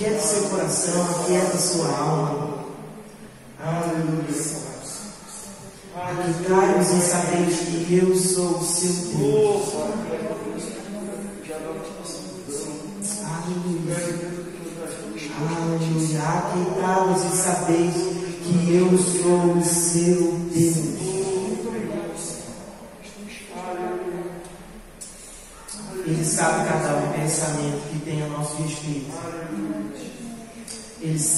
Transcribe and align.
Aquieta 0.00 0.22
seu 0.22 0.48
coração, 0.48 1.02
aquieta 1.10 1.58
sua 1.58 1.88
alma. 1.88 2.64
Aleluia. 3.62 4.32
Aquietai-vos 5.94 6.90
e 6.90 7.00
sabeis 7.02 7.58
que 7.58 7.96
eu 7.96 8.16
sou 8.16 8.60
o 8.60 8.64
seu 8.64 8.94
Deus. 9.18 9.74
Aleluia. 13.26 13.96
Aleluia. 15.38 16.20
Aquietai-vos 16.22 17.22
e 17.22 17.36
sabeis 17.36 17.94
que 18.42 18.74
eu 18.74 18.96
sou 18.96 19.52
o 19.52 19.62
seu 19.62 20.16
Deus. 20.16 20.39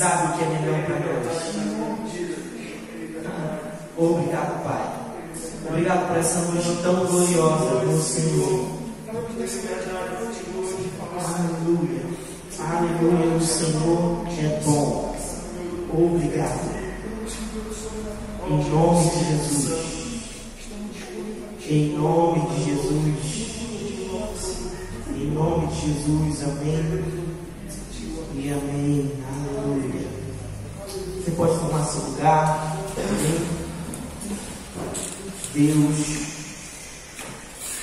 Sabe 0.03 0.27
o 0.27 0.37
que 0.37 0.43
é 0.43 0.49
melhor 0.49 0.85
para 0.85 0.99
nós. 0.99 1.27
Obrigado, 3.97 4.65
Pai. 4.65 4.85
Obrigado 5.69 6.09
por 6.09 6.17
essa 6.17 6.41
noite 6.41 6.83
tão 6.83 7.07
gloriosa 7.07 7.87
do 7.87 8.03
Senhor. 8.03 8.67
Aleluia. 11.39 12.03
Aleluia. 12.59 13.37
O 13.37 13.41
Senhor 13.41 14.27
é 14.29 14.61
bom. 14.65 15.15
Obrigado. 15.93 16.83
Em 18.49 18.71
nome 18.71 19.11
de 19.11 19.25
Jesus. 19.25 19.83
Em 21.69 21.97
nome 21.97 22.41
de 22.49 22.65
Jesus. 22.65 23.53
Em 25.17 25.31
nome 25.31 25.67
de 25.69 25.75
Jesus. 25.81 26.43
Amém. 26.43 27.05
E 28.35 28.51
amém. 28.51 29.32
Você 31.33 31.37
pode 31.37 31.59
tomar 31.61 31.85
seu 31.87 32.03
lugar. 32.11 32.77
Amém. 32.99 33.49
Deus 35.55 35.97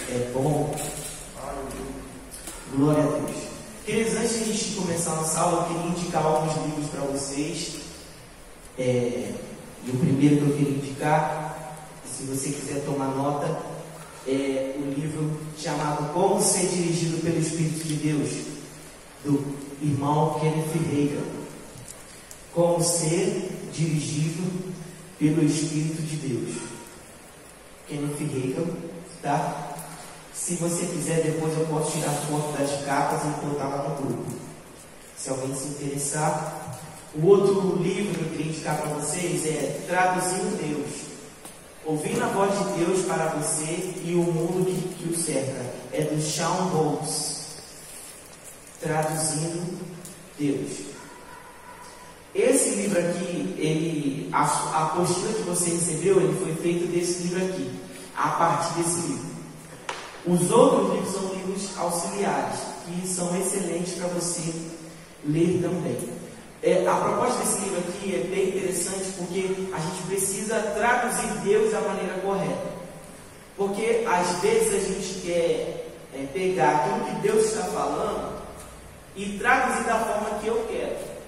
é 0.10 0.32
bom. 0.34 0.76
Glória 2.76 3.04
a 3.04 3.08
Deus. 3.08 3.38
Queridos, 3.86 4.14
antes 4.18 4.36
de 4.36 4.44
a 4.44 4.54
gente 4.54 4.76
começar 4.76 5.14
a 5.14 5.16
nossa 5.16 5.40
aula, 5.40 5.62
eu 5.62 5.74
queria 5.74 5.92
indicar 5.92 6.24
alguns 6.24 6.56
livros 6.64 6.90
para 6.92 7.02
vocês. 7.02 7.76
É, 8.78 9.34
e 9.84 9.90
o 9.90 9.98
primeiro 9.98 10.38
que 10.38 10.52
eu 10.52 10.58
queria 10.58 10.78
indicar, 10.78 11.76
se 12.06 12.24
você 12.26 12.52
quiser 12.52 12.86
tomar 12.86 13.16
nota, 13.16 13.48
é 14.28 14.76
o 14.78 14.94
livro 14.94 15.40
chamado 15.58 16.14
Como 16.14 16.40
Ser 16.40 16.68
Dirigido 16.68 17.18
pelo 17.18 17.40
Espírito 17.40 17.84
de 17.84 17.96
Deus, 17.96 18.30
do 19.26 19.44
irmão 19.82 20.40
Kenneth 20.40 20.72
Reagan. 20.92 21.39
Como 22.54 22.84
ser 22.84 23.70
dirigido 23.74 24.44
pelo 25.20 25.44
Espírito 25.44 26.02
de 26.02 26.16
Deus. 26.16 26.56
Kenneth 27.88 28.18
Reagan, 28.20 28.72
tá? 29.22 29.76
Se 30.34 30.56
você 30.56 30.86
quiser, 30.86 31.22
depois 31.22 31.58
eu 31.58 31.66
posso 31.68 31.92
tirar 31.92 32.12
foto 32.12 32.58
das 32.58 32.86
capas 32.86 33.22
e 33.24 33.46
botar 33.46 33.68
lá 33.68 33.90
no 33.90 33.96
grupo. 33.96 34.32
Se 35.18 35.30
alguém 35.30 35.54
se 35.56 35.68
interessar. 35.68 36.80
O 37.16 37.26
outro 37.26 37.82
livro 37.82 38.14
que 38.14 38.22
eu 38.22 38.30
queria 38.30 38.52
indicar 38.52 38.78
para 38.78 38.94
vocês 38.94 39.46
é 39.46 39.84
Traduzindo 39.88 40.58
Deus. 40.62 41.10
Ouvindo 41.84 42.24
a 42.24 42.28
voz 42.28 42.52
de 42.58 42.86
Deus 42.86 43.06
para 43.06 43.26
você 43.30 43.96
e 44.06 44.14
o 44.14 44.32
mundo 44.32 44.66
que, 44.66 45.04
que 45.04 45.10
o 45.10 45.18
cerca. 45.18 45.66
É 45.92 46.04
do 46.04 46.22
Sean 46.22 46.68
Bowles. 46.68 47.48
Traduzindo 48.80 49.80
Deus. 50.38 50.99
Livro 52.82 53.00
aqui, 53.00 53.56
ele, 53.58 54.30
a, 54.32 54.44
a 54.44 54.84
apostila 54.86 55.34
que 55.34 55.42
você 55.44 55.72
recebeu, 55.72 56.22
ele 56.22 56.38
foi 56.42 56.56
feito 56.56 56.88
desse 56.88 57.24
livro 57.24 57.46
aqui, 57.46 57.70
a 58.16 58.30
partir 58.30 58.74
desse 58.78 59.08
livro. 59.08 59.30
Os 60.26 60.50
outros 60.50 60.94
livros 60.94 61.14
são 61.14 61.34
livros 61.34 61.78
auxiliares, 61.78 62.60
que 62.86 63.08
são 63.08 63.38
excelentes 63.38 63.96
para 63.96 64.08
você 64.08 64.54
ler 65.26 65.62
também. 65.62 65.98
É, 66.64 66.88
a 66.88 66.96
proposta 66.96 67.40
desse 67.40 67.60
livro 67.62 67.80
aqui 67.80 68.16
é 68.16 68.28
bem 68.30 68.50
interessante 68.50 69.12
porque 69.18 69.72
a 69.74 69.80
gente 69.80 70.04
precisa 70.08 70.56
traduzir 70.60 71.28
Deus 71.44 71.72
da 71.72 71.82
maneira 71.82 72.14
correta. 72.20 72.68
Porque 73.58 74.06
às 74.08 74.40
vezes 74.42 74.74
a 74.74 74.88
gente 74.88 75.22
quer 75.22 75.92
é, 76.14 76.26
pegar 76.34 76.78
aquilo 76.78 77.06
que 77.06 77.22
Deus 77.28 77.46
está 77.46 77.64
falando 77.64 78.40
e 79.16 79.38
traduzir 79.38 79.84
da 79.84 80.00
forma 80.00 80.40
que 80.40 80.48
eu 80.48 80.66
quero. 80.70 81.19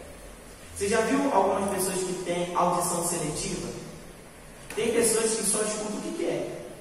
Você 0.81 0.87
já 0.87 1.01
viu 1.01 1.31
algumas 1.31 1.69
pessoas 1.69 1.99
que 1.99 2.23
têm 2.25 2.55
audição 2.55 3.07
seletiva? 3.07 3.69
Tem 4.75 4.91
pessoas 4.91 5.35
que 5.35 5.43
só 5.43 5.61
escutam 5.61 5.99
o 5.99 6.01
que 6.01 6.23
quer. 6.23 6.73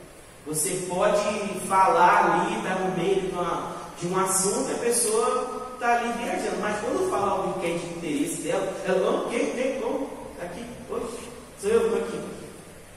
Você 0.47 0.87
pode 0.89 1.21
falar 1.69 2.47
ali, 2.47 2.57
estar 2.57 2.77
tá 2.77 2.81
no 2.81 2.97
meio 2.97 3.21
de, 3.21 3.31
uma, 3.31 3.77
de 4.01 4.07
um 4.07 4.19
assunto 4.19 4.71
e 4.71 4.75
a 4.75 4.79
pessoa 4.79 5.69
está 5.75 5.99
ali 5.99 6.15
viajando, 6.15 6.63
mas 6.63 6.81
quando 6.81 7.11
fala 7.11 7.31
algo 7.31 7.61
que 7.61 7.67
é 7.67 7.77
de 7.77 7.87
interesse 7.89 8.41
dela, 8.41 8.75
ela 8.87 9.11
não 9.11 9.29
quer, 9.29 9.53
tem 9.53 9.83
como, 9.83 10.09
está 10.33 10.47
aqui, 10.47 10.65
hoje, 10.89 11.29
sou 11.61 11.71
eu, 11.71 11.85
estou 11.85 11.99
aqui. 12.03 12.21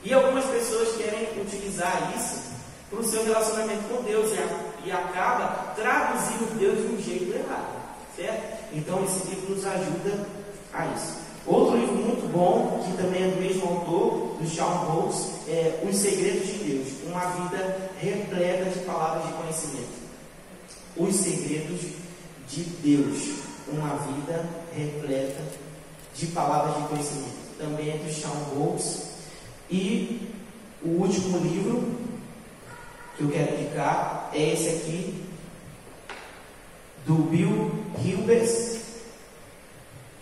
E 0.05 0.13
algumas 0.13 0.45
pessoas 0.45 0.95
querem 0.95 1.27
utilizar 1.41 2.13
isso 2.15 2.43
para 2.89 2.99
o 3.01 3.03
seu 3.03 3.25
relacionamento 3.25 3.83
com 3.93 4.03
Deus 4.03 4.31
e, 4.31 4.87
e 4.87 4.91
acaba 4.93 5.73
traduzindo 5.75 6.57
Deus 6.57 6.77
de 6.77 6.95
um 6.95 6.97
jeito 6.97 7.35
errado, 7.35 7.75
certo? 8.15 8.63
Então 8.71 9.03
esse 9.03 9.27
livro 9.27 9.53
nos 9.53 9.65
ajuda 9.65 10.42
a 10.73 10.87
isso. 10.87 11.23
Outro 11.45 11.77
livro 11.77 11.95
muito 11.95 12.31
bom, 12.31 12.83
que 12.85 12.95
também 12.95 13.23
é 13.23 13.27
do 13.27 13.41
mesmo 13.41 13.67
autor, 13.67 14.37
do 14.39 14.47
Sean 14.47 14.85
Bowles, 14.85 15.47
é 15.47 15.83
Os 15.87 15.97
Segredos 15.97 16.47
de 16.47 16.53
Deus, 16.63 16.87
uma 17.05 17.19
vida 17.19 17.91
repleta 17.99 18.69
de 18.69 18.79
palavras 18.85 19.27
de 19.27 19.33
conhecimento. 19.33 20.03
Os 20.95 21.15
Segredos 21.15 21.81
de 22.47 22.63
Deus, 22.63 23.39
uma 23.67 23.95
vida 23.97 24.45
repleta 24.73 25.43
de 26.15 26.27
palavras 26.27 26.81
de 26.81 26.87
conhecimento. 26.87 27.57
Também 27.57 27.89
é 27.89 27.97
do 27.97 28.13
Sean 28.13 28.31
Bowles. 28.53 29.03
E 29.69 30.29
o 30.81 30.89
último 30.89 31.39
livro 31.39 31.93
que 33.17 33.23
eu 33.23 33.29
quero 33.29 33.59
indicar 33.59 34.29
é 34.33 34.53
esse 34.53 34.69
aqui, 34.69 35.23
do 37.05 37.15
Bill 37.15 37.71
Hilbers, 38.03 38.82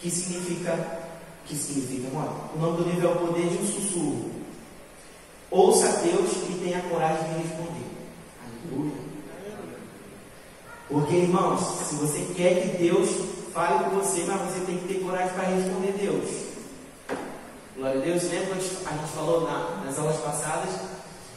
que 0.01 0.09
significa, 0.09 0.99
que 1.45 1.55
significa, 1.55 2.07
o 2.55 2.59
nome 2.59 2.77
do 2.77 2.89
livro 2.89 3.07
é 3.07 3.11
O 3.11 3.15
Poder 3.27 3.47
de 3.47 3.57
um 3.57 3.67
Sussurro. 3.67 4.31
Ouça 5.51 5.87
a 5.87 5.91
Deus 5.97 6.31
e 6.49 6.59
tenha 6.63 6.81
coragem 6.83 7.23
de 7.29 7.43
responder. 7.43 7.85
Aleluia. 8.41 8.93
Porque, 10.89 11.15
irmãos, 11.15 11.59
se 11.87 11.95
você 11.95 12.33
quer 12.35 12.61
que 12.61 12.77
Deus 12.77 13.09
fale 13.53 13.83
com 13.83 13.91
você, 13.91 14.23
mas 14.27 14.41
você 14.41 14.65
tem 14.65 14.77
que 14.77 14.87
ter 14.87 15.01
coragem 15.01 15.33
para 15.33 15.43
responder 15.43 15.93
Deus. 15.99 16.29
Glória 17.75 18.01
a 18.01 18.03
Deus. 18.03 18.23
Lembra 18.23 18.55
que 18.55 18.87
a 18.87 18.91
gente 18.93 19.11
falou 19.13 19.41
na, 19.41 19.83
nas 19.85 19.99
aulas 19.99 20.17
passadas? 20.17 20.69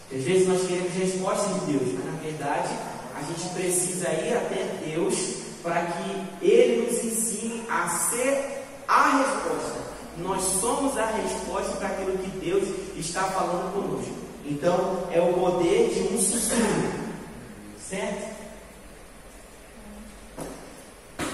Que 0.09 0.17
às 0.17 0.25
vezes 0.25 0.49
nós 0.49 0.67
queremos 0.67 0.93
respostas 0.93 1.61
de 1.61 1.73
Deus, 1.73 1.93
mas 1.95 2.05
na 2.07 2.21
verdade 2.21 2.75
a 3.17 3.23
gente 3.23 3.55
precisa 3.55 4.09
ir 4.11 4.37
até 4.37 4.79
Deus 4.87 5.44
para 5.65 5.81
que 5.87 6.45
Ele 6.47 6.83
nos 6.83 7.03
ensine 7.03 7.67
a 7.71 7.89
ser 7.89 8.63
a 8.87 9.17
resposta. 9.17 9.81
Nós 10.19 10.43
somos 10.61 10.97
a 10.99 11.07
resposta 11.07 11.77
para 11.79 11.89
aquilo 11.89 12.19
que 12.19 12.31
Deus 12.39 12.69
está 12.95 13.25
falando 13.25 13.73
conosco. 13.73 14.15
Então, 14.45 15.09
é 15.11 15.21
o 15.21 15.33
poder 15.33 15.89
de 15.89 16.15
um 16.15 16.21
sussurro. 16.21 16.93
Certo? 17.81 18.35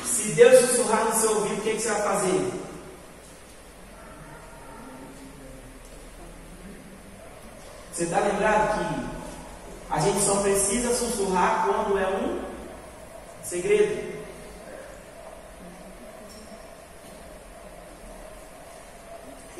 Se 0.05 0.33
Deus 0.33 0.61
sussurrar 0.61 1.06
no 1.06 1.21
seu 1.21 1.31
ouvido, 1.37 1.59
o 1.59 1.62
que, 1.62 1.75
que 1.75 1.81
você 1.83 1.88
vai 1.88 2.03
fazer? 2.03 2.53
Você 7.93 8.05
está 8.05 8.21
lembrado 8.21 8.79
que 8.79 9.11
a 9.91 9.99
gente 9.99 10.21
só 10.25 10.37
precisa 10.37 10.94
sussurrar 10.94 11.67
quando 11.67 11.99
é 11.99 12.06
um 12.06 12.41
segredo? 13.43 14.20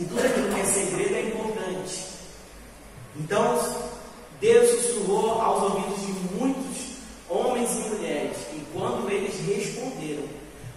E 0.01 0.05
tudo 0.07 0.25
aquilo 0.25 0.55
que 0.55 0.61
é 0.61 0.65
segredo 0.65 1.15
é 1.15 1.23
importante. 1.29 2.05
Então, 3.17 3.91
Deus 4.41 4.71
sussurrou 4.71 5.41
aos 5.43 5.63
ouvidos 5.75 6.01
de 6.07 6.13
muitos 6.35 6.97
homens 7.29 7.71
e 7.71 7.89
mulheres, 7.91 8.37
e 8.55 8.67
quando 8.73 9.11
eles 9.11 9.35
responderam, 9.47 10.25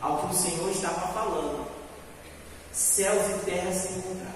ao 0.01 0.17
que 0.17 0.35
o 0.35 0.37
Senhor 0.37 0.69
estava 0.69 1.07
falando. 1.13 1.65
Céus 2.73 3.21
e 3.29 3.45
terra 3.45 3.71
se 3.71 3.93
encontraram. 3.93 4.33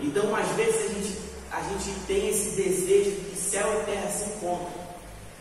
Então, 0.00 0.34
às 0.34 0.48
vezes, 0.56 0.76
a 0.76 0.94
gente, 0.94 1.18
a 1.52 1.60
gente 1.62 2.00
tem 2.06 2.28
esse 2.28 2.56
desejo 2.56 3.10
de 3.10 3.30
que 3.30 3.36
céu 3.36 3.82
e 3.82 3.84
terra 3.84 4.10
se 4.10 4.24
encontrem. 4.30 4.80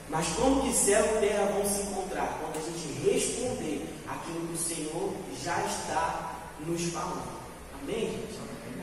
Mas 0.10 0.28
como 0.30 0.64
que 0.64 0.74
céu 0.74 1.06
e 1.06 1.20
terra 1.20 1.46
vão 1.54 1.66
se 1.66 1.82
encontrar? 1.84 2.40
Quando 2.42 2.58
a 2.58 2.70
gente 2.70 3.10
responder 3.10 3.88
aquilo 4.08 4.48
que 4.48 4.54
o 4.54 4.58
Senhor 4.58 5.14
já 5.42 5.64
está 5.66 6.36
nos 6.66 6.84
falando. 6.92 7.40
Amém? 7.82 8.20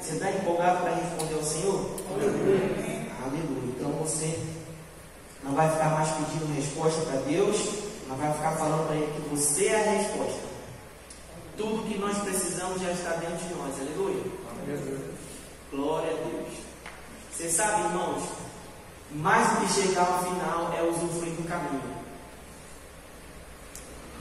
Você 0.00 0.12
está 0.12 0.30
empolgado 0.30 0.82
para 0.82 0.94
responder 0.94 1.34
ao 1.34 1.42
Senhor? 1.42 1.90
Aleluia. 2.12 3.06
Aleluia. 3.24 3.74
Então 3.76 3.90
você 3.92 4.38
não 5.42 5.54
vai 5.54 5.70
ficar 5.70 5.90
mais 5.90 6.10
pedindo 6.10 6.54
resposta 6.54 7.00
para 7.02 7.20
Deus, 7.20 7.56
não 8.08 8.16
vai 8.16 8.32
ficar 8.32 8.52
falando 8.52 8.86
para 8.86 8.96
Ele 8.96 9.12
que 9.12 9.28
você 9.28 9.66
é 9.66 9.74
a 9.74 9.92
resposta. 9.92 10.40
Tudo 11.56 11.88
que 11.88 11.98
nós 11.98 12.18
precisamos 12.18 12.82
já 12.82 12.92
está 12.92 13.10
dentro 13.12 13.48
de 13.48 13.54
nós. 13.54 13.74
Aleluia. 13.80 14.22
Glória 15.70 16.10
a 16.10 16.14
Deus. 16.14 16.52
Você 17.32 17.48
sabe, 17.48 17.82
irmãos, 17.84 18.22
mais 19.12 19.48
do 19.48 19.66
que 19.66 19.72
chegar 19.72 20.06
ao 20.06 20.24
final 20.24 20.72
é 20.76 20.82
usufruir 20.82 21.32
do 21.34 21.48
caminho. 21.48 21.96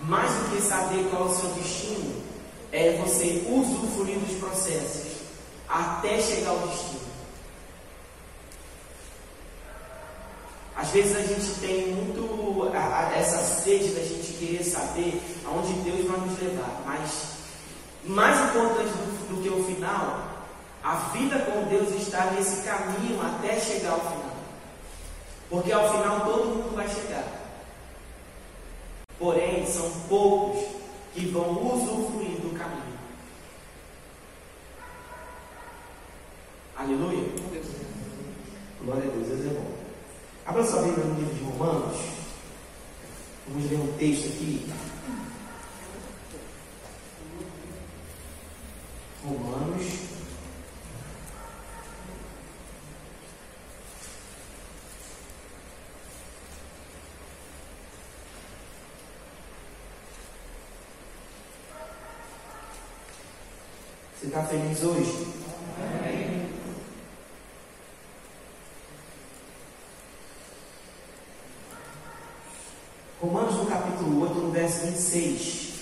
Mais 0.04 0.32
do 0.32 0.56
que 0.56 0.62
saber 0.62 1.10
qual 1.10 1.28
é 1.28 1.32
o 1.32 1.36
seu 1.36 1.50
destino, 1.52 2.24
é 2.72 2.98
você 2.98 3.46
usufruir 3.50 4.20
dos 4.20 4.38
processos 4.38 5.15
até 5.68 6.22
chegar 6.22 6.50
ao 6.50 6.68
destino. 6.68 7.16
Às 10.76 10.90
vezes 10.90 11.16
a 11.16 11.22
gente 11.22 11.60
tem 11.62 11.88
muito 11.94 12.70
a, 12.74 13.08
a, 13.08 13.18
essa 13.18 13.38
sede 13.38 13.94
da 13.94 14.02
gente 14.02 14.34
querer 14.34 14.64
saber 14.64 15.22
aonde 15.46 15.74
Deus 15.90 16.06
vai 16.06 16.20
nos 16.20 16.40
levar, 16.40 16.82
mas 16.86 17.36
mais 18.04 18.38
importante 18.50 18.90
do, 18.90 19.36
do 19.36 19.42
que 19.42 19.50
o 19.50 19.64
final, 19.64 20.36
a 20.84 20.96
vida 21.14 21.40
com 21.40 21.64
Deus 21.64 21.90
está 21.96 22.26
nesse 22.32 22.62
caminho 22.64 23.20
até 23.22 23.60
chegar 23.60 23.94
ao 23.94 24.02
final. 24.02 24.36
Porque 25.50 25.72
ao 25.72 25.92
final 25.92 26.22
todo 26.22 26.46
mundo 26.46 26.76
vai 26.76 26.88
chegar. 26.88 27.26
Porém, 29.18 29.66
são 29.66 29.90
poucos 30.10 30.64
que 31.14 31.26
vão 31.28 31.74
usufruir 31.74 32.42
do 32.42 32.58
caminho. 32.58 32.86
Aleluia. 36.86 37.28
Glória 38.84 39.10
a 39.10 39.12
Deus, 39.12 39.28
Deus 39.28 39.46
é 39.48 39.60
bom. 39.60 39.76
Abra 40.46 40.64
sua 40.64 40.84
Bíblia 40.84 41.04
no 41.04 41.20
livro 41.20 41.34
de 41.34 41.44
Romanos. 41.44 41.98
Vamos 43.48 43.72
ler 43.72 43.80
um 43.80 43.98
texto 43.98 44.28
aqui. 44.28 44.72
Romanos. 49.24 49.84
Você 64.14 64.28
está 64.28 64.44
feliz 64.44 64.84
hoje? 64.84 65.25
26. 74.96 75.74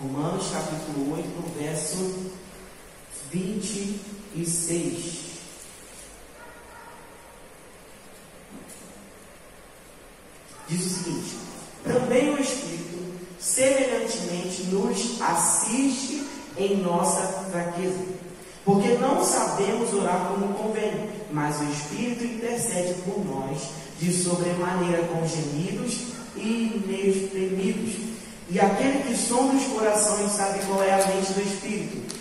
Romanos 0.00 0.50
capítulo 0.50 1.14
8, 1.14 1.28
no 1.28 1.42
verso 1.60 2.32
26. 3.30 5.24
Diz 10.68 10.84
o 10.84 10.88
seguinte: 10.88 11.36
Também 11.84 12.34
o 12.34 12.40
Espírito, 12.40 12.98
semelhantemente, 13.38 14.64
nos 14.64 15.20
assiste 15.22 16.26
em 16.58 16.78
nossa 16.78 17.44
fraqueza. 17.52 18.04
Porque 18.64 18.88
não 18.94 19.24
sabemos 19.24 19.92
orar 19.94 20.26
como 20.28 20.54
convém, 20.54 21.10
mas 21.30 21.60
o 21.60 21.64
Espírito 21.64 22.24
intercede 22.24 22.94
por 23.02 23.24
nós 23.24 23.84
de 24.00 24.12
sobremaneira 24.12 25.04
com 25.04 25.24
gemidos 25.28 26.14
inexprimidos. 26.36 27.94
E 28.50 28.60
aquele 28.60 29.02
que 29.04 29.16
sonda 29.16 29.54
os 29.54 29.64
corações 29.64 30.32
sabe 30.32 30.60
qual 30.66 30.82
é 30.82 30.92
a 30.92 31.06
mente 31.08 31.32
do 31.32 31.42
Espírito. 31.42 32.14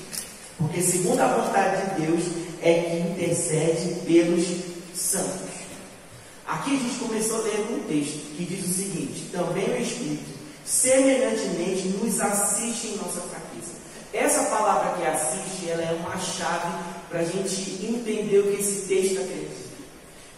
Porque 0.57 0.81
segundo 0.81 1.19
a 1.19 1.27
vontade 1.27 1.95
de 1.95 2.05
Deus 2.05 2.23
é 2.61 2.73
que 2.73 2.97
intercede 3.09 3.99
pelos 4.05 4.45
santos. 4.93 5.53
Aqui 6.47 6.75
a 6.75 6.79
gente 6.79 6.99
começou 6.99 7.39
a 7.39 7.43
ler 7.43 7.67
um 7.71 7.79
texto 7.87 8.35
que 8.35 8.45
diz 8.45 8.65
o 8.65 8.73
seguinte: 8.73 9.29
também 9.31 9.69
o 9.69 9.81
Espírito 9.81 10.33
semelhantemente 10.65 11.89
nos 11.89 12.19
assiste 12.21 12.87
em 12.87 12.97
nossa 12.97 13.21
fraqueza. 13.21 13.73
Essa 14.13 14.43
palavra 14.43 14.93
que 14.97 15.05
assiste, 15.05 15.69
ela 15.69 15.81
é 15.81 15.93
uma 15.93 16.17
chave 16.17 16.71
para 17.09 17.19
a 17.19 17.25
gente 17.25 17.85
entender 17.85 18.39
o 18.39 18.51
que 18.51 18.61
esse 18.61 18.87
texto 18.87 19.15
dizer. 19.15 19.49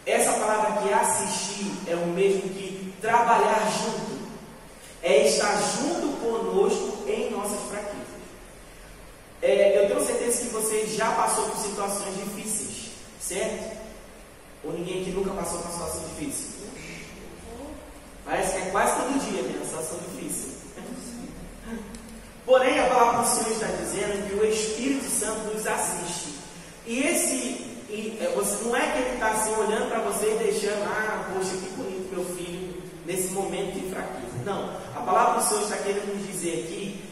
Essa 0.05 0.33
palavra 0.33 0.81
que 0.81 0.93
assistir 0.93 1.71
é 1.87 1.95
o 1.95 2.07
mesmo 2.07 2.41
que 2.41 2.84
trabalhar 3.05 3.71
junto, 3.71 4.25
é 5.03 5.27
estar 5.27 5.55
junto 5.61 6.17
conosco 6.17 7.07
em 7.07 7.29
nossas 7.29 7.61
fraquezas. 7.69 7.95
É, 9.41 9.77
eu 9.77 9.87
tenho 9.87 10.03
certeza 10.03 10.41
que 10.41 10.49
você 10.49 10.87
já 10.87 11.11
passou 11.11 11.45
por 11.49 11.57
situações 11.57 12.15
difíceis, 12.15 12.91
certo? 13.21 13.77
Ou 14.63 14.73
ninguém 14.73 15.01
aqui 15.01 15.11
nunca 15.11 15.29
passou 15.31 15.59
por 15.59 15.65
uma 15.65 15.73
situação 15.73 16.09
difícil? 16.09 16.47
Parece 18.25 18.53
que 18.53 18.67
é 18.67 18.71
quase 18.71 18.95
todo 18.95 19.19
dia 19.19 19.43
mesmo, 19.43 19.57
uma 19.57 19.65
situação 19.65 19.99
difícil. 19.99 20.55
Porém, 22.43 22.79
a 22.79 22.89
palavra 22.89 23.21
do 23.21 23.27
Senhor 23.27 23.51
está 23.51 23.67
dizendo 23.67 24.27
que 24.27 24.35
o 24.35 24.45
Espírito 24.45 25.05
Santo 25.05 25.53
nos 25.53 25.67
assiste. 25.67 26.33
E 26.87 27.03
esse, 27.03 27.35
e, 27.89 28.17
é, 28.19 28.33
você, 28.35 28.63
não 28.63 28.75
é 28.75 28.91
que 28.91 28.97
ele 28.97 29.13
está 29.13 29.31
assim 29.31 29.51
olhando 29.53 29.89
para 29.89 29.99
você 29.99 30.33
e 30.33 30.37
deixando, 30.37 30.83
ah, 30.85 31.31
poxa, 31.33 31.51
que 31.51 31.69
bonito 31.75 32.15
meu 32.15 32.25
filho, 32.35 32.64
nesse 33.05 33.29
momento 33.29 33.73
de 33.73 33.89
fraqueza. 33.89 34.43
Não, 34.43 34.69
a 34.95 35.01
palavra 35.01 35.41
do 35.41 35.47
Senhor 35.47 35.63
está 35.63 35.77
querendo 35.77 36.15
nos 36.15 36.27
dizer 36.27 36.65
aqui, 36.65 37.03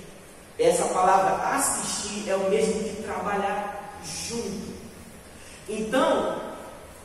essa 0.60 0.86
palavra 0.86 1.56
assistir 1.56 2.30
é 2.30 2.36
o 2.36 2.50
mesmo 2.50 2.84
que 2.84 3.04
trabalhar 3.04 4.00
junto. 4.04 4.74
Então, 5.68 6.42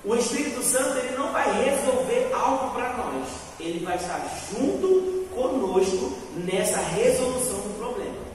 o 0.04 0.14
Espírito 0.14 0.62
Santo 0.62 0.98
ele 0.98 1.16
não 1.16 1.32
vai 1.32 1.64
resolver 1.64 2.30
algo 2.32 2.74
para 2.74 2.92
nós, 2.94 3.28
ele 3.60 3.84
vai 3.84 3.96
estar 3.96 4.20
junto 4.50 5.26
conosco 5.34 6.18
nessa 6.36 6.78
resolução 6.78 7.58
do 7.60 7.78
problema. 7.78 8.28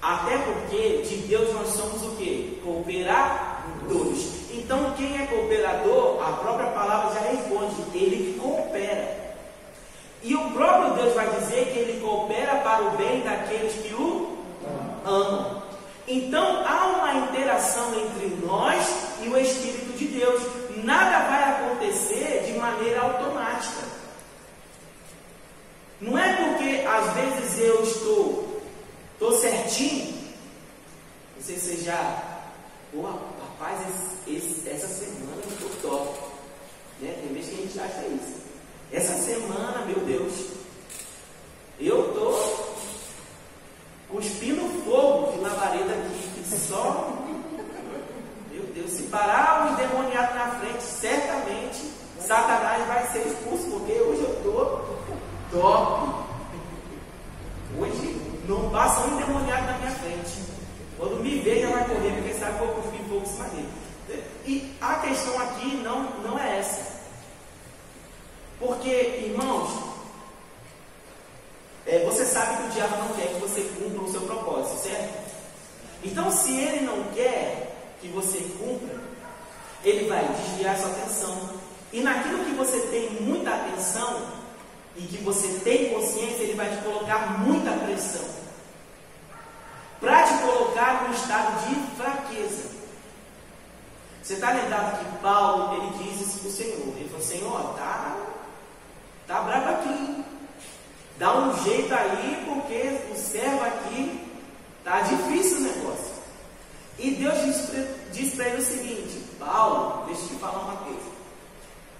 Até 0.00 0.38
porque 0.38 1.02
de 1.02 1.16
Deus 1.26 1.52
nós 1.54 1.68
somos 1.68 2.02
o 2.04 2.16
que? 2.16 2.60
Cooperadores. 2.62 4.38
Então 4.52 4.92
quem 4.96 5.20
é 5.20 5.26
cooperador, 5.26 6.22
a 6.22 6.32
própria 6.32 6.70
palavra 6.70 7.14
já 7.14 7.28
responde, 7.28 7.74
ele 7.94 8.32
que 8.32 8.38
coopera. 8.38 9.27
E 10.22 10.34
o 10.34 10.50
próprio 10.50 10.94
Deus 10.94 11.14
vai 11.14 11.28
dizer 11.38 11.72
que 11.72 11.78
ele 11.78 12.00
coopera 12.00 12.56
para 12.56 12.82
o 12.82 12.90
bem 12.96 13.20
daqueles 13.20 13.74
que 13.74 13.94
o 13.94 14.38
amam. 15.04 15.62
Então 16.06 16.66
há 16.66 16.86
uma 16.86 17.14
interação 17.26 17.94
entre 17.94 18.28
nós 18.44 18.86
e 19.22 19.28
o 19.28 19.38
Espírito 19.38 19.96
de 19.96 20.06
Deus. 20.06 20.42
Nada 20.82 21.28
vai 21.28 21.44
acontecer 21.44 22.44
de 22.46 22.58
maneira 22.58 23.02
automática. 23.02 23.86
Não 26.00 26.16
é 26.16 26.36
porque 26.36 26.86
às 26.86 27.12
vezes 27.14 27.58
eu 27.58 27.82
estou, 27.82 28.62
estou 29.14 29.32
certinho. 29.32 30.14
Não 31.36 31.42
sei 31.42 31.56
se 31.56 31.76
você 31.76 31.84
já. 31.84 32.40
Pô, 32.92 33.02
rapaz, 33.02 33.78
esse, 34.26 34.36
esse, 34.36 34.68
essa 34.68 34.88
semana 34.88 35.42
eu 35.44 35.50
estou 35.50 35.90
top. 35.90 36.18
Né? 37.00 37.14
Tem 37.20 37.34
vezes 37.34 37.50
que 37.50 37.60
a 37.60 37.66
gente 37.66 37.80
acha 37.80 38.06
isso. 38.06 38.38
Essa 38.90 39.14
semana, 39.14 39.84
meu 39.84 40.00
Deus, 40.06 40.32
eu 41.78 42.08
estou 42.08 42.78
cuspindo 44.08 44.68
fogo 44.84 45.32
de 45.32 45.40
labareda 45.40 45.92
aqui, 45.92 46.42
que 46.42 46.58
só. 46.58 47.12
Meu 48.50 48.62
Deus, 48.74 48.90
se 48.90 49.02
parar 49.04 49.66
um 49.66 49.74
endemoniado 49.74 50.34
na 50.34 50.58
frente, 50.58 50.82
certamente 50.82 51.92
Satanás 52.20 52.86
vai 52.86 53.06
ser 53.08 53.26
expulso, 53.26 53.68
porque 53.70 53.92
hoje 53.92 54.22
eu 54.22 54.36
estou 54.38 54.98
top. 55.50 56.24
Hoje 57.78 58.20
não 58.48 58.70
passa 58.70 59.06
um 59.06 59.14
endemoniado 59.14 59.66
na 59.66 59.78
minha 59.78 59.90
frente. 59.92 60.42
Quando 60.96 61.22
me 61.22 61.38
vê, 61.40 61.60
já 61.60 61.70
vai 61.70 61.86
correr, 61.86 62.12
porque 62.14 62.34
sabe 62.34 62.56
que 62.56 62.64
eu 62.64 62.66
vou 62.66 62.82
cuspir 62.82 63.00
fogo 63.08 63.22
em 63.22 63.26
cima 63.26 63.44
dele. 63.48 63.68
E 64.46 64.74
a 64.80 64.94
questão 64.96 65.38
aqui 65.40 65.76
não, 65.76 66.04
não 66.22 66.38
é 66.38 66.58
essa. 66.58 66.98
Porque, 68.58 68.88
irmãos, 68.88 69.70
é, 71.86 72.04
você 72.04 72.24
sabe 72.24 72.56
que 72.56 72.62
o 72.64 72.70
diabo 72.70 72.96
não 72.96 73.08
quer 73.14 73.28
que 73.28 73.40
você 73.40 73.62
cumpra 73.62 74.02
o 74.02 74.10
seu 74.10 74.20
propósito, 74.22 74.82
certo? 74.82 75.28
Então, 76.04 76.30
se 76.30 76.54
ele 76.54 76.84
não 76.84 77.04
quer 77.14 77.94
que 78.00 78.08
você 78.08 78.38
cumpra, 78.58 78.94
ele 79.84 80.08
vai 80.08 80.26
desviar 80.28 80.76
sua 80.76 80.90
atenção. 80.90 81.50
E 81.92 82.00
naquilo 82.00 82.44
que 82.44 82.52
você 82.52 82.80
tem 82.88 83.10
muita 83.22 83.54
atenção 83.54 84.22
e 84.96 85.02
que 85.02 85.16
você 85.18 85.48
tem 85.64 85.94
consciência, 85.94 86.42
ele 86.42 86.54
vai 86.54 86.68
te 86.68 86.82
colocar 86.82 87.38
muita 87.38 87.70
pressão. 87.72 88.26
Para 90.00 90.24
te 90.24 90.34
colocar 90.42 91.04
num 91.04 91.14
estado 91.14 91.68
de 91.68 91.96
fraqueza. 91.96 92.68
Você 94.22 94.34
está 94.34 94.50
lembrado 94.50 94.98
que 94.98 95.18
Paulo 95.22 95.74
ele 95.74 96.04
diz 96.04 96.20
isso 96.20 96.40
para 96.40 96.48
o 96.48 96.52
Senhor. 96.52 96.96
Ele 96.96 97.08
falou, 97.08 97.24
Senhor, 97.24 97.74
tá, 97.78 98.16
tá 99.26 99.40
bravo 99.40 99.70
aqui. 99.70 100.24
Dá 101.18 101.36
um 101.36 101.64
jeito 101.64 101.92
aí, 101.92 102.44
porque 102.46 103.12
o 103.12 103.16
servo 103.16 103.64
aqui 103.64 104.20
tá 104.84 105.00
difícil 105.00 105.58
o 105.58 105.60
negócio. 105.62 106.14
E 106.96 107.10
Deus 107.12 107.38
diz 108.12 108.34
para 108.34 108.48
ele 108.48 108.58
o 108.58 108.64
seguinte: 108.64 109.24
Paulo, 109.38 110.06
deixa 110.06 110.22
eu 110.22 110.28
te 110.28 110.34
falar 110.34 110.60
uma 110.60 110.76
coisa. 110.76 111.10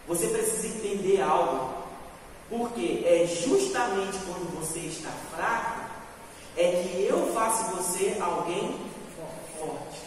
Você 0.07 0.29
precisa 0.29 0.69
entender 0.69 1.21
algo. 1.21 1.79
Porque 2.49 3.05
é 3.05 3.27
justamente 3.27 4.19
quando 4.25 4.59
você 4.59 4.79
está 4.81 5.11
fraco, 5.35 5.81
é 6.57 6.83
que 6.83 7.05
eu 7.05 7.31
faço 7.35 7.77
você 7.77 8.17
alguém 8.21 8.75
forte. 9.59 10.01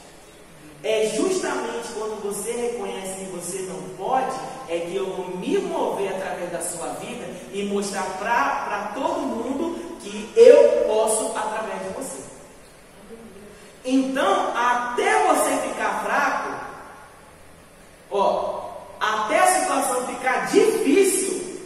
É 0.83 1.11
justamente 1.15 1.89
quando 1.93 2.19
você 2.23 2.51
reconhece 2.53 3.19
que 3.19 3.31
você 3.31 3.59
não 3.63 3.95
pode, 3.95 4.35
é 4.67 4.79
que 4.79 4.95
eu 4.95 5.15
vou 5.15 5.37
me 5.37 5.59
mover 5.59 6.15
através 6.15 6.40
da 6.51 6.61
sua 6.61 6.87
vida 6.93 7.25
e 7.53 7.63
mostrar 7.63 8.19
para 8.19 8.91
todo 8.93 9.21
mundo 9.21 9.97
que 9.99 10.31
eu 10.35 10.85
posso 10.85 11.37
através 11.37 11.81
de 11.83 11.89
você. 11.89 12.21
Então, 13.83 14.55
até 14.55 15.27
você 15.27 15.69
ficar 15.69 16.03
fraco, 16.03 16.65
ó, 18.11 18.71
até 18.99 19.39
a 19.39 19.59
situação 19.59 20.07
ficar 20.07 20.51
difícil, 20.51 21.61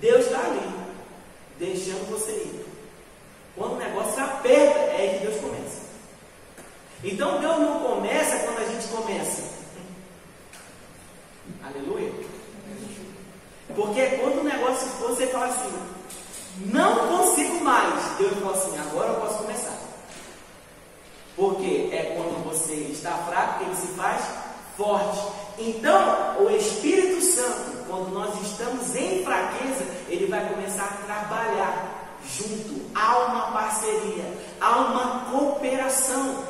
Deus 0.00 0.26
está 0.26 0.38
ali, 0.38 0.74
deixando 1.58 2.10
você 2.10 2.32
ir. 2.32 2.66
Quando 3.56 3.74
o 3.74 3.78
negócio 3.78 4.22
aperta, 4.22 4.78
é 4.78 4.96
aí 4.96 5.18
que 5.18 5.26
Deus 5.26 5.40
começa. 5.40 5.80
Então 7.02 7.40
Deus 7.40 7.58
não 7.58 7.80
começa 7.80 8.38
quando 8.40 8.58
a 8.58 8.64
gente 8.64 8.88
começa. 8.88 9.42
Aleluia. 11.62 12.12
Porque 13.74 14.06
quando 14.20 14.40
o 14.40 14.44
negócio 14.44 14.86
você 15.00 15.26
fala 15.28 15.46
assim, 15.46 15.72
não 16.66 17.08
consigo 17.08 17.64
mais, 17.64 18.16
Deus 18.18 18.38
fala 18.40 18.56
assim, 18.56 18.78
agora 18.78 19.08
eu 19.12 19.20
posso 19.20 19.38
começar. 19.38 19.78
Porque 21.36 21.88
é 21.92 22.14
quando 22.16 22.44
você 22.44 22.74
está 22.74 23.12
fraco 23.12 23.58
que 23.58 23.64
ele 23.64 23.76
se 23.76 23.86
faz 23.88 24.22
forte. 24.76 25.20
Então, 25.58 26.36
o 26.40 26.50
Espírito 26.50 27.20
Santo, 27.22 27.84
quando 27.86 28.12
nós 28.12 28.34
estamos 28.42 28.94
em 28.94 29.22
fraqueza, 29.24 29.84
ele 30.08 30.26
vai 30.26 30.48
começar 30.52 30.84
a 30.84 31.04
trabalhar 31.06 32.18
junto. 32.24 32.80
Há 32.94 33.18
uma 33.26 33.52
parceria, 33.52 34.24
há 34.60 34.76
uma 34.78 35.30
cooperação. 35.30 36.49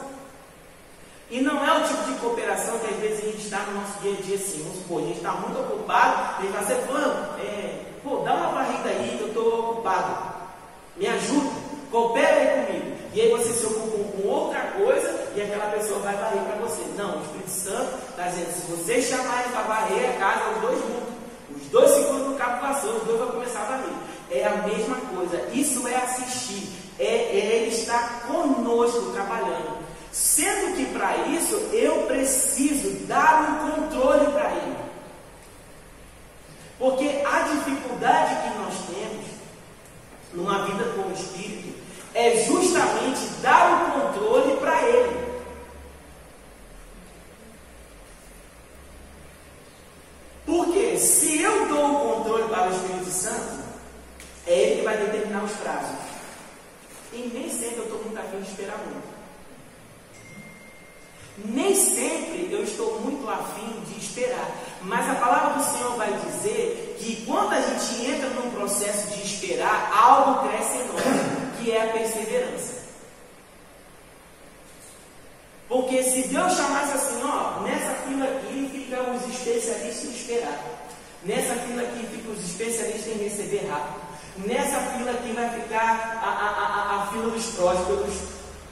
E 1.31 1.41
não 1.41 1.65
é 1.65 1.79
o 1.79 1.87
tipo 1.87 2.03
de 2.05 2.19
cooperação 2.19 2.77
que 2.81 2.93
às 2.93 3.01
vezes 3.01 3.21
a 3.21 3.27
gente 3.27 3.45
está 3.45 3.59
no 3.61 3.81
nosso 3.81 4.01
dia 4.01 4.13
a 4.19 4.23
dia 4.23 4.35
assim, 4.35 4.63
vamos 4.65 4.79
supor, 4.79 5.03
a 5.03 5.07
gente 5.07 5.19
está 5.19 5.33
muito 5.33 5.61
ocupado, 5.61 6.37
a 6.39 6.43
gente 6.43 6.67
ser 6.67 6.87
falando, 6.87 7.41
é, 7.41 7.85
pô, 8.03 8.17
dá 8.25 8.35
uma 8.35 8.49
barriga 8.49 8.91
aí 8.91 9.15
que 9.17 9.23
eu 9.23 9.29
estou 9.29 9.71
ocupado. 9.71 10.41
Me 10.97 11.07
ajuda, 11.07 11.51
coopera 11.93 12.35
aí 12.35 12.67
comigo. 12.67 12.97
E 13.15 13.21
aí 13.21 13.31
você 13.31 13.53
se 13.53 13.67
ocupa 13.67 14.13
com 14.13 14.29
outra 14.29 14.61
coisa 14.77 15.31
e 15.35 15.43
aquela 15.43 15.67
pessoa 15.71 16.01
vai 16.01 16.15
varrer 16.17 16.43
para 16.43 16.57
você. 16.57 16.83
Não, 16.97 17.19
o 17.19 17.23
Espírito 17.23 17.51
Santo 17.51 17.99
está 18.11 18.25
dizendo: 18.25 18.53
se 18.53 18.71
você 18.73 19.03
chamar 19.03 19.43
ele 19.43 19.53
para 19.53 19.63
varrer 19.63 20.11
a 20.11 20.19
casa, 20.19 20.51
os 20.51 20.61
dois 20.61 20.79
juntos. 20.79 21.11
Os 21.57 21.69
dois 21.69 21.91
seguram 21.91 22.31
no 22.31 22.37
cabo 22.37 22.61
vassoura, 22.61 22.99
os 22.99 23.05
dois 23.05 23.19
vão 23.19 23.29
começar 23.29 23.61
a 23.61 23.65
varrer. 23.65 23.95
É 24.31 24.47
a 24.47 24.57
mesma 24.67 24.97
coisa. 25.15 25.49
Isso 25.53 25.87
é 25.89 25.97
assistir. 25.97 26.69
É, 26.99 27.05
é 27.05 27.57
ele 27.57 27.71
estar 27.71 28.27
conosco 28.27 29.13
trabalhando. 29.13 29.80
Sendo 30.13 30.77
que 30.77 30.87
para 30.87 31.17
isso 31.29 31.55
eu 31.73 32.03
preciso 32.07 33.07
dar 33.07 33.43
um 33.43 33.71
controle 33.71 34.33
para 34.33 34.51
ele. 34.51 34.77
Porque 36.79 37.23
a 37.25 37.43
dificuldade 37.43 38.35
que 38.43 38.59
nós 38.59 38.75
temos 38.87 39.27
numa 40.33 40.65
vida 40.65 40.85
com 40.95 41.09
o 41.09 41.13
Espírito 41.13 41.79
é 42.15 42.45
justamente 42.45 43.21
dar 43.43 43.89
o 43.89 44.01
controle 44.01 44.57
para 44.57 44.83
ele. 44.83 45.31
Porque 50.47 50.99
se 50.99 51.41
eu 51.43 51.69
dou 51.69 51.93
o 51.93 52.15
controle 52.17 52.49
para 52.49 52.69
o 52.69 52.73
Espírito 52.73 53.11
Santo, 53.11 53.63
é 54.47 54.53
ele 54.53 54.77
que 54.77 54.85
vai 54.85 54.97
determinar 54.97 55.45
os 55.45 55.53
prazos. 55.53 55.97
E 57.13 57.31
nem 57.33 57.49
sempre 57.51 57.79
eu 57.79 57.85
estou 57.85 58.03
muito 58.03 58.19
afim 58.19 58.41
de 58.41 58.49
esperar 58.49 58.79
muito. 58.79 59.20
Nem 61.45 61.75
sempre 61.75 62.49
eu 62.51 62.63
estou 62.63 63.01
muito 63.01 63.29
afim 63.29 63.81
de 63.87 63.99
esperar. 63.99 64.51
Mas 64.83 65.09
a 65.09 65.15
palavra 65.15 65.55
do 65.55 65.65
Senhor 65.65 65.97
vai 65.97 66.13
dizer 66.13 66.97
que 66.99 67.25
quando 67.27 67.53
a 67.53 67.61
gente 67.61 68.07
entra 68.07 68.29
num 68.31 68.51
processo 68.51 69.09
de 69.09 69.23
esperar, 69.23 69.91
algo 69.93 70.49
cresce 70.49 70.79
enorme, 70.79 71.53
que 71.59 71.73
é 71.73 71.83
a 71.83 71.93
perseverança. 71.93 72.81
Porque 75.69 76.03
se 76.03 76.29
Deus 76.29 76.57
chamasse 76.57 76.93
assim, 76.95 77.23
ó, 77.25 77.61
nessa 77.61 77.95
fila 78.07 78.25
aqui 78.25 78.71
ficam 78.73 79.15
os 79.15 79.23
especialistas 79.35 80.05
em 80.05 80.13
esperar. 80.13 80.59
Nessa 81.25 81.55
fila 81.55 81.83
aqui 81.83 82.07
ficam 82.07 82.33
os 82.33 82.45
especialistas 82.45 83.07
em 83.07 83.25
receber 83.25 83.69
rápido. 83.69 84.01
Nessa 84.39 84.81
fila 84.81 85.11
aqui 85.11 85.33
vai 85.33 85.51
ficar 85.61 86.19
a, 86.23 86.29
a, 86.29 86.99
a, 86.99 87.03
a 87.03 87.07
fila 87.09 87.31
dos 87.31 87.47
prósperos. 87.55 88.15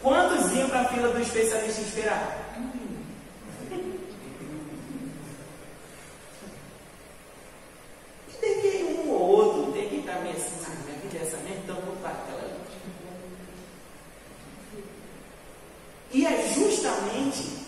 Quantos 0.03 0.53
iam 0.53 0.69
para 0.69 0.81
a 0.81 0.85
fila 0.87 1.09
do 1.09 1.21
especialista 1.21 1.81
em 1.81 1.85
esperar? 1.85 2.49
tem 8.41 8.61
que 8.61 8.67
ir 8.67 8.85
um 8.85 9.11
ou 9.11 9.21
outro, 9.21 9.73
tem 9.73 9.89
que 9.89 9.97
estar 9.97 10.21
meio 10.21 10.37
assim, 10.37 10.53
ah, 10.67 10.85
minha 10.87 10.99
vida 11.01 11.19
é 11.19 11.23
essa 11.23 11.37
mesmo, 11.39 11.61
então 11.65 11.77
vou 11.77 11.97
para 11.97 12.11
aquela. 12.11 12.59
E 16.11 16.27
é 16.27 16.55
justamente 16.55 17.59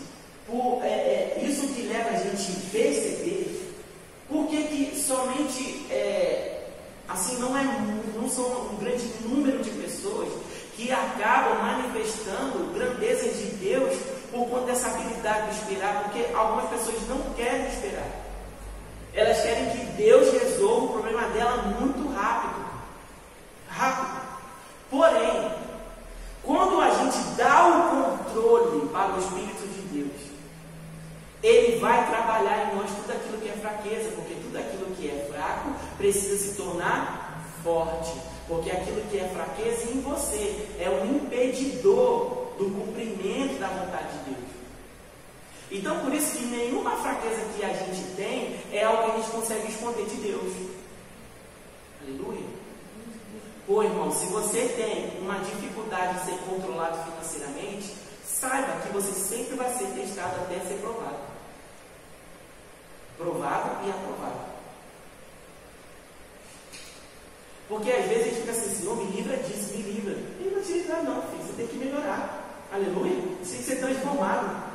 por 0.61 0.83
é, 0.83 0.87
é, 0.87 1.41
isso 1.43 1.67
que 1.73 1.81
leva 1.83 2.11
a 2.11 2.15
gente 2.15 2.51
perceber 2.71 3.75
porque 4.29 4.63
que 4.63 4.95
somente 4.95 5.87
é, 5.91 6.67
assim 7.09 7.37
não 7.39 7.57
é 7.57 7.63
não 8.15 8.29
são 8.29 8.45
um 8.45 8.77
grande 8.79 9.05
número 9.25 9.63
de 9.63 9.71
pessoas 9.71 10.29
que 10.75 10.91
acabam 10.91 11.59
manifestando 11.61 12.73
grandezas 12.73 13.37
de 13.37 13.45
Deus 13.57 13.97
por 14.31 14.47
conta 14.47 14.67
dessa 14.67 14.87
habilidade 14.87 15.49
de 15.49 15.57
esperar, 15.57 16.03
porque 16.03 16.33
algumas 16.33 16.69
pessoas 16.69 17.07
não 17.09 17.33
querem 17.35 17.67
esperar. 17.67 18.07
Elas 19.13 19.41
querem 19.41 19.69
que 19.71 19.85
Deus 19.97 20.31
resolva 20.31 20.85
o 20.85 20.89
problema 20.89 21.27
dela 21.29 21.57
muito 21.79 22.13
rápido. 22.13 22.65
Rápido. 23.67 24.21
Porém, 24.89 25.51
quando 26.41 26.79
a 26.79 26.89
gente 26.91 27.17
dá 27.35 27.67
o 27.67 28.23
controle 28.23 28.87
para 28.87 29.13
o 29.13 29.19
Espírito 29.19 29.70
ele 31.43 31.79
vai 31.79 32.07
trabalhar 32.07 32.71
em 32.71 32.75
nós 32.75 32.89
tudo 32.91 33.11
aquilo 33.11 33.37
que 33.39 33.49
é 33.49 33.53
fraqueza, 33.53 34.11
porque 34.11 34.35
tudo 34.35 34.57
aquilo 34.57 34.85
que 34.95 35.09
é 35.09 35.27
fraco 35.31 35.71
precisa 35.97 36.37
se 36.37 36.55
tornar 36.55 37.43
forte. 37.63 38.11
Porque 38.47 38.69
aquilo 38.69 39.01
que 39.09 39.17
é 39.17 39.27
fraqueza 39.29 39.91
em 39.91 40.01
você 40.01 40.67
é 40.79 40.89
um 40.89 41.15
impedidor 41.15 42.53
do 42.57 42.65
cumprimento 42.65 43.59
da 43.59 43.67
vontade 43.67 44.17
de 44.19 44.31
Deus. 44.31 44.51
Então, 45.71 45.99
por 45.99 46.13
isso 46.13 46.37
que 46.37 46.45
nenhuma 46.45 46.97
fraqueza 46.97 47.41
que 47.55 47.63
a 47.63 47.73
gente 47.73 48.03
tem 48.15 48.59
é 48.73 48.83
algo 48.83 49.03
que 49.03 49.11
a 49.11 49.15
gente 49.21 49.31
consegue 49.31 49.71
esconder 49.71 50.05
de 50.05 50.15
Deus. 50.17 50.53
Aleluia. 52.01 52.45
Pô, 53.65 53.81
irmão, 53.81 54.11
se 54.11 54.25
você 54.25 54.67
tem 54.75 55.21
uma 55.21 55.39
dificuldade 55.39 56.19
de 56.19 56.25
ser 56.25 56.37
controlado 56.49 56.97
financeiramente, 57.05 57.95
saiba 58.41 58.81
que 58.81 58.91
você 58.91 59.11
sempre 59.11 59.55
vai 59.55 59.71
ser 59.71 59.85
testado 59.93 60.41
até 60.41 60.59
ser 60.67 60.79
provado. 60.81 61.19
Provado 63.15 63.85
e 63.85 63.89
aprovado. 63.91 64.51
Porque 67.69 67.91
às 67.91 68.05
vezes 68.05 68.21
a 68.21 68.29
gente 68.29 68.39
fica 68.41 68.51
assim, 68.51 68.75
Senhor, 68.75 68.97
me 68.97 69.05
livra 69.11 69.37
disso, 69.37 69.71
me 69.73 69.83
livra. 69.83 70.13
Ele 70.39 70.55
não 70.55 70.63
te 70.63 70.73
livrar, 70.73 71.03
não, 71.03 71.21
filho. 71.21 71.43
Você 71.43 71.53
tem 71.53 71.67
que 71.67 71.77
melhorar. 71.77 72.65
Aleluia. 72.73 73.15
Você 73.43 73.51
tem 73.51 73.57
que 73.59 73.63
ser 73.63 73.75
transformado. 73.75 74.71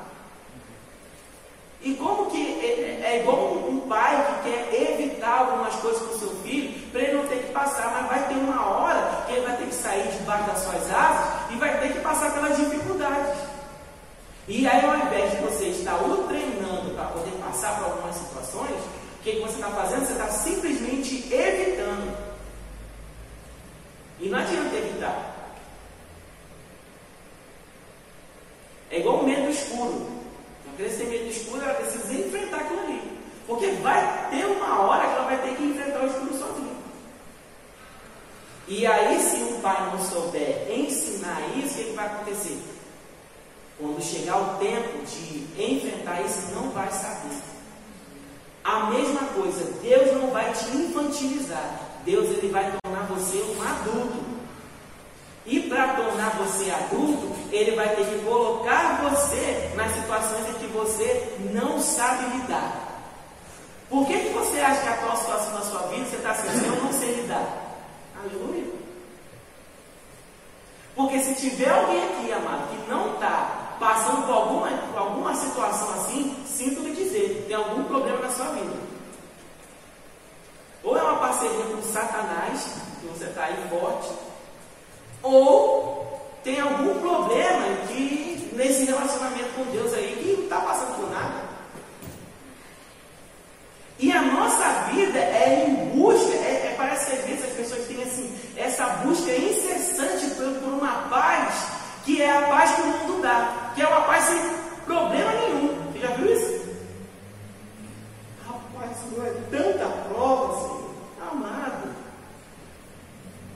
E 1.83 1.95
como 1.95 2.31
que 2.31 2.61
é, 2.61 2.67
é, 2.67 3.13
é 3.13 3.21
igual 3.21 3.69
um 3.69 3.81
pai 3.81 4.41
que 4.43 4.51
quer 4.51 4.93
evitar 4.93 5.41
algumas 5.41 5.75
coisas 5.77 6.03
o 6.03 6.19
seu 6.19 6.31
filho, 6.43 6.89
para 6.91 7.03
ele 7.03 7.19
não 7.19 7.27
ter 7.27 7.43
que 7.43 7.53
passar, 7.53 7.91
mas 7.93 8.09
vai 8.09 8.29
ter 8.29 8.35
uma 8.35 8.65
hora 8.65 9.25
que 9.27 9.33
ele 9.33 9.47
vai 9.47 9.57
ter 9.57 9.67
que 9.67 9.75
sair 9.75 10.09
debaixo 10.09 10.47
das 10.47 10.59
suas 10.61 10.91
asas 10.91 11.53
e 11.53 11.57
vai 11.57 11.79
ter 11.81 11.93
que 11.93 12.01
passar 12.01 12.33
pelas 12.33 12.57
dificuldades. 12.57 13.56
E 14.49 14.67
aí, 14.67 14.85
ao 14.85 14.97
invés 14.97 15.33
de 15.33 15.37
você 15.39 15.67
estar 15.67 15.97
o 15.97 16.29
treinando 16.29 16.95
para 16.95 17.07
poder 17.07 17.33
passar 17.33 17.79
por 17.79 17.91
algumas 17.91 18.15
situações, 18.15 18.71
o 18.71 19.23
que, 19.23 19.33
que 19.33 19.41
você 19.41 19.55
está 19.57 19.71
fazendo? 19.71 20.07
Você 20.07 20.13
está 20.13 20.29
simplesmente 20.29 21.35
evitando. 21.35 22.17
E 24.21 24.29
não 24.29 24.39
adianta 24.39 24.77
evitar. 24.77 25.35
É 28.89 29.01
igual 29.01 29.17
o 29.17 29.27
medo 29.27 29.51
escuro. 29.51 30.07
Uma 30.65 30.77
criança 30.77 30.99
tem 30.99 31.09
medo 31.09 31.29
escuro, 31.29 31.63
ela 31.63 31.75
precisa 31.75 32.13
enfrentar 32.15 32.59
aquilo 32.59 32.81
ali. 32.81 33.19
Porque 33.49 33.67
vai 33.83 34.31
ter 34.31 34.47
uma 34.47 34.81
hora 34.83 35.09
que 35.09 35.15
ela 35.15 35.25
vai 35.25 35.43
ter 35.43 35.57
que 35.57 35.65
enfrentar 35.65 36.05
o 36.05 36.07
escuro 36.07 36.39
sozinha. 36.39 36.77
E 38.69 38.87
aí, 38.87 39.21
se 39.21 39.37
o 39.43 39.61
pai 39.61 39.91
não 39.91 40.05
souber 40.05 40.71
ensinar 40.71 41.41
isso, 41.57 41.75
o 41.75 41.77
que, 41.79 41.85
que 41.85 41.97
vai 41.97 42.07
acontecer? 42.07 42.76
Quando 43.79 44.03
chegar 44.03 44.39
o 44.39 44.59
tempo 44.59 45.05
de 45.05 45.63
enfrentar 45.63 46.23
isso, 46.23 46.55
não 46.55 46.71
vai 46.71 46.91
saber. 46.91 47.43
A 48.65 48.87
mesma 48.91 49.21
coisa, 49.35 49.65
Deus 49.83 50.13
não 50.15 50.31
vai 50.31 50.51
te 50.53 50.65
infantilizar. 50.77 51.81
Deus 52.05 52.31
ele 52.31 52.49
vai 52.49 52.73
tornar 52.83 53.07
você 53.07 53.37
um 53.43 53.63
adulto. 53.63 54.25
E 55.45 55.61
para 55.69 55.95
tornar 55.95 56.31
você 56.31 56.71
adulto, 56.71 57.37
ele 57.53 57.77
vai 57.77 57.95
ter 57.95 58.05
que 58.05 58.25
colocar 58.25 59.03
você 59.03 59.71
nas 59.77 59.93
situações 59.93 60.49
em 60.49 60.55
que 60.55 60.67
você 60.69 61.37
não 61.53 61.81
sabe 61.81 62.37
lidar. 62.37 62.87
Por 63.89 64.07
que, 64.07 64.19
que 64.19 64.29
você 64.31 64.61
acha 64.61 64.81
que 64.83 64.89
a 64.89 64.95
atual 64.95 65.17
situação 65.17 65.53
da 65.53 65.61
sua 65.61 65.83
vida 65.89 66.07
você 66.07 66.17
está 66.17 66.31
assim, 66.31 66.67
eu 66.67 66.83
não 66.83 66.93
sei 66.93 67.15
lidar? 67.21 67.79
Aleluia. 68.19 68.65
Porque 70.97 71.21
se 71.21 71.35
tiver 71.35 71.69
alguém 71.69 72.03
aqui, 72.03 72.33
amado, 72.33 72.69
que 72.71 72.91
não 72.91 73.15
está 73.15 73.66
passando 73.79 74.27
por 74.27 74.35
alguma, 74.35 74.69
por 74.69 74.99
alguma 74.99 75.35
situação 75.35 75.91
assim, 75.95 76.37
sinto 76.47 76.81
lhe 76.81 76.95
dizer, 76.95 77.45
tem 77.47 77.57
algum 77.57 77.85
problema 77.85 78.19
na 78.19 78.31
sua 78.31 78.47
vida. 78.47 78.75
Ou 80.83 80.97
é 80.97 81.03
uma 81.03 81.17
parceria 81.17 81.65
com 81.65 81.83
Satanás, 81.83 82.77
que 83.01 83.07
você 83.09 83.25
está 83.25 83.45
aí 83.45 83.57
forte, 83.69 84.11
ou 85.23 86.21
tem 86.45 86.61
algum 86.61 87.01
problema 87.01 87.87
que 87.89 88.51
nesse 88.53 88.85
relacionamento 88.85 89.55
com 89.55 89.65
Deus 89.73 89.93
aí 89.93 90.17
que 90.17 90.37
não 90.37 90.45
está 90.45 90.61
passando 90.61 90.97
por 90.97 91.11
nada. 91.11 91.47
E 93.99 94.13
a 94.13 94.23
nossa 94.23 94.69
vida 94.93 95.19
é 95.19 95.67
em 95.67 95.75
busca, 95.99 96.35
é, 96.35 96.69
é, 96.69 96.75
parece 96.77 97.11
que 97.11 97.17
às 97.17 97.25
vezes 97.25 97.45
as 97.45 97.53
pessoas 97.53 97.87
têm 97.87 98.03
assim, 98.03 98.39
essa 98.57 98.87
busca 99.05 99.31
incessante 99.33 100.27
por, 100.35 100.53
por 100.61 100.73
uma 100.75 101.09
paz 101.09 101.77
que 102.07 102.23
é 102.23 102.31
a 102.31 102.43
paz 102.43 102.77
que 102.77 102.83
o 102.83 102.87
mundo 102.87 103.23
dá, 103.23 103.73
que 103.75 103.83
é 103.83 103.89
uma 103.89 104.03
paz 104.03 104.25
sem 104.25 104.39
problema 104.85 105.33
nenhum. 105.33 105.91
Você 105.93 105.99
já 105.99 106.09
viu 106.13 106.33
isso? 106.33 106.67
Rapaz, 108.47 108.97
não 109.11 109.27
é 109.27 109.31
tanta 109.51 109.87
prova, 110.09 110.55
assim, 110.55 110.85
amado. 111.29 111.89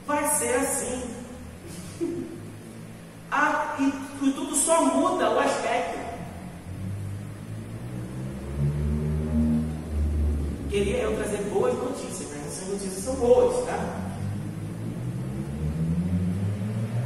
Vai 0.06 0.26
ser 0.34 0.54
assim. 0.56 1.10
Ah, 3.30 3.76
e, 3.78 3.84
e 4.26 4.32
tudo 4.32 4.56
só 4.56 4.82
muda 4.82 5.30
o 5.30 5.38
aspecto. 5.38 6.00
Queria 10.70 10.98
eu 10.98 11.16
trazer 11.16 11.42
boas 11.52 11.74
notícias, 11.74 12.28
mas 12.30 12.46
essas 12.46 12.68
notícias 12.68 13.04
são 13.04 13.14
boas, 13.14 13.64
tá? 13.66 14.10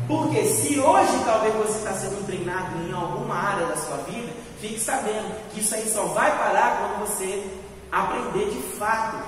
Porque 0.06 0.44
se 0.44 0.78
hoje 0.78 1.24
talvez 1.24 1.54
você 1.54 1.78
está 1.78 1.94
sendo 1.94 2.26
treinado 2.26 2.76
em 2.86 2.92
alguma 2.92 3.34
área 3.34 3.66
da 3.66 3.76
sua 3.76 3.96
vida, 3.98 4.30
fique 4.60 4.78
sabendo 4.78 5.34
que 5.50 5.60
isso 5.60 5.74
aí 5.74 5.88
só 5.88 6.04
vai 6.08 6.30
parar 6.36 6.78
quando 6.78 7.08
você 7.08 7.42
aprender 7.90 8.50
de 8.50 8.62
fato. 8.76 9.24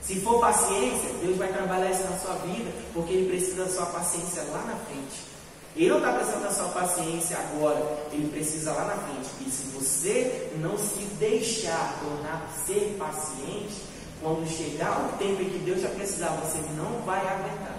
Se 0.00 0.20
for 0.20 0.40
paciência, 0.40 1.10
Deus 1.20 1.36
vai 1.36 1.52
trabalhar 1.52 1.90
isso 1.90 2.04
na 2.04 2.16
sua 2.16 2.36
vida, 2.36 2.70
porque 2.94 3.12
Ele 3.12 3.28
precisa 3.28 3.64
da 3.64 3.70
sua 3.70 3.86
paciência 3.86 4.42
lá 4.44 4.62
na 4.62 4.76
frente. 4.86 5.36
Ele 5.76 5.90
não 5.90 5.98
está 5.98 6.12
precisando 6.12 6.42
da 6.42 6.52
sua 6.52 6.68
paciência 6.68 7.36
agora, 7.36 7.98
ele 8.10 8.30
precisa 8.30 8.72
lá 8.72 8.86
na 8.86 8.96
frente. 8.96 9.28
E 9.46 9.50
se 9.50 9.64
você 9.74 10.50
não 10.56 10.78
se 10.78 11.04
deixar 11.18 11.98
tornar 12.00 12.48
ser 12.64 12.96
paciente, 12.98 13.82
quando 14.22 14.48
chegar 14.48 15.06
o 15.06 15.18
tempo 15.18 15.42
em 15.42 15.50
que 15.50 15.58
Deus 15.58 15.82
já 15.82 15.88
precisar, 16.16 16.28
você 16.36 16.58
não 16.76 17.02
vai 17.04 17.20
aguentar. 17.20 17.76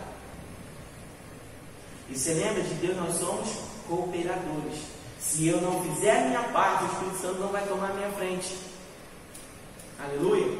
E 2.09 2.17
você 2.17 2.33
lembra 2.33 2.61
de 2.61 2.73
Deus, 2.75 2.95
nós 2.97 3.17
somos 3.17 3.49
cooperadores. 3.87 4.79
Se 5.19 5.47
eu 5.47 5.59
não 5.59 5.83
fizer 5.83 6.11
a 6.11 6.27
minha 6.27 6.43
parte, 6.49 6.85
o 6.85 6.87
Espírito 6.87 7.17
Santo 7.21 7.39
não 7.39 7.49
vai 7.49 7.65
tomar 7.67 7.93
minha 7.93 8.09
frente. 8.11 8.55
Aleluia. 9.99 10.57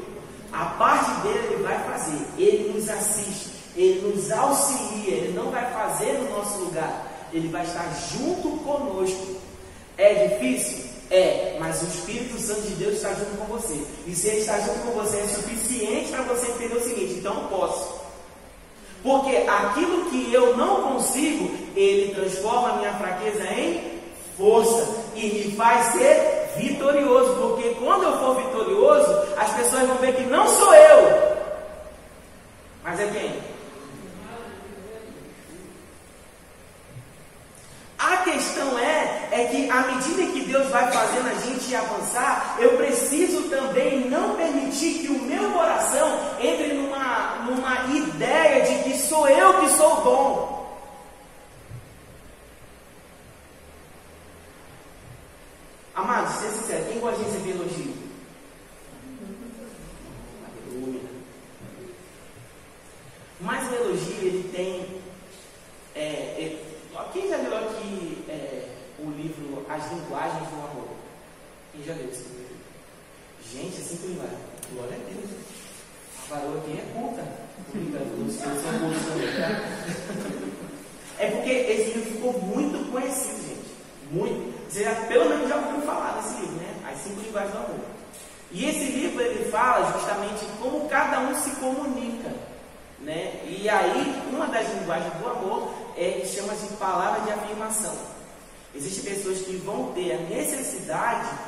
A 0.52 0.66
parte 0.66 1.22
dele 1.22 1.54
ele 1.54 1.64
vai 1.64 1.84
fazer, 1.84 2.26
ele 2.38 2.74
nos 2.74 2.90
assiste, 2.90 3.52
ele 3.76 4.14
nos 4.14 4.32
auxilia, 4.32 5.14
ele 5.14 5.34
não 5.34 5.52
vai 5.52 5.72
fazer 5.72 6.14
no 6.14 6.32
nosso 6.32 6.58
lugar, 6.60 7.06
ele 7.32 7.48
vai 7.50 7.64
estar 7.64 7.88
junto 8.12 8.50
conosco. 8.64 9.38
É 9.98 10.28
difícil? 10.28 10.97
É, 11.10 11.56
mas 11.60 11.82
o 11.82 11.86
Espírito 11.86 12.40
Santo 12.40 12.62
de 12.62 12.76
Deus 12.76 12.96
está 12.96 13.14
junto 13.14 13.38
com 13.38 13.46
você. 13.46 13.82
E 14.06 14.14
se 14.14 14.28
ele 14.28 14.42
está 14.42 14.60
junto 14.60 14.80
com 14.80 14.92
você, 14.92 15.18
é 15.18 15.28
suficiente 15.28 16.12
para 16.12 16.24
você 16.24 16.48
entender 16.48 16.76
o 16.76 16.84
seguinte: 16.84 17.14
então 17.16 17.34
eu 17.34 17.48
posso. 17.48 18.08
Porque 19.02 19.38
aquilo 19.48 20.10
que 20.10 20.34
eu 20.34 20.58
não 20.58 20.94
consigo, 20.94 21.50
ele 21.76 22.14
transforma 22.14 22.72
a 22.72 22.76
minha 22.78 22.94
fraqueza 22.94 23.44
em 23.54 24.02
força 24.38 24.86
e 25.16 25.30
me 25.30 25.56
faz 25.56 25.94
ser 25.94 26.54
vitorioso. 26.58 27.36
Porque 27.36 27.70
quando 27.76 28.04
eu 28.04 28.20
for 28.20 28.36
vitorioso, 28.36 29.34
as 29.38 29.54
pessoas 29.54 29.88
vão 29.88 29.98
ver 29.98 30.16
que 30.16 30.24
não 30.24 30.48
sou 30.48 30.74
eu, 30.74 31.38
mas 32.84 33.00
é 33.00 33.08
quem? 33.08 33.58
A 38.00 38.18
questão 38.18 38.80
é, 39.38 39.46
que 39.46 39.70
à 39.70 39.82
medida 39.84 40.32
que 40.32 40.46
Deus 40.46 40.68
vai 40.70 40.92
fazendo 40.92 41.28
a 41.28 41.34
gente 41.36 41.76
avançar, 41.76 42.58
eu 42.60 42.76
preciso 42.78 43.50
também 43.50 44.10
não 44.10 44.36
permitir 44.36 45.00
que 45.00 45.08
o 45.10 45.22
meu 45.24 45.52
coração 45.52 46.20
entre 46.40 46.74
numa, 46.74 47.44
numa 47.46 47.86
ideia 47.96 48.64
de 48.64 48.84
que 48.84 48.98
sou 48.98 49.28
eu 49.28 49.62
que 49.62 49.70
sou 49.70 50.02
bom. 50.02 50.58
Amados, 55.94 56.34
ser 56.36 56.50
sincero, 56.50 56.86
quem 56.86 57.00
gosta 57.00 57.18
de 57.18 57.26
receber 57.26 57.52
elogio? 57.52 57.94
Aleluia. 60.46 61.02
Mas 63.42 63.72
o 63.72 63.76
elogio, 63.76 64.18
ele 64.22 64.50
tem 64.54 64.98
é, 65.96 66.38
quem 67.18 67.30
já 67.30 67.38
leu 67.38 67.58
aqui 67.58 68.24
é, 68.30 68.68
o 69.00 69.10
livro 69.10 69.66
As 69.68 69.92
Linguagens 69.92 70.48
do 70.50 70.56
Amor? 70.56 70.90
Quem 71.74 71.77
já 71.88 71.94
leu 71.94 72.04
livro? 72.04 72.58
Gente, 73.54 73.82
assim 73.82 73.96
que 73.96 74.20
vai. 74.20 74.28
Glória 74.74 74.96
a 74.96 75.10
Deus. 75.10 75.30
A 76.20 76.36
varoa 76.36 76.58
aqui 76.58 76.72
é 76.74 76.84
cultos 76.94 77.18
também, 79.06 79.28
tá? 79.32 79.48
É 81.20 81.32
porque 81.32 81.50
esse 81.50 81.98
livro 81.98 82.12
ficou 82.12 82.34
muito 82.42 82.92
conhecido, 82.92 83.42
gente. 83.42 83.72
Muito. 84.12 84.70
Você 84.70 84.84
já, 84.84 84.94
pelo 85.08 85.30
menos 85.30 85.48
já 85.48 85.56
ouviu 85.56 85.82
falar 85.84 86.22
desse 86.22 86.42
livro, 86.42 86.56
né? 86.58 86.92
As 86.92 87.00
Cinco 87.00 87.22
Linguagens 87.22 87.54
do 87.54 87.58
Amor. 87.58 87.80
E 88.52 88.66
esse 88.66 88.92
livro 88.92 89.22
ele 89.22 89.50
fala 89.50 89.92
justamente 89.94 90.46
como 90.62 90.90
cada 90.90 91.22
um 91.22 91.36
se 91.36 91.52
comunica. 91.52 92.32
Né? 93.00 93.42
E 93.48 93.70
aí, 93.70 94.22
uma 94.30 94.48
das 94.48 94.68
linguagens 94.74 95.14
do 95.14 95.28
amor 95.30 95.74
é, 95.96 96.24
chama-se 96.26 96.74
palavra 96.76 97.22
de 97.22 97.32
afirmação. 97.32 97.96
Existem 98.76 99.14
pessoas 99.14 99.40
que 99.40 99.56
vão 99.58 99.94
ter 99.94 100.14
a 100.14 100.18
necessidade 100.18 101.28
de, 101.30 101.47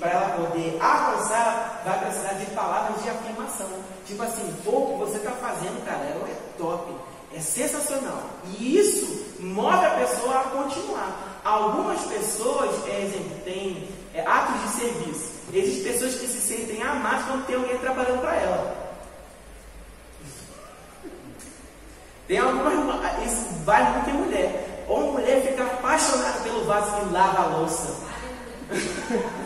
para 0.00 0.10
ela 0.10 0.28
poder 0.36 0.78
avançar, 0.80 1.82
vai 1.84 1.98
precisar 2.00 2.32
de 2.34 2.46
palavras 2.46 3.02
de 3.02 3.08
afirmação. 3.08 3.68
Tipo 4.06 4.22
assim, 4.22 4.54
pô, 4.64 4.70
o 4.70 4.86
que 4.86 5.10
você 5.10 5.16
está 5.18 5.30
fazendo, 5.32 5.84
cara, 5.84 6.02
é 6.02 6.36
top, 6.58 6.92
é 7.34 7.40
sensacional. 7.40 8.22
E 8.58 8.78
isso 8.78 9.40
move 9.40 9.86
a 9.86 9.90
pessoa 9.90 10.40
a 10.40 10.44
continuar. 10.44 11.40
Algumas 11.44 12.00
pessoas, 12.02 12.70
é, 12.88 13.02
exemplo, 13.02 13.38
têm 13.44 13.88
é, 14.14 14.24
atos 14.26 14.60
de 14.62 14.68
serviço. 14.80 15.34
Existem 15.52 15.92
pessoas 15.92 16.14
que 16.14 16.26
se 16.26 16.40
sentem 16.40 16.82
amadas 16.82 17.26
quando 17.26 17.46
tem 17.46 17.56
alguém 17.56 17.78
trabalhando 17.78 18.20
para 18.20 18.36
ela. 18.36 18.84
Tem 22.26 22.38
algumas. 22.38 22.74
Isso 23.26 23.46
vale 23.64 23.90
muito 23.90 24.10
em 24.10 24.12
mulher. 24.14 24.84
Ou 24.88 25.12
mulher 25.12 25.42
fica 25.42 25.64
apaixonada 25.64 26.40
pelo 26.40 26.64
vaso 26.64 26.96
que 26.96 27.12
lava 27.12 27.42
a 27.42 27.56
louça. 27.58 28.13
Thank 28.74 29.24
you. 29.38 29.43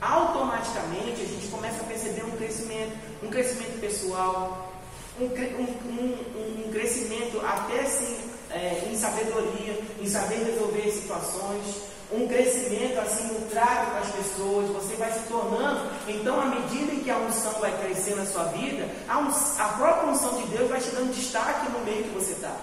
Automaticamente 0.00 1.22
a 1.22 1.26
gente 1.26 1.48
começa 1.48 1.80
a 1.80 1.84
perceber 1.84 2.24
um 2.24 2.30
crescimento, 2.30 2.92
um 3.22 3.28
crescimento 3.28 3.80
pessoal, 3.80 4.72
um, 5.20 5.24
um, 5.26 6.66
um, 6.66 6.70
crescimento 6.72 7.40
até 7.44 7.80
assim 7.80 8.18
é, 8.50 8.88
em 8.90 8.96
sabedoria, 8.96 9.78
em 10.00 10.08
saber 10.08 10.44
resolver 10.44 10.90
situações, 10.90 11.90
um 12.12 12.26
crescimento 12.26 12.98
assim 12.98 13.24
no 13.34 13.46
trato 13.50 13.92
com 13.92 13.98
as 13.98 14.10
pessoas, 14.10 14.70
você 14.70 14.96
vai 14.96 15.12
se 15.12 15.20
tornando, 15.28 15.90
então 16.08 16.40
à 16.40 16.46
medida 16.46 16.92
em 16.92 17.00
que 17.00 17.10
a 17.10 17.18
unção 17.18 17.52
vai 17.60 17.76
crescer 17.78 18.16
na 18.16 18.26
sua 18.26 18.44
vida, 18.44 18.88
a, 19.08 19.18
a 19.18 19.68
própria 19.68 20.10
unção 20.10 20.40
de 20.40 20.48
Deus 20.48 20.68
vai 20.68 20.80
te 20.80 20.90
dando 20.90 21.14
destaque 21.14 21.70
no 21.70 21.80
meio 21.80 22.04
que 22.04 22.10
você 22.10 22.32
está. 22.32 22.56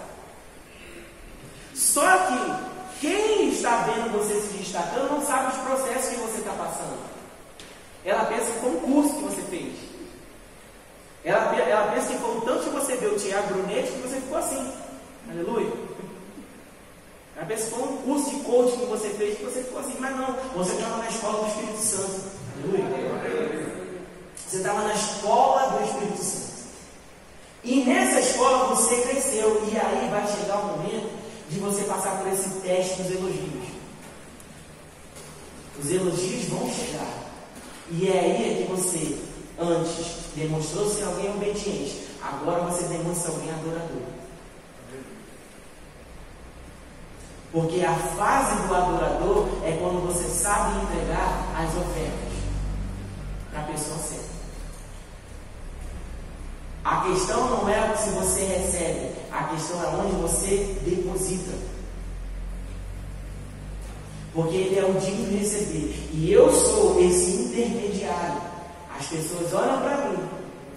Só 1.73 2.17
que 2.25 2.77
quem 2.99 3.49
está 3.49 3.83
vendo 3.83 4.11
você 4.11 4.41
se 4.41 4.57
destacando 4.57 5.11
não 5.11 5.25
sabe 5.25 5.55
os 5.55 5.63
processos 5.63 6.09
que 6.09 6.15
você 6.15 6.39
está 6.39 6.51
passando. 6.53 7.06
Ela 8.05 8.25
pensa 8.25 8.51
que 8.51 8.65
um 8.65 8.79
curso 8.79 9.15
que 9.15 9.23
você 9.23 9.41
fez. 9.43 9.73
Ela, 11.23 11.55
ela 11.55 11.91
pensa 11.91 12.07
que 12.07 12.19
foi 12.19 12.37
o 12.37 12.41
tanto 12.41 12.63
que 12.63 12.69
você 12.69 12.95
deu 12.97 13.17
Tiago 13.17 13.53
Brunetti 13.53 13.91
que 13.91 14.07
você 14.07 14.21
ficou 14.21 14.37
assim. 14.37 14.71
Aleluia. 15.29 15.71
Ela 17.35 17.45
pensa 17.45 17.69
que 17.69 17.81
um 17.81 17.97
curso 17.97 18.29
de 18.29 18.39
coaching 18.41 18.79
que 18.79 18.85
você 18.85 19.09
fez 19.09 19.37
que 19.37 19.43
você 19.43 19.61
ficou 19.61 19.79
assim. 19.79 19.95
Mas 19.99 20.15
não, 20.15 20.33
você 20.55 20.73
estava 20.73 20.97
na 20.97 21.09
escola 21.09 21.43
do 21.43 21.47
Espírito 21.47 21.79
Santo. 21.79 22.21
Aleluia. 22.63 23.77
Você 24.35 24.57
estava 24.57 24.81
na 24.83 24.93
escola 24.93 25.71
do 25.71 25.83
Espírito 25.85 26.23
Santo. 26.23 26.47
E 27.63 27.83
nessa 27.83 28.19
escola 28.21 28.75
você 28.75 29.01
cresceu. 29.01 29.67
E 29.69 29.77
aí 29.77 30.09
vai 30.09 30.25
chegar 30.27 30.59
o 30.59 30.77
momento 30.77 31.09
de 31.49 31.59
você 31.59 31.83
passar 31.83 32.19
por 32.19 32.31
esse 32.31 32.49
teste 32.61 33.01
dos 33.01 33.11
elogios. 33.11 33.67
Os 35.77 35.91
elogios 35.91 36.45
vão 36.45 36.69
chegar. 36.71 37.26
E 37.91 38.07
é 38.09 38.19
aí 38.19 38.61
é 38.61 38.63
que 38.63 38.71
você, 38.71 39.17
antes, 39.59 40.27
demonstrou 40.35 40.89
ser 40.89 41.03
alguém 41.05 41.29
obediente. 41.29 42.07
Agora 42.21 42.63
você 42.63 42.85
demonstra 42.87 43.31
alguém 43.31 43.49
adorador. 43.51 44.01
Porque 47.51 47.81
a 47.83 47.95
fase 47.95 48.67
do 48.67 48.75
adorador 48.75 49.47
é 49.63 49.71
quando 49.81 50.05
você 50.05 50.27
sabe 50.27 50.83
entregar 50.83 51.53
as 51.55 51.69
ofertas 51.77 52.33
para 53.49 53.61
a 53.61 53.63
pessoa 53.63 53.97
certa. 53.97 54.37
A 56.83 57.01
questão 57.01 57.49
não 57.49 57.69
é 57.69 57.95
se 57.95 58.09
você 58.11 58.43
recebe, 58.43 59.11
a 59.31 59.43
questão 59.45 59.81
é 59.83 59.87
onde 59.87 60.15
você 60.17 60.77
deposita. 60.85 61.76
Porque 64.37 64.55
ele 64.55 64.77
é 64.77 64.85
o 64.85 64.93
digno 64.99 65.29
de 65.29 65.37
receber. 65.37 65.95
E 66.13 66.31
eu 66.31 66.53
sou 66.53 67.01
esse 67.01 67.41
intermediário. 67.41 68.39
As 68.95 69.07
pessoas 69.07 69.51
olham 69.51 69.81
para 69.81 70.09
mim, 70.09 70.17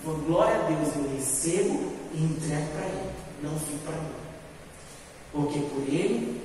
falam, 0.02 0.20
glória 0.20 0.56
a 0.56 0.62
Deus, 0.62 0.88
eu 0.96 1.14
recebo 1.14 1.92
e 2.14 2.24
entrego 2.24 2.68
para 2.68 2.86
ele. 2.86 3.10
Não 3.42 3.50
fico 3.58 3.78
para 3.84 3.96
mim. 3.96 4.08
Porque 5.30 5.58
por 5.58 5.82
ele 5.82 6.40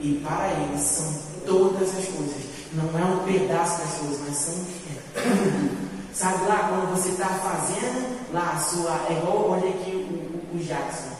e 0.00 0.20
para 0.26 0.50
ele 0.50 0.76
são 0.76 1.22
todas 1.46 1.88
as 1.96 2.06
coisas. 2.06 2.42
Não 2.72 2.98
é 2.98 3.04
um 3.04 3.24
pedaço 3.24 3.82
das 3.82 3.98
coisas, 3.98 4.20
mas 4.26 4.36
são 4.36 4.54
tudo. 4.54 5.90
Sabe 6.12 6.46
lá 6.46 6.68
quando 6.68 6.96
você 6.96 7.10
está 7.10 7.28
fazendo 7.28 8.32
lá 8.32 8.54
a 8.54 8.58
sua. 8.58 9.06
É 9.08 9.18
igual, 9.18 9.50
olha 9.50 9.68
aqui 9.68 9.92
o, 9.92 10.56
o, 10.56 10.56
o 10.56 10.64
Jackson. 10.64 11.16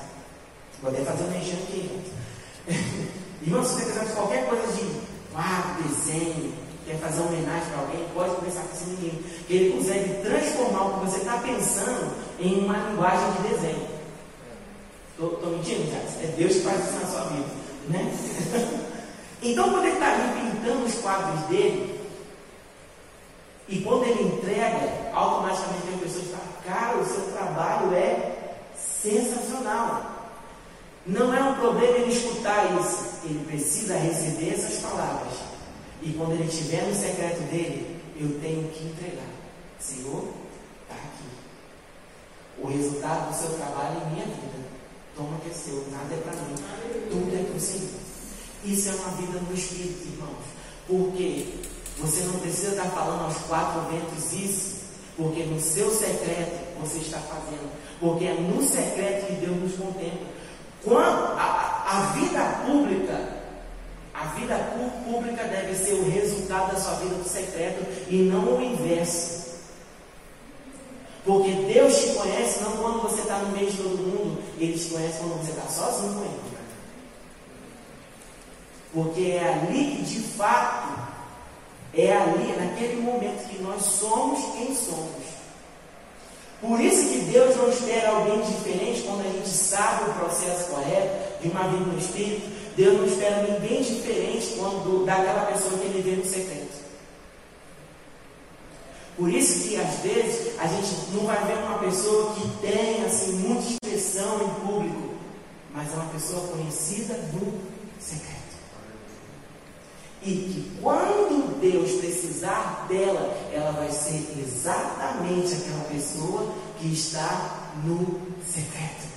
Vou 0.82 0.90
até 0.90 1.04
fazer 1.04 1.22
um 1.22 1.30
mexendo 1.30 1.62
aqui. 1.62 2.00
Irmão, 3.42 3.62
se 3.62 3.74
você 3.74 3.84
quiser 3.84 4.00
fazer 4.00 4.14
qualquer 4.14 4.48
coisa 4.48 4.66
de 4.72 5.09
quadro, 5.40 5.82
desenho, 5.84 6.52
quer 6.86 6.98
fazer 6.98 7.22
homenagem 7.22 7.70
para 7.70 7.80
alguém, 7.80 8.06
pode 8.14 8.36
começar 8.36 8.60
com 8.62 8.74
esse 8.74 8.84
menino. 8.84 9.24
Ele 9.48 9.72
consegue 9.72 10.22
transformar 10.22 10.84
o 10.84 11.00
que 11.00 11.06
você 11.06 11.18
está 11.18 11.38
pensando 11.38 12.12
em 12.38 12.64
uma 12.64 12.76
linguagem 12.76 13.32
de 13.32 13.48
desenho. 13.48 13.88
Estou 15.12 15.50
mentindo, 15.50 15.90
Jackson? 15.90 16.20
É 16.22 16.26
Deus 16.36 16.52
que 16.54 16.60
faz 16.60 16.80
isso 16.80 17.00
na 17.00 17.06
sua 17.06 17.24
vida. 17.30 17.48
Né? 17.88 18.14
então, 19.42 19.70
quando 19.70 19.84
ele 19.84 19.94
está 19.94 20.12
ali 20.12 20.40
pintando 20.40 20.84
os 20.84 20.94
quadros 20.96 21.40
dele, 21.46 22.00
e 23.68 23.80
quando 23.82 24.04
ele 24.04 24.22
entrega, 24.24 25.10
automaticamente 25.14 25.86
tem 25.86 25.98
pessoas 25.98 26.24
falam, 26.26 26.46
cara, 26.66 26.98
o 26.98 27.04
seu 27.04 27.32
trabalho 27.32 27.94
é 27.94 28.56
sensacional. 28.74 30.02
Não 31.06 31.34
é 31.34 31.42
um 31.42 31.54
problema 31.54 31.98
ele 31.98 32.12
escutar 32.12 32.78
isso. 32.80 33.09
Ele 33.24 33.44
precisa 33.46 33.96
receber 33.96 34.54
essas 34.54 34.80
palavras. 34.80 35.34
E 36.02 36.12
quando 36.12 36.32
ele 36.32 36.44
estiver 36.44 36.86
no 36.86 36.94
secreto 36.94 37.40
dele, 37.50 38.00
eu 38.16 38.40
tenho 38.40 38.68
que 38.70 38.84
entregar. 38.84 39.28
Senhor, 39.78 40.28
está 40.82 40.94
aqui. 40.94 41.24
O 42.58 42.66
resultado 42.66 43.30
do 43.30 43.38
seu 43.38 43.56
trabalho 43.56 44.00
em 44.06 44.14
minha 44.14 44.26
vida. 44.26 44.60
Toma 45.16 45.38
que 45.40 45.50
é 45.50 45.52
seu, 45.52 45.86
nada 45.90 46.14
é 46.14 46.18
para 46.18 46.32
mim. 46.32 46.54
Tudo 47.10 47.36
é 47.36 47.42
para 47.44 47.56
o 47.56 47.60
Senhor. 47.60 48.00
Isso 48.64 48.88
é 48.88 48.92
uma 48.92 49.10
vida 49.16 49.40
no 49.40 49.54
Espírito, 49.54 50.08
irmãos. 50.08 50.44
Porque 50.86 51.60
você 51.98 52.22
não 52.24 52.40
precisa 52.40 52.70
estar 52.70 52.90
falando 52.90 53.24
aos 53.24 53.36
quatro 53.42 53.82
ventos 53.90 54.32
isso, 54.32 54.80
porque 55.16 55.42
no 55.44 55.60
seu 55.60 55.90
secreto 55.90 56.78
você 56.80 56.98
está 56.98 57.18
fazendo. 57.18 57.70
Porque 58.00 58.24
é 58.24 58.34
no 58.34 58.66
secreto 58.66 59.26
que 59.26 59.34
Deus 59.34 59.56
nos 59.56 59.74
contempla. 59.74 60.26
Quando 60.84 61.38
a, 61.38 61.84
a 61.86 62.00
vida 62.14 62.40
pública, 62.66 63.28
a 64.14 64.24
vida 64.34 64.56
pública 65.04 65.44
deve 65.44 65.74
ser 65.74 65.94
o 65.94 66.10
resultado 66.10 66.72
da 66.72 66.80
sua 66.80 66.94
vida 66.94 67.14
do 67.16 67.28
secreto 67.28 67.84
e 68.08 68.16
não 68.22 68.56
o 68.56 68.62
inverso. 68.62 69.40
Porque 71.24 71.50
Deus 71.50 71.98
te 71.98 72.14
conhece 72.14 72.62
não 72.62 72.72
quando 72.78 73.02
você 73.02 73.20
está 73.20 73.38
no 73.38 73.50
meio 73.50 73.70
de 73.70 73.76
todo 73.76 73.98
mundo, 73.98 74.42
Ele 74.58 74.78
te 74.78 74.88
conhece 74.90 75.18
quando 75.18 75.44
você 75.44 75.50
está 75.50 75.68
sozinho 75.68 76.14
com 76.14 76.20
Ele. 76.20 76.50
Porque 78.92 79.20
é 79.32 79.48
ali 79.48 79.96
que 79.96 80.02
de 80.02 80.20
fato 80.20 81.10
é 81.94 82.12
ali, 82.12 82.52
naquele 82.56 83.02
momento, 83.02 83.48
que 83.48 83.62
nós 83.62 83.82
somos 83.82 84.56
quem 84.56 84.74
somos. 84.74 85.19
Por 86.60 86.78
isso 86.78 87.08
que 87.08 87.18
Deus 87.32 87.56
não 87.56 87.70
espera 87.70 88.10
alguém 88.10 88.42
diferente 88.42 89.02
quando 89.02 89.20
a 89.20 89.32
gente 89.32 89.48
sabe 89.48 90.10
o 90.10 90.14
processo 90.14 90.70
correto 90.70 91.42
de 91.42 91.48
uma 91.48 91.68
vida 91.68 91.84
no 91.86 91.98
Espírito. 91.98 92.50
Deus 92.76 92.98
não 92.98 93.06
espera 93.06 93.42
ninguém 93.42 93.82
diferente 93.82 94.56
quando 94.58 95.04
daquela 95.06 95.46
pessoa 95.46 95.78
que 95.78 95.86
ele 95.86 96.02
vê 96.02 96.16
no 96.16 96.24
secreto. 96.24 96.80
Por 99.16 99.30
isso 99.30 99.68
que 99.68 99.76
às 99.76 100.00
vezes 100.00 100.58
a 100.58 100.66
gente 100.66 101.14
não 101.14 101.26
vai 101.26 101.44
ver 101.46 101.58
uma 101.64 101.78
pessoa 101.78 102.34
que 102.34 102.48
tem 102.62 103.04
assim 103.04 103.32
muita 103.32 103.68
expressão 103.68 104.42
em 104.42 104.66
público, 104.66 105.14
mas 105.74 105.92
é 105.92 105.96
uma 105.96 106.10
pessoa 106.12 106.46
conhecida 106.48 107.14
no 107.32 107.52
secreto. 107.98 108.49
E 110.22 110.30
que 110.30 110.78
quando 110.82 111.58
Deus 111.60 111.92
precisar 111.92 112.86
dela, 112.88 113.36
ela 113.52 113.72
vai 113.72 113.90
ser 113.90 114.34
exatamente 114.38 115.54
aquela 115.54 115.84
pessoa 115.84 116.52
que 116.78 116.92
está 116.92 117.70
no 117.84 118.20
secreto. 118.46 119.08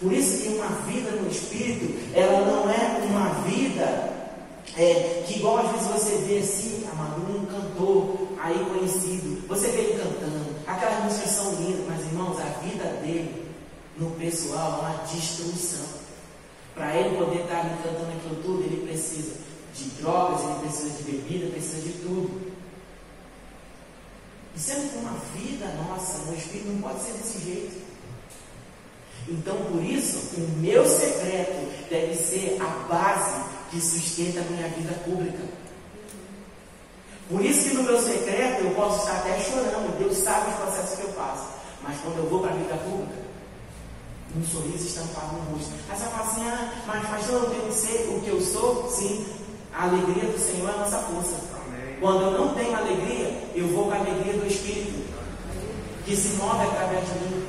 Por 0.00 0.12
isso 0.12 0.42
que 0.42 0.48
uma 0.48 0.68
vida 0.86 1.12
no 1.12 1.30
Espírito, 1.30 1.94
ela 2.12 2.44
não 2.44 2.68
é 2.68 3.06
uma 3.08 3.28
vida 3.44 4.12
é, 4.76 5.24
que 5.26 5.38
igual 5.38 5.58
às 5.58 5.70
vezes 5.72 5.86
você 5.86 6.16
vê 6.26 6.38
assim, 6.38 6.88
amado, 6.90 7.20
um 7.20 7.46
cantor 7.46 8.28
aí 8.42 8.58
conhecido, 8.64 9.46
você 9.46 9.68
vê 9.68 9.80
ele 9.80 10.02
cantando, 10.02 10.56
aquelas 10.66 11.04
músicas 11.04 11.30
são 11.30 11.54
lindas, 11.54 11.86
mas 11.88 12.00
irmãos, 12.00 12.40
a 12.40 12.66
vida 12.66 12.84
dele 13.02 13.46
no 13.96 14.10
pessoal 14.12 14.78
é 14.78 14.86
uma 14.86 15.04
destruição. 15.04 16.02
Para 16.74 16.96
ele 16.96 17.16
poder 17.16 17.42
estar 17.42 17.60
ali 17.60 17.76
cantando 17.82 18.12
aquilo 18.12 18.42
tudo, 18.42 18.62
ele 18.64 18.86
precisa 18.86 19.41
de 19.74 19.84
drogas, 20.00 20.42
ele 20.42 20.60
precisa 20.60 20.90
de 20.90 21.02
bebida, 21.04 21.50
precisa 21.50 21.82
de 21.82 21.92
tudo. 21.92 22.52
E 24.54 24.60
sendo 24.60 24.90
que 24.90 24.98
uma 24.98 25.18
vida 25.34 25.66
nossa 25.88 26.18
no 26.18 26.36
Espírito 26.36 26.68
não 26.68 26.82
pode 26.82 27.02
ser 27.02 27.12
desse 27.12 27.38
jeito. 27.38 27.82
Então, 29.28 29.56
por 29.56 29.82
isso, 29.82 30.36
o 30.36 30.40
meu 30.58 30.86
secreto 30.86 31.88
deve 31.88 32.14
ser 32.14 32.60
a 32.60 32.66
base 32.88 33.42
que 33.70 33.80
sustenta 33.80 34.40
a 34.40 34.44
minha 34.44 34.68
vida 34.68 34.92
pública. 35.04 35.42
Por 37.28 37.42
isso 37.42 37.70
que 37.70 37.74
no 37.76 37.84
meu 37.84 37.98
secreto 38.02 38.64
eu 38.64 38.74
posso 38.74 38.98
estar 38.98 39.18
até 39.18 39.40
chorando, 39.40 39.98
Deus 39.98 40.18
sabe 40.18 40.50
os 40.50 40.56
processos 40.56 40.98
que 40.98 41.04
eu 41.04 41.12
passo. 41.14 41.48
Mas 41.82 41.98
quando 42.00 42.18
eu 42.18 42.28
vou 42.28 42.40
para 42.40 42.50
a 42.50 42.56
vida 42.56 42.76
pública, 42.78 43.22
um 44.36 44.44
sorriso 44.44 44.86
estampado 44.86 45.36
no 45.36 45.56
rosto. 45.56 45.72
Aí 45.88 45.98
você 45.98 46.04
fala 46.06 46.30
assim, 46.30 46.48
ah, 46.48 46.72
mas 46.86 47.08
pastor, 47.08 47.42
eu 47.54 47.66
que 47.68 47.72
ser 47.74 48.08
o 48.08 48.20
que 48.20 48.28
eu 48.28 48.40
sou? 48.40 48.90
Sim, 48.90 49.24
a 49.74 49.84
alegria 49.84 50.30
do 50.30 50.38
Senhor 50.38 50.68
é 50.68 50.74
a 50.74 50.76
nossa 50.78 50.98
força. 50.98 51.36
Amém. 51.54 51.96
Quando 52.00 52.22
eu 52.22 52.30
não 52.32 52.54
tenho 52.54 52.76
alegria, 52.76 53.42
eu 53.54 53.68
vou 53.68 53.86
com 53.86 53.92
a 53.92 53.96
alegria 53.96 54.34
do 54.34 54.46
Espírito, 54.46 55.02
que 56.04 56.16
se 56.16 56.36
move 56.36 56.66
através 56.66 57.04
de 57.06 57.18
mim. 57.20 57.46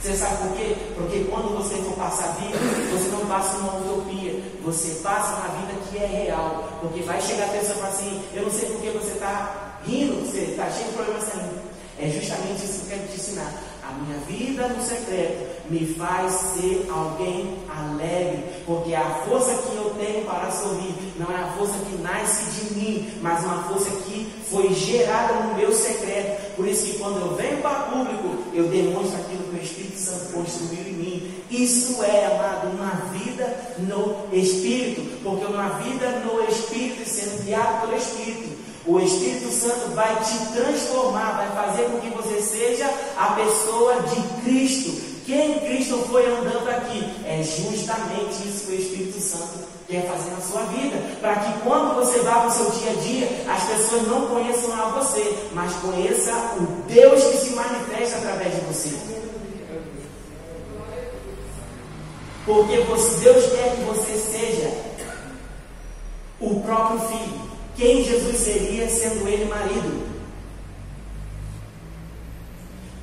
Você 0.00 0.14
sabe 0.14 0.36
por 0.36 0.56
quê? 0.56 0.76
Porque 0.94 1.24
quando 1.24 1.56
você 1.56 1.74
for 1.82 1.94
passar 1.94 2.28
a 2.28 2.32
vida, 2.32 2.56
você 2.92 3.08
não 3.08 3.26
passa 3.26 3.56
uma 3.56 3.78
utopia, 3.78 4.40
você 4.62 5.00
passa 5.02 5.34
uma 5.34 5.48
vida 5.58 5.80
que 5.90 5.98
é 5.98 6.06
real. 6.06 6.78
Porque 6.80 7.02
vai 7.02 7.20
chegar 7.20 7.46
a 7.46 7.48
pessoa 7.48 7.74
e 7.74 7.80
falar 7.80 7.88
assim: 7.88 8.22
Eu 8.32 8.44
não 8.44 8.50
sei 8.50 8.68
por 8.68 8.80
que 8.80 8.90
você 8.90 9.12
está 9.14 9.80
rindo, 9.84 10.24
você 10.24 10.38
está 10.38 10.70
cheio 10.70 10.86
de 10.86 10.92
problemas 10.94 11.24
saindo. 11.24 11.68
É 11.98 12.08
justamente 12.08 12.64
isso 12.64 12.86
que 12.86 12.92
eu 12.92 12.98
quero 12.98 13.08
te 13.08 13.16
ensinar. 13.16 13.52
A 13.88 13.92
minha 13.92 14.18
vida 14.26 14.68
no 14.68 14.84
secreto 14.84 15.46
me 15.70 15.86
faz 15.94 16.30
ser 16.32 16.86
alguém 16.90 17.58
alegre, 17.74 18.44
porque 18.66 18.94
a 18.94 19.22
força 19.26 19.54
que 19.54 19.76
eu 19.76 19.94
tenho 19.98 20.26
para 20.26 20.50
sorrir 20.50 20.94
não 21.16 21.26
é 21.30 21.36
a 21.36 21.52
força 21.56 21.72
que 21.88 22.02
nasce 22.02 22.50
de 22.50 22.74
mim, 22.74 23.10
mas 23.22 23.42
uma 23.44 23.62
força 23.62 23.90
que 24.04 24.30
foi 24.50 24.74
gerada 24.74 25.32
no 25.44 25.54
meu 25.54 25.72
secreto. 25.72 26.54
Por 26.54 26.68
isso 26.68 26.84
que 26.84 26.98
quando 26.98 27.18
eu 27.18 27.34
venho 27.34 27.62
para 27.62 27.84
público, 27.84 28.44
eu 28.52 28.68
demonstro 28.68 29.20
aquilo 29.20 29.44
que 29.44 29.56
o 29.56 29.62
Espírito 29.62 29.98
Santo 29.98 30.32
construiu 30.34 30.86
em 30.86 30.92
mim. 30.92 31.34
E 31.50 31.64
Isso 31.64 32.02
é, 32.02 32.26
amado, 32.26 32.68
uma 32.76 32.90
vida 33.12 33.74
no 33.78 34.28
Espírito, 34.36 35.00
porque 35.22 35.46
uma 35.46 35.68
vida 35.80 36.10
no 36.26 36.42
Espírito, 36.46 37.08
sendo 37.08 37.42
guiado 37.42 37.86
pelo 37.86 37.96
Espírito, 37.96 38.57
o 38.88 38.98
Espírito 38.98 39.52
Santo 39.52 39.94
vai 39.94 40.16
te 40.24 40.52
transformar, 40.52 41.36
vai 41.36 41.66
fazer 41.66 41.84
com 41.90 42.00
que 42.00 42.08
você 42.08 42.40
seja 42.40 42.90
a 43.18 43.34
pessoa 43.34 44.02
de 44.02 44.42
Cristo. 44.42 45.08
Quem 45.26 45.58
Cristo 45.60 45.98
foi 46.10 46.24
andando 46.24 46.70
aqui? 46.70 47.04
É 47.26 47.42
justamente 47.42 48.48
isso 48.48 48.64
que 48.64 48.72
o 48.72 48.80
Espírito 48.80 49.20
Santo 49.20 49.68
quer 49.86 50.08
fazer 50.08 50.30
na 50.30 50.40
sua 50.40 50.62
vida. 50.72 50.96
Para 51.20 51.36
que 51.36 51.60
quando 51.60 51.96
você 51.96 52.20
vá 52.20 52.40
para 52.40 52.48
o 52.48 52.50
seu 52.50 52.70
dia 52.70 52.92
a 52.92 52.94
dia, 52.94 53.28
as 53.52 53.62
pessoas 53.64 54.08
não 54.08 54.26
conheçam 54.26 54.72
a 54.72 54.86
você, 54.86 55.36
mas 55.52 55.74
conheça 55.74 56.32
o 56.56 56.82
Deus 56.90 57.22
que 57.24 57.36
se 57.36 57.50
manifesta 57.50 58.16
através 58.16 58.54
de 58.54 58.60
você. 58.62 58.98
Porque 62.46 62.76
Deus 62.76 63.44
quer 63.52 63.76
que 63.76 63.82
você 63.82 64.16
seja 64.16 64.72
o 66.40 66.60
próprio 66.60 67.00
filho. 67.00 67.47
Quem 67.78 68.02
Jesus 68.02 68.36
seria 68.38 68.88
sendo 68.88 69.28
ele 69.28 69.44
marido? 69.44 70.08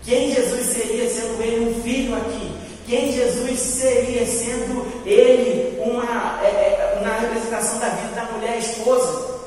Quem 0.03 0.35
Jesus 0.35 0.65
seria 0.65 1.09
sendo 1.09 1.41
ele 1.41 1.69
um 1.69 1.81
filho 1.81 2.13
aqui? 2.13 2.51
Quem 2.85 3.13
Jesus 3.13 3.57
seria 3.57 4.27
sendo 4.27 4.85
ele 5.07 5.79
uma, 5.79 6.43
é, 6.43 6.47
é, 6.47 7.19
representação 7.21 7.79
da 7.79 7.87
vida 7.87 8.15
da 8.15 8.25
mulher 8.33 8.59
esposa? 8.59 9.39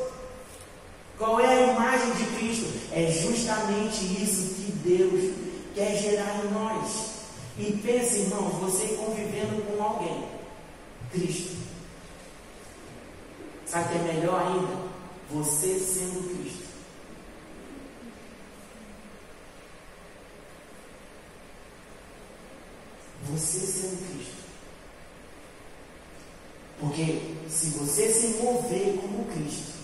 Qual 1.19 1.39
é 1.39 1.47
a 1.47 1.73
imagem 1.73 2.11
de 2.13 2.25
Cristo? 2.39 2.73
É 2.91 3.07
justamente 3.11 4.03
isso 4.23 4.55
que 4.55 4.73
Deus 4.73 5.35
quer 5.75 5.95
gerar 5.95 6.41
em 6.43 6.51
nós. 6.55 7.09
E 7.59 7.73
pense, 7.85 8.21
irmão, 8.21 8.49
você 8.61 8.87
convivendo 8.95 9.63
com 9.63 9.83
alguém, 9.83 10.25
Cristo. 11.13 11.59
Sabe 13.67 13.85
o 13.85 13.89
que 13.89 14.09
é 14.09 14.13
melhor 14.15 14.41
ainda? 14.41 14.89
Você 15.31 15.79
sendo 15.79 16.27
Cristo. 16.39 16.65
Você 23.31 23.59
sendo 23.59 24.09
Cristo. 24.09 24.39
Porque 26.81 27.37
se 27.49 27.71
você 27.71 28.13
se 28.13 28.43
mover 28.43 28.97
como 28.97 29.27
Cristo, 29.27 29.79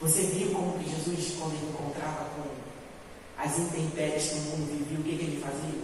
você 0.00 0.22
viu 0.22 0.52
como 0.52 0.78
que 0.78 0.88
Jesus, 0.88 1.36
quando 1.38 1.54
ele 1.54 1.70
encontrava 1.70 2.26
com 2.36 2.48
as 3.38 3.58
intempéries 3.58 4.28
que 4.28 4.34
o 4.34 4.42
mundo 4.42 4.78
vivia, 4.78 5.00
o 5.00 5.02
que, 5.02 5.16
que 5.16 5.24
ele 5.24 5.40
fazia? 5.40 5.80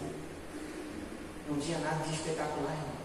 Não 1.49 1.59
tinha 1.59 1.79
nada 1.79 2.05
de 2.05 2.15
espetacular, 2.15 2.73
irmão. 2.73 3.03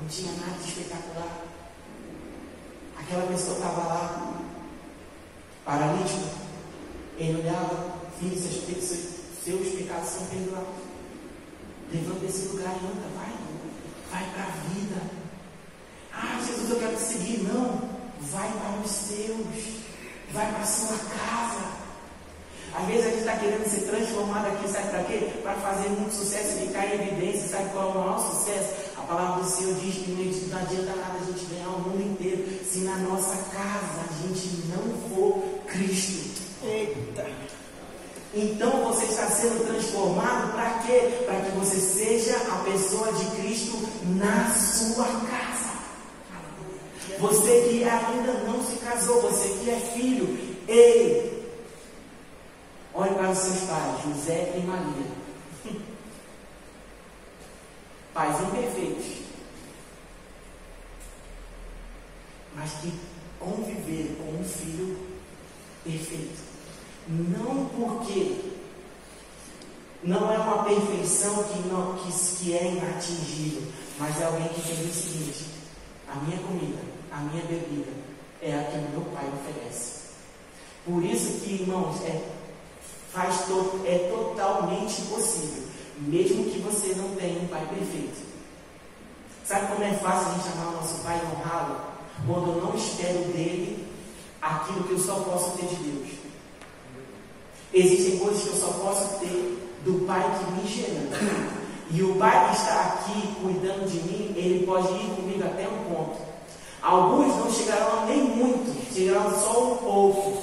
Não 0.00 0.08
tinha 0.08 0.32
nada 0.32 0.58
de 0.62 0.68
espetacular. 0.68 1.44
Aquela 2.98 3.26
pessoa 3.26 3.56
estava 3.56 3.80
lá, 3.86 4.40
paralítica, 5.64 6.40
ele 7.18 7.40
olhava, 7.40 7.96
filho, 8.18 8.40
seus, 8.40 8.64
seus, 8.64 8.98
seus 9.44 9.68
pecados 9.74 10.08
são 10.08 10.26
perdoados. 10.26 10.90
Levanta 11.92 12.20
desse 12.20 12.48
lugar 12.48 12.72
e 12.72 12.86
anda, 12.86 13.08
vai, 13.16 13.32
vai 14.10 14.30
para 14.32 14.44
a 14.44 14.56
vida. 14.68 15.02
Ah, 16.12 16.40
Jesus, 16.46 16.70
eu 16.70 16.78
quero 16.78 16.96
te 16.96 17.02
seguir. 17.02 17.42
Não, 17.42 17.90
vai 18.20 18.48
para 18.52 18.80
os 18.84 18.90
seus, 18.90 19.80
vai 20.32 20.52
para 20.52 20.62
a 20.62 20.66
sua 20.66 20.96
casa. 20.98 21.80
Às 22.72 22.86
vezes 22.86 23.06
a 23.06 23.08
gente 23.10 23.18
está 23.18 23.36
querendo 23.36 23.68
ser 23.68 23.90
transformado 23.90 24.46
aqui, 24.46 24.68
sabe 24.68 24.90
para 24.90 25.04
quê? 25.04 25.32
Para 25.42 25.54
fazer 25.54 25.88
muito 25.88 26.14
sucesso 26.14 26.58
e 26.58 26.66
ficar 26.68 26.86
em 26.86 26.94
evidência. 26.94 27.48
Sabe 27.48 27.70
qual 27.70 27.88
é 27.88 27.92
o 27.92 27.98
maior 27.98 28.18
sucesso? 28.18 28.89
A 29.10 29.12
palavra 29.12 29.42
do 29.42 29.50
Senhor 29.50 29.74
diz 29.74 29.96
que 29.96 30.12
não 30.12 30.58
adianta 30.60 30.94
nada 30.94 31.18
a 31.20 31.24
gente 31.24 31.44
ganhar 31.46 31.68
o 31.70 31.80
mundo 31.80 32.00
inteiro 32.00 32.46
se 32.64 32.82
na 32.82 32.94
nossa 32.98 33.34
casa 33.50 34.02
a 34.08 34.22
gente 34.22 34.68
não 34.68 35.10
for 35.10 35.42
Cristo. 35.66 36.40
Eita! 36.62 37.28
Então 38.32 38.84
você 38.84 39.06
está 39.06 39.26
sendo 39.26 39.66
transformado 39.66 40.52
para 40.52 40.78
quê? 40.86 41.24
Para 41.26 41.40
que 41.40 41.50
você 41.58 41.80
seja 41.80 42.36
a 42.36 42.58
pessoa 42.58 43.12
de 43.14 43.24
Cristo 43.42 43.76
na 44.16 44.54
sua 44.54 45.06
casa. 45.06 45.70
Você 47.18 47.68
que 47.68 47.82
ainda 47.82 48.32
não 48.46 48.64
se 48.64 48.76
casou, 48.76 49.22
você 49.22 49.48
que 49.48 49.70
é 49.70 49.80
filho, 49.92 50.38
ei, 50.68 51.52
olhe 52.94 53.14
para 53.14 53.30
os 53.30 53.38
seus 53.38 53.58
pais, 53.62 54.04
José 54.04 54.54
e 54.56 54.60
Maria. 54.60 55.19
Pais 58.20 58.38
imperfeitos, 58.38 59.06
mas 62.54 62.70
que 62.72 62.92
conviveram 63.38 64.14
com 64.16 64.38
um 64.38 64.44
filho 64.44 64.98
perfeito. 65.82 66.38
Não 67.08 67.64
porque 67.70 68.50
não 70.04 70.30
é 70.30 70.36
uma 70.36 70.64
perfeição 70.64 71.44
que, 71.44 71.66
não, 71.66 71.94
que, 71.94 72.12
que 72.12 72.58
é 72.58 72.72
inatingível, 72.72 73.62
mas 73.98 74.20
é 74.20 74.26
alguém 74.26 74.48
que 74.48 74.60
tem 74.60 74.84
o 74.84 74.92
seguinte: 74.92 75.46
a 76.06 76.16
minha 76.16 76.42
comida, 76.42 76.82
a 77.10 77.20
minha 77.20 77.42
bebida 77.46 77.90
é 78.42 78.54
a 78.54 78.64
que 78.64 78.76
meu 78.90 79.00
pai 79.14 79.24
oferece. 79.32 80.10
Por 80.84 81.02
isso 81.02 81.40
que, 81.40 81.62
irmãos, 81.62 82.02
é, 82.02 82.22
faz 83.14 83.46
to, 83.46 83.80
é 83.86 84.10
totalmente 84.10 85.00
possível, 85.08 85.69
mesmo 86.00 86.44
que 86.50 86.58
você 86.58 86.94
não 86.94 87.14
tenha 87.16 87.40
um 87.40 87.48
pai 87.48 87.66
perfeito. 87.66 88.28
Sabe 89.44 89.72
como 89.72 89.84
é 89.84 89.92
fácil 89.94 90.28
a 90.28 90.34
gente 90.34 90.48
amar 90.52 90.68
o 90.68 90.76
nosso 90.76 91.02
pai 91.02 91.20
e 91.20 91.26
honrá-lo? 91.26 91.80
Quando 92.26 92.56
eu 92.56 92.62
não 92.62 92.74
espero 92.74 93.18
dele 93.32 93.88
aquilo 94.40 94.84
que 94.84 94.92
eu 94.92 94.98
só 94.98 95.14
posso 95.14 95.56
ter 95.58 95.66
de 95.66 95.76
Deus. 95.76 96.08
Existem 97.72 98.18
coisas 98.18 98.42
que 98.42 98.48
eu 98.48 98.54
só 98.54 98.68
posso 98.84 99.20
ter 99.20 99.78
do 99.84 100.06
Pai 100.06 100.22
que 100.38 100.52
me 100.52 100.68
gerou. 100.68 101.08
E 101.90 102.02
o 102.02 102.14
Pai 102.16 102.48
que 102.48 102.56
está 102.56 102.80
aqui 102.80 103.34
cuidando 103.42 103.88
de 103.88 103.98
mim, 104.00 104.32
ele 104.36 104.64
pode 104.64 104.88
ir 104.92 105.10
comigo 105.16 105.44
até 105.44 105.68
um 105.68 105.92
ponto. 105.92 106.18
Alguns 106.82 107.36
não 107.36 107.52
chegarão 107.52 108.06
nem 108.06 108.22
muito, 108.22 108.94
chegarão 108.94 109.30
só 109.38 109.72
um 109.72 109.76
pouco. 109.76 110.42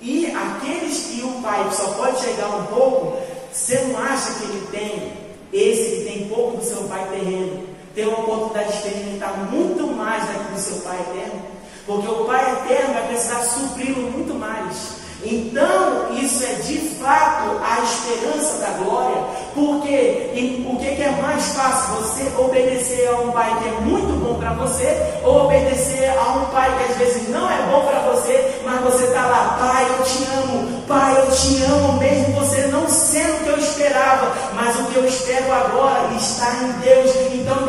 E 0.00 0.26
aqueles 0.26 1.06
que 1.06 1.22
o 1.22 1.42
Pai 1.42 1.70
só 1.72 1.92
pode 1.92 2.20
chegar 2.20 2.48
um 2.48 2.66
pouco, 2.66 3.18
você 3.56 3.78
não 3.86 3.98
acha 3.98 4.34
que 4.34 4.44
ele 4.44 4.68
tem, 4.70 5.12
esse 5.50 5.96
que 5.96 6.04
tem 6.04 6.28
pouco 6.28 6.58
do 6.58 6.64
seu 6.64 6.84
Pai 6.84 7.08
terreno, 7.08 7.66
tem 7.94 8.06
uma 8.06 8.20
oportunidade 8.20 8.70
de 8.70 8.76
experimentar 8.76 9.50
muito 9.50 9.86
mais 9.86 10.26
daquilo 10.26 10.54
do 10.54 10.60
seu 10.60 10.76
Pai 10.82 11.00
eterno? 11.00 11.42
Porque 11.86 12.06
o 12.06 12.24
Pai 12.26 12.52
eterno 12.52 12.92
vai 12.92 13.08
precisar 13.08 13.40
supri-lo 13.42 14.10
muito 14.10 14.34
mais. 14.34 14.95
Então, 15.24 16.12
isso 16.12 16.44
é 16.44 16.54
de 16.62 16.78
fato 17.00 17.60
a 17.62 17.82
esperança 17.82 18.58
da 18.58 18.70
glória, 18.84 19.22
porque 19.54 20.30
o 20.66 20.76
que 20.76 21.02
é 21.02 21.18
mais 21.22 21.44
fácil? 21.54 21.94
Você 21.96 22.30
obedecer 22.38 23.08
a 23.08 23.18
um 23.20 23.32
pai 23.32 23.56
que 23.60 23.68
é 23.68 23.72
muito 23.80 24.12
bom 24.22 24.38
para 24.38 24.52
você, 24.52 24.96
ou 25.24 25.46
obedecer 25.46 26.10
a 26.10 26.32
um 26.38 26.44
pai 26.46 26.70
que 26.76 26.92
às 26.92 26.98
vezes 26.98 27.28
não 27.30 27.50
é 27.50 27.56
bom 27.70 27.86
para 27.86 28.00
você, 28.00 28.60
mas 28.64 28.80
você 28.82 29.04
está 29.04 29.26
lá, 29.26 29.56
pai, 29.58 29.86
eu 29.98 30.04
te 30.04 30.24
amo, 30.24 30.82
pai, 30.86 31.16
eu 31.18 31.30
te 31.30 31.62
amo, 31.64 31.92
mesmo 31.94 32.34
você 32.34 32.66
não 32.68 32.88
sendo 32.88 33.36
o 33.36 33.44
que 33.44 33.48
eu 33.48 33.58
esperava, 33.58 34.32
mas 34.54 34.78
o 34.78 34.84
que 34.86 34.96
eu 34.96 35.06
espero 35.06 35.52
agora 35.52 36.12
está 36.14 36.52
em 36.62 36.72
Deus. 36.82 37.10
Então, 37.32 37.64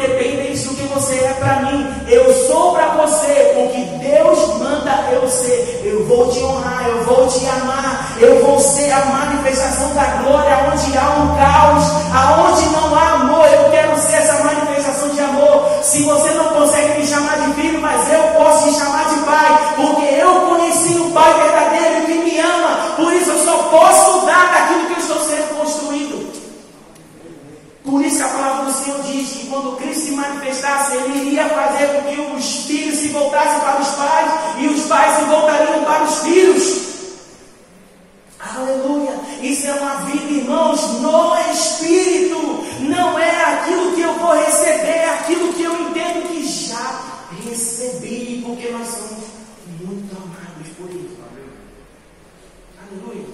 independente 0.58 0.68
do 0.68 0.76
que 0.76 0.84
você 0.93 1.16
é 1.16 1.34
para 1.39 1.60
mim, 1.62 1.88
eu 2.08 2.34
sou 2.47 2.74
para 2.74 2.88
você 2.88 3.53
o 3.58 3.70
que 3.70 3.82
Deus 3.99 4.58
manda 4.58 5.10
eu 5.12 5.28
ser. 5.30 5.82
Eu 5.84 6.05
vou 6.05 6.30
te 6.30 6.39
honrar, 6.43 6.88
eu 6.88 7.03
vou 7.05 7.28
te 7.28 7.45
amar. 7.45 8.16
Eu 8.20 8.43
vou 8.43 8.60
ser 8.60 8.91
a 8.91 9.05
manifestação 9.05 9.93
da 9.93 10.05
glória 10.24 10.72
onde 10.74 10.97
há 10.97 11.10
um 11.12 11.36
caos, 11.38 11.84
aonde 12.14 12.66
não 12.70 12.95
há 12.95 13.14
amor. 13.14 13.45
Eu 13.45 13.70
quero 13.70 13.97
ser 13.99 14.16
essa 14.16 14.43
manifestação 14.43 15.10
de 15.10 15.20
amor. 15.20 15.70
Se 15.84 16.03
você 16.03 16.32
não 16.32 16.45
consegue 16.45 16.99
me 16.99 17.08
chamar 17.08 17.38
de 17.39 17.53
filho, 17.53 17.80
mas 17.80 18.12
eu 18.12 18.24
posso 18.36 18.70
te 18.70 18.80
chamar 18.80 19.05
de 19.10 19.20
pai, 19.22 19.74
porque 19.76 20.05
eu 20.16 20.41
conheci 20.41 20.99
o 20.99 21.12
pai 21.12 21.34
verdadeiro 21.36 22.05
que 22.05 22.14
me 22.14 22.39
ama. 22.39 22.95
Por 22.95 23.14
isso 23.14 23.30
eu 23.30 23.43
só 23.43 23.58
posso 23.70 24.26
dar 24.26 24.51
daquilo 24.51 24.88
que 24.88 24.93
eu 24.93 24.97
estou 24.97 25.20
sendo 25.20 25.60
construído. 25.60 26.28
Por 27.88 28.04
isso 28.04 28.22
a 28.22 28.28
palavra 28.28 28.66
do 28.66 28.84
Senhor 28.84 29.02
diz 29.04 29.30
que 29.30 29.48
quando 29.48 29.78
Cristo 29.78 30.08
se 30.08 30.12
manifestasse, 30.12 30.98
Ele 30.98 31.30
iria 31.30 31.48
fazer 31.48 31.88
com 31.88 32.02
que 32.10 32.20
os 32.36 32.66
filhos 32.66 33.00
se 33.00 33.08
voltassem 33.08 33.62
para 33.62 33.82
os 33.82 33.88
pais 33.92 34.32
e 34.60 34.68
os 34.68 34.86
pais 34.88 35.16
se 35.16 35.24
voltariam 35.24 35.86
para 35.86 36.04
os 36.04 36.20
filhos. 36.20 36.88
Aleluia! 38.42 39.18
Isso 39.42 39.68
é 39.68 39.74
uma 39.76 39.96
vida, 40.02 40.34
irmãos, 40.34 40.82
no 41.00 41.34
Espírito. 41.54 42.66
Não 42.82 43.18
é 43.18 43.54
aquilo 43.54 43.96
que 43.96 44.02
eu 44.02 44.14
vou 44.16 44.34
receber, 44.34 44.88
é 44.88 45.10
aquilo 45.10 45.54
que 45.54 45.64
eu 45.64 45.74
entendo 45.88 46.28
que 46.28 46.46
já 46.46 47.02
recebi, 47.46 48.44
porque 48.46 48.70
nós 48.70 48.86
somos 48.86 49.24
muito 49.80 50.14
amados 50.14 50.68
por 50.78 50.90
Ele. 50.90 51.18
Aleluia! 52.82 53.28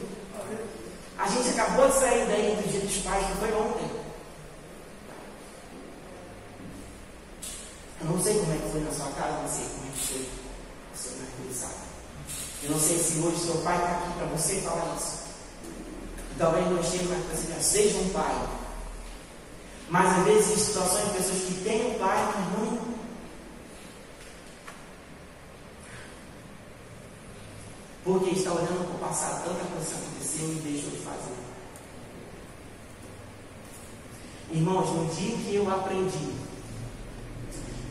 A 1.17 1.27
gente 1.27 1.49
acabou 1.49 1.87
de 1.87 1.95
sair 1.95 2.27
daí 2.27 2.55
do 2.55 2.71
dia 2.71 2.81
dos 2.81 2.97
pais, 2.97 3.25
que 3.25 3.37
foi 3.37 3.51
ontem. 3.53 4.02
Eu 8.03 8.09
não 8.09 8.21
sei 8.21 8.37
como 8.37 8.53
é 8.53 8.57
que 8.57 8.69
foi 8.69 8.81
na 8.81 8.91
sua 8.91 9.11
casa, 9.13 9.41
não 9.41 9.47
sei 9.47 9.65
como 9.65 9.87
é 9.87 9.91
que 9.93 10.07
foi 10.07 10.29
o 10.93 10.97
seu 10.97 11.11
aniversário. 11.13 11.75
Eu 12.63 12.71
não 12.71 12.79
sei 12.79 12.97
se 12.97 13.19
hoje 13.19 13.37
seu 13.37 13.55
pai 13.61 13.77
está 13.77 13.91
aqui 13.91 14.13
para 14.17 14.25
você 14.27 14.61
falar 14.61 14.95
isso. 14.97 15.23
E 16.31 16.35
talvez 16.37 16.65
não 16.65 16.81
esteja 16.81 17.03
mais 17.05 17.25
para 17.25 17.35
você, 17.35 17.63
seja 17.63 17.99
um 17.99 18.09
pai. 18.09 18.49
Mas 19.89 20.19
às 20.19 20.25
vezes 20.25 20.51
em 20.51 20.65
situações 20.65 21.05
de 21.05 21.11
pessoas 21.11 21.39
que 21.43 21.63
têm 21.63 21.95
um 21.95 21.99
pai, 21.99 22.33
mas 22.35 22.59
não. 22.59 22.93
Porque 28.03 28.31
está 28.31 28.51
olhando 28.51 28.85
para 28.85 28.95
o 28.95 29.09
passado, 29.09 29.45
tanta 29.45 29.63
coisa 29.63 29.95
aconteceu 29.95 30.49
e 30.49 30.55
deixou 30.55 30.89
de 30.89 30.97
fazer. 30.97 31.35
Irmãos, 34.51 34.91
no 34.91 35.05
dia 35.15 35.37
que 35.37 35.55
eu 35.55 35.71
aprendi 35.71 36.42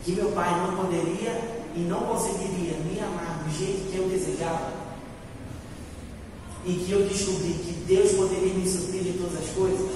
que 0.03 0.11
meu 0.11 0.31
pai 0.31 0.49
não 0.59 0.75
poderia 0.75 1.63
e 1.75 1.79
não 1.79 2.01
conseguiria 2.01 2.77
me 2.79 2.99
amar 2.99 3.43
do 3.43 3.57
jeito 3.57 3.91
que 3.91 3.97
eu 3.97 4.07
desejava, 4.09 4.83
e 6.65 6.73
que 6.73 6.91
eu 6.91 7.07
descobri 7.07 7.53
que 7.53 7.73
Deus 7.87 8.13
poderia 8.13 8.53
me 8.53 8.67
suprir 8.67 9.03
de 9.03 9.13
todas 9.13 9.37
as 9.37 9.49
coisas, 9.49 9.91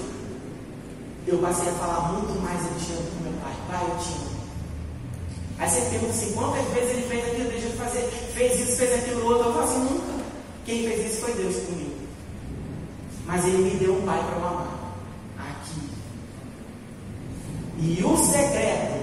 eu 1.26 1.38
passei 1.38 1.68
a 1.68 1.72
falar 1.72 2.12
muito 2.12 2.40
mais 2.42 2.60
eu 2.60 2.74
te 2.78 2.92
amo 2.92 3.10
com 3.10 3.24
meu 3.24 3.32
pai. 3.42 3.54
Pai, 3.68 3.84
eu 3.84 3.98
te 3.98 4.12
amo. 4.12 4.38
Aí 5.58 5.68
você 5.68 5.80
pergunta 5.90 6.12
assim, 6.12 6.32
quantas 6.32 6.64
vezes 6.72 6.90
ele 6.90 7.08
fez 7.08 7.26
aquilo, 7.26 7.50
deixou 7.50 7.70
de 7.70 7.76
fazer, 7.76 8.00
fez 8.34 8.60
isso, 8.60 8.76
fez 8.76 8.94
aquilo 8.94 9.26
outro. 9.26 9.48
Eu 9.48 9.52
falo 9.54 9.64
assim, 9.64 9.78
nunca. 9.80 10.24
Quem 10.64 10.84
fez 10.84 11.12
isso 11.12 11.20
foi 11.22 11.34
Deus 11.34 11.56
comigo. 11.64 11.96
Mas 13.26 13.44
ele 13.44 13.58
me 13.58 13.78
deu 13.78 13.94
um 13.94 14.02
pai 14.06 14.22
para 14.24 14.38
eu 14.38 14.46
amar. 14.46 14.94
Aqui. 15.38 15.80
E 17.78 18.04
o 18.04 18.16
secreto, 18.16 18.97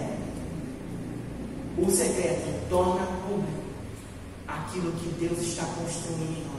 o 1.78 1.91
secreto 1.91 2.69
torna 2.69 3.05
público 3.28 3.65
aquilo 4.47 4.91
que 4.93 5.07
Deus 5.19 5.39
está 5.39 5.65
construindo 5.65 6.38
em 6.38 6.45
nós. 6.45 6.55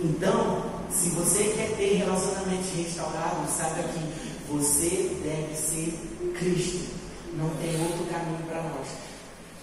Então, 0.00 0.64
se 0.90 1.10
você 1.10 1.44
quer 1.44 1.76
ter 1.76 1.94
relacionamentos 1.96 2.70
restaurados, 2.70 3.50
saiba 3.50 3.88
que 3.88 4.52
você 4.52 5.16
deve 5.22 5.54
ser 5.54 5.98
Cristo. 6.38 6.94
Não 7.34 7.50
tem 7.50 7.80
outro 7.80 8.04
caminho 8.06 8.42
para 8.46 8.62
nós. 8.62 8.88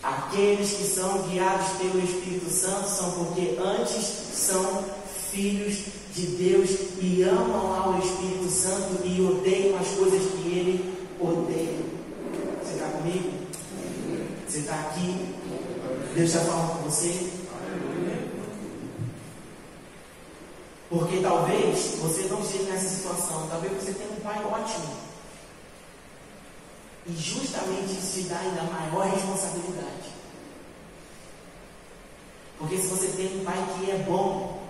Aqueles 0.02 0.74
que 0.74 0.84
são 0.84 1.24
guiados 1.30 1.70
pelo 1.78 2.00
Espírito 2.00 2.50
Santo 2.50 2.90
são 2.90 3.12
porque 3.12 3.58
antes 3.60 4.04
são 4.34 4.84
filhos 5.32 5.78
de 6.14 6.28
Deus 6.28 6.70
e 7.02 7.24
amam 7.24 7.74
ao 7.74 8.00
Espírito 8.00 8.50
Santo 8.50 9.06
e 9.06 9.22
odeiam 9.22 9.78
as 9.80 9.88
coisas 9.90 10.22
que 10.22 10.50
ele 10.50 10.93
odeia. 11.26 11.80
Você 12.62 12.74
está 12.74 12.90
comigo? 12.90 13.32
Você 14.48 14.60
está 14.60 14.80
aqui? 14.80 15.36
Deus 16.16 16.30
está 16.30 16.42
falando 16.42 16.78
com 16.78 16.90
você? 16.90 17.32
Porque 20.90 21.22
talvez 21.22 21.96
você 22.00 22.24
não 22.30 22.42
esteja 22.42 22.72
nessa 22.72 22.88
situação, 22.88 23.48
talvez 23.50 23.74
você 23.74 23.94
tenha 23.94 24.12
um 24.12 24.22
pai 24.22 24.44
ótimo. 24.46 24.96
E 27.08 27.14
justamente 27.14 27.94
isso 27.94 28.22
te 28.22 28.30
dá 28.30 28.38
ainda 28.38 28.64
maior 28.64 29.08
responsabilidade. 29.08 30.14
Porque 32.60 32.78
se 32.78 32.88
você 32.88 33.08
tem 33.08 33.40
um 33.40 33.44
pai 33.44 33.58
que 33.76 33.90
é 33.90 33.98
bom, 34.08 34.62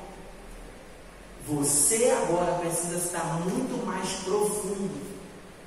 você 1.46 2.10
agora 2.12 2.60
precisa 2.60 2.98
estar 2.98 3.26
muito 3.42 3.86
mais 3.86 4.10
profundo 4.24 5.03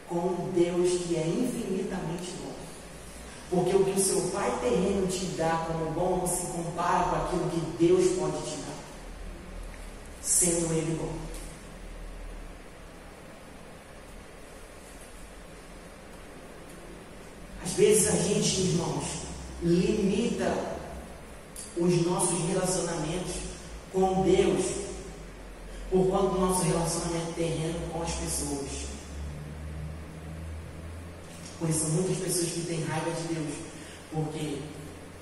com 0.08 0.50
Deus 0.54 1.02
que 1.02 1.16
é 1.16 1.26
infinitamente 1.26 2.32
bom. 2.42 2.54
Porque 3.50 3.76
o 3.76 3.84
que 3.84 4.00
o 4.00 4.02
seu 4.02 4.20
pai 4.32 4.58
terreno 4.60 5.06
te 5.06 5.24
dá 5.36 5.66
como 5.66 5.90
bom 5.92 6.18
não 6.18 6.26
se 6.26 6.46
compara 6.46 7.04
com 7.04 7.16
aquilo 7.16 7.50
que 7.50 7.84
Deus 7.86 8.18
pode 8.18 8.38
te 8.42 8.56
dar 8.58 8.76
sendo 10.26 10.72
Ele 10.72 10.98
bom. 11.00 11.12
Às 17.64 17.72
vezes 17.72 18.08
a 18.08 18.16
gente, 18.22 18.60
irmãos, 18.62 19.04
limita 19.62 20.52
os 21.76 22.06
nossos 22.06 22.38
relacionamentos 22.48 23.34
com 23.92 24.22
Deus 24.22 24.64
por 25.90 26.06
do 26.06 26.40
nosso 26.40 26.62
relacionamento 26.64 27.32
terreno 27.34 27.78
com 27.92 28.02
as 28.02 28.12
pessoas. 28.12 28.95
Conheço 31.58 31.88
muitas 31.88 32.18
pessoas 32.18 32.52
que 32.52 32.60
têm 32.66 32.84
raiva 32.84 33.10
de 33.10 33.34
Deus 33.34 33.54
porque 34.12 34.58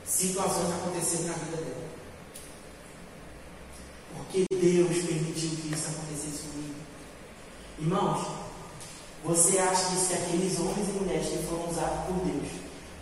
situações 0.04 0.70
aconteceram 0.74 1.26
na 1.26 1.34
vida 1.34 1.56
dela. 1.56 1.84
Porque 4.16 4.44
Deus 4.52 5.04
permitiu 5.04 5.50
que 5.50 5.74
isso 5.74 5.88
acontecesse 5.88 6.42
comigo. 6.42 6.74
Irmãos, 7.78 8.26
você 9.24 9.58
acha 9.58 9.90
que 9.90 9.96
se 9.96 10.14
aqueles 10.14 10.58
homens 10.60 10.88
e 10.88 10.92
mulheres 10.92 11.28
que 11.28 11.38
foram 11.48 11.68
usados 11.70 12.04
por 12.06 12.16
Deus 12.24 12.48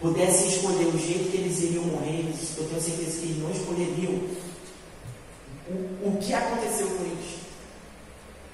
pudessem 0.01 0.49
escolher 0.49 0.87
o 0.87 0.99
jeito 0.99 1.31
que 1.31 1.37
eles 1.37 1.63
iriam 1.63 1.85
morrer, 1.85 2.33
eu 2.57 2.69
tenho 2.69 2.81
certeza 2.81 3.19
que 3.19 3.25
eles 3.25 3.43
não 3.43 3.51
escolheriam 3.51 4.13
o, 5.69 6.09
o 6.09 6.19
que 6.21 6.33
aconteceu 6.33 6.87
com 6.87 7.05
eles. 7.05 7.39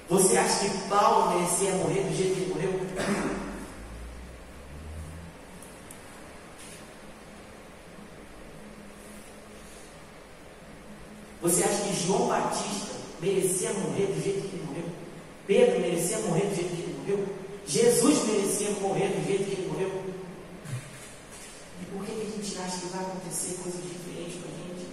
Você 0.09 0.37
acha 0.37 0.67
que 0.67 0.89
Paulo 0.89 1.35
merecia 1.35 1.71
morrer 1.75 2.01
do 2.01 2.15
jeito 2.15 2.35
que 2.35 2.41
ele 2.41 2.53
morreu? 2.53 3.48
Você 11.41 11.63
acha 11.63 11.83
que 11.83 12.05
João 12.05 12.27
Batista 12.27 12.95
merecia 13.21 13.71
morrer 13.73 14.07
do 14.07 14.21
jeito 14.21 14.41
que 14.41 14.55
ele 14.55 14.65
morreu? 14.67 14.85
Pedro 15.47 15.79
merecia 15.79 16.19
morrer 16.19 16.47
do 16.47 16.55
jeito 16.55 16.75
que 16.75 16.81
ele 16.81 16.97
morreu? 16.99 17.25
Jesus 17.65 18.27
merecia 18.27 18.71
morrer 18.81 19.07
do 19.07 19.25
jeito 19.25 19.45
que 19.45 19.51
ele 19.51 19.69
morreu? 19.71 20.03
E 21.81 21.85
por 21.85 22.05
que, 22.05 22.11
que 22.11 22.21
a 22.21 22.29
gente 22.29 22.57
acha 22.59 22.77
que 22.79 22.87
vai 22.87 23.01
acontecer 23.01 23.57
coisas 23.63 23.81
diferentes 23.81 24.35
com 24.41 24.49
a 24.49 24.57
gente? 24.67 24.85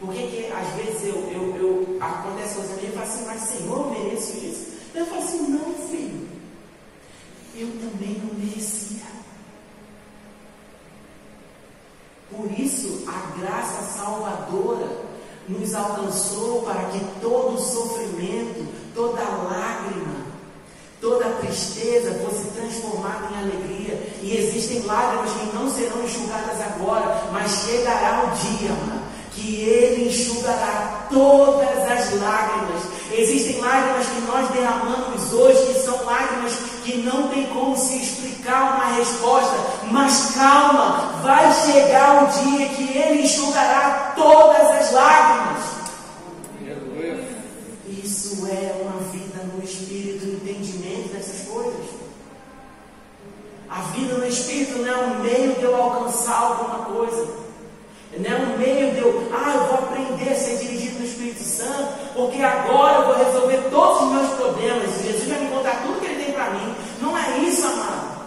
Por 0.00 0.12
que, 0.12 0.26
que 0.26 0.52
às 0.52 0.68
vezes 0.74 1.08
eu, 1.08 1.16
eu, 1.32 1.56
eu 1.56 1.98
acontece 1.98 2.54
coisa 2.56 2.74
e 2.82 2.92
falo 2.92 3.06
assim, 3.06 3.24
mas 3.24 3.40
Senhor, 3.42 3.78
eu 3.78 3.90
mereço 3.90 4.36
isso? 4.36 4.68
Eu 4.94 5.06
falo 5.06 5.22
assim, 5.22 5.38
não, 5.48 5.74
filho. 5.88 6.28
Eu 7.56 7.68
também 7.68 8.20
não 8.22 8.34
merecia. 8.34 9.06
Por 12.30 12.52
isso, 12.60 13.04
a 13.08 13.40
graça 13.40 13.82
salvadora 13.96 15.07
nos 15.48 15.74
alcançou 15.74 16.62
para 16.62 16.84
que 16.86 17.00
todo 17.20 17.58
sofrimento, 17.58 18.66
toda 18.94 19.20
lágrima, 19.20 20.26
toda 21.00 21.24
tristeza 21.40 22.12
fosse 22.24 22.48
transformada 22.50 23.28
em 23.32 23.38
alegria. 23.38 23.94
E 24.22 24.36
existem 24.36 24.82
lágrimas 24.82 25.30
que 25.32 25.56
não 25.56 25.70
serão 25.70 26.04
enxugadas 26.04 26.60
agora, 26.60 27.22
mas 27.32 27.50
chegará 27.64 28.24
o 28.24 28.58
dia, 28.58 28.70
mano, 28.70 29.02
que 29.32 29.60
Ele 29.62 30.08
enxugará 30.08 30.97
todas 31.10 31.78
as 31.90 32.20
lágrimas. 32.20 32.82
Existem 33.12 33.60
lágrimas 33.60 34.06
que 34.06 34.20
nós 34.22 34.48
derramamos 34.50 35.32
hoje, 35.32 35.72
que 35.72 35.80
são 35.80 36.04
lágrimas 36.04 36.52
que 36.84 36.98
não 36.98 37.28
tem 37.28 37.46
como 37.46 37.76
se 37.76 37.98
explicar 37.98 38.76
uma 38.76 38.96
resposta, 38.96 39.56
mas 39.90 40.32
calma, 40.34 41.20
vai 41.22 41.52
chegar 41.52 42.24
o 42.24 42.42
dia 42.42 42.68
que 42.68 42.98
Ele 42.98 43.22
enxugará 43.22 44.12
todas 44.16 44.70
as 44.70 44.92
lágrimas. 44.92 45.78
Isso 47.86 48.46
é 48.46 48.82
uma 48.82 49.00
vida 49.10 49.42
no 49.52 49.62
Espírito, 49.62 50.26
no 50.26 50.34
entendimento 50.34 51.08
dessas 51.12 51.48
coisas. 51.48 51.86
A 53.68 53.80
vida 53.92 54.14
no 54.14 54.26
Espírito 54.26 54.78
não 54.78 54.88
é 54.88 54.96
um 54.96 55.18
meio 55.20 55.54
de 55.54 55.62
eu 55.62 55.76
alcançar 55.76 56.38
alguma 56.38 56.86
coisa. 56.86 57.28
Não 58.16 58.30
é 58.30 58.36
um 58.36 58.58
meio 58.58 58.94
de 58.94 58.98
eu, 58.98 59.28
ah, 59.32 59.54
eu 59.54 59.66
vou 59.66 59.78
aprender 59.78 60.30
a 60.30 60.34
ser 60.34 60.56
Santo, 61.58 62.14
porque 62.14 62.40
agora 62.40 63.00
eu 63.00 63.06
vou 63.06 63.24
resolver 63.24 63.68
todos 63.68 64.02
os 64.02 64.12
meus 64.12 64.30
problemas. 64.34 65.02
Jesus 65.02 65.28
vai 65.28 65.40
me 65.40 65.50
contar 65.50 65.82
tudo 65.82 65.98
que 65.98 66.06
Ele 66.06 66.24
tem 66.24 66.32
para 66.32 66.50
mim. 66.50 66.74
Não 67.02 67.18
é 67.18 67.38
isso, 67.38 67.66
amado. 67.66 68.18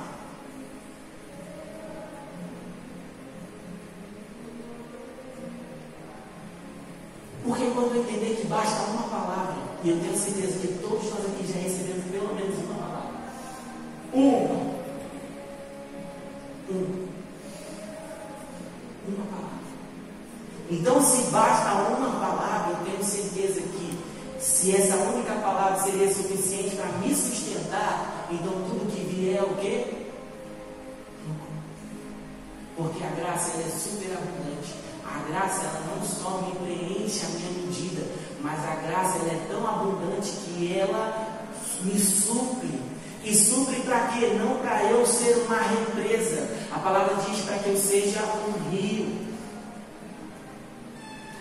Porque 7.46 7.66
quando 7.74 7.96
eu 7.96 8.02
entender 8.02 8.36
que 8.36 8.48
basta 8.48 8.84
uma 8.92 9.04
palavra, 9.04 9.56
e 9.84 9.90
eu 9.90 10.00
tenho 10.00 10.18
certeza 10.18 10.60
que 10.60 10.68
todos 10.80 11.10
nós 11.10 11.26
aqui 11.26 11.48
já 11.48 11.60
recebemos 11.60 12.04
pelo 12.12 12.36
menos 12.36 12.58
uma 12.66 12.76
palavra. 12.76 13.12
Uma. 14.14 14.82
Uma. 16.70 17.12
Uma 19.08 19.26
palavra. 19.26 19.61
Então, 20.72 21.02
se 21.04 21.30
basta 21.32 21.74
uma 21.74 22.12
palavra, 22.12 22.72
eu 22.72 22.86
tenho 22.86 23.04
Se 24.40 24.76
essa 24.76 24.96
única 24.96 25.34
palavra 25.34 25.84
seria 25.84 26.14
suficiente 26.14 26.76
para 26.76 26.86
me 27.00 27.14
sustentar, 27.14 28.28
então 28.32 28.54
tudo 28.70 28.92
que 28.92 29.04
vier 29.04 29.38
é 29.38 29.44
o 29.44 29.56
quê? 29.58 29.86
Porque 32.78 33.04
a 33.04 33.10
graça 33.10 33.52
é 33.60 33.70
super 33.70 34.18
abundante. 34.18 34.76
A 35.04 35.20
graça 35.30 35.62
ela 35.64 35.84
não 35.94 36.06
só 36.06 36.42
me 36.42 36.56
preenche 36.66 37.26
a 37.26 37.30
minha 37.30 37.66
medida, 37.66 38.06
mas 38.40 38.60
a 38.66 38.76
graça 38.76 39.18
ela 39.18 39.34
é 39.34 39.48
tão 39.50 39.68
abundante 39.68 40.32
que 40.32 40.78
ela 40.78 41.48
me 41.82 42.00
supre. 42.00 42.80
E 43.24 43.36
supre 43.36 43.82
para 43.82 44.08
quê? 44.08 44.38
Não 44.40 44.58
para 44.60 44.84
eu 44.86 45.06
ser 45.06 45.44
uma 45.46 45.58
represa. 45.58 46.48
A 46.72 46.80
palavra 46.80 47.16
diz 47.16 47.42
para 47.42 47.60
que 47.60 47.70
eu 47.70 47.78
seja 47.78 48.22
um 48.48 48.70
rio. 48.70 49.31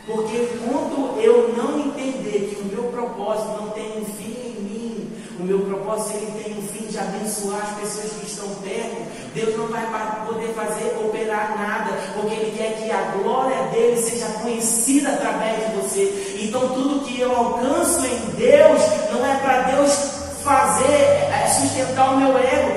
Porque 0.06 0.48
quando 0.64 1.20
eu 1.20 1.54
não 1.56 1.78
entender 1.78 2.54
que 2.54 2.60
o 2.62 2.64
meu 2.64 2.84
propósito 2.90 3.48
não 3.60 3.70
tem 3.70 4.00
um 4.00 4.04
fim 4.04 4.36
em 4.46 4.62
mim, 4.62 5.12
o 5.38 5.44
meu 5.44 5.60
propósito 5.60 6.16
ele 6.16 6.42
tem 6.42 6.58
um 6.58 6.62
fim 6.62 6.86
de 6.86 6.98
abençoar 6.98 7.62
as 7.62 7.80
pessoas 7.80 8.12
que 8.14 8.26
estão 8.26 8.48
perto, 8.56 9.10
Deus 9.34 9.56
não 9.56 9.68
vai 9.68 9.86
poder 10.26 10.48
fazer 10.54 10.96
operar 11.04 11.56
nada, 11.56 11.96
porque 12.14 12.34
Ele 12.34 12.56
quer 12.56 12.76
que 12.82 12.90
a 12.90 13.12
glória 13.18 13.62
dele 13.72 14.00
seja 14.00 14.26
conhecida 14.42 15.10
através 15.10 15.66
de 15.66 15.76
você. 15.76 16.38
Então 16.42 16.68
tudo 16.70 17.04
que 17.04 17.20
eu 17.20 17.34
alcanço 17.34 18.04
em 18.04 18.18
Deus 18.36 18.80
não 19.12 19.24
é 19.24 19.36
para 19.36 19.62
Deus 19.62 19.92
fazer, 20.42 20.90
é, 20.90 21.42
é 21.44 21.48
sustentar 21.48 22.14
o 22.14 22.16
meu 22.16 22.36
ego. 22.38 22.69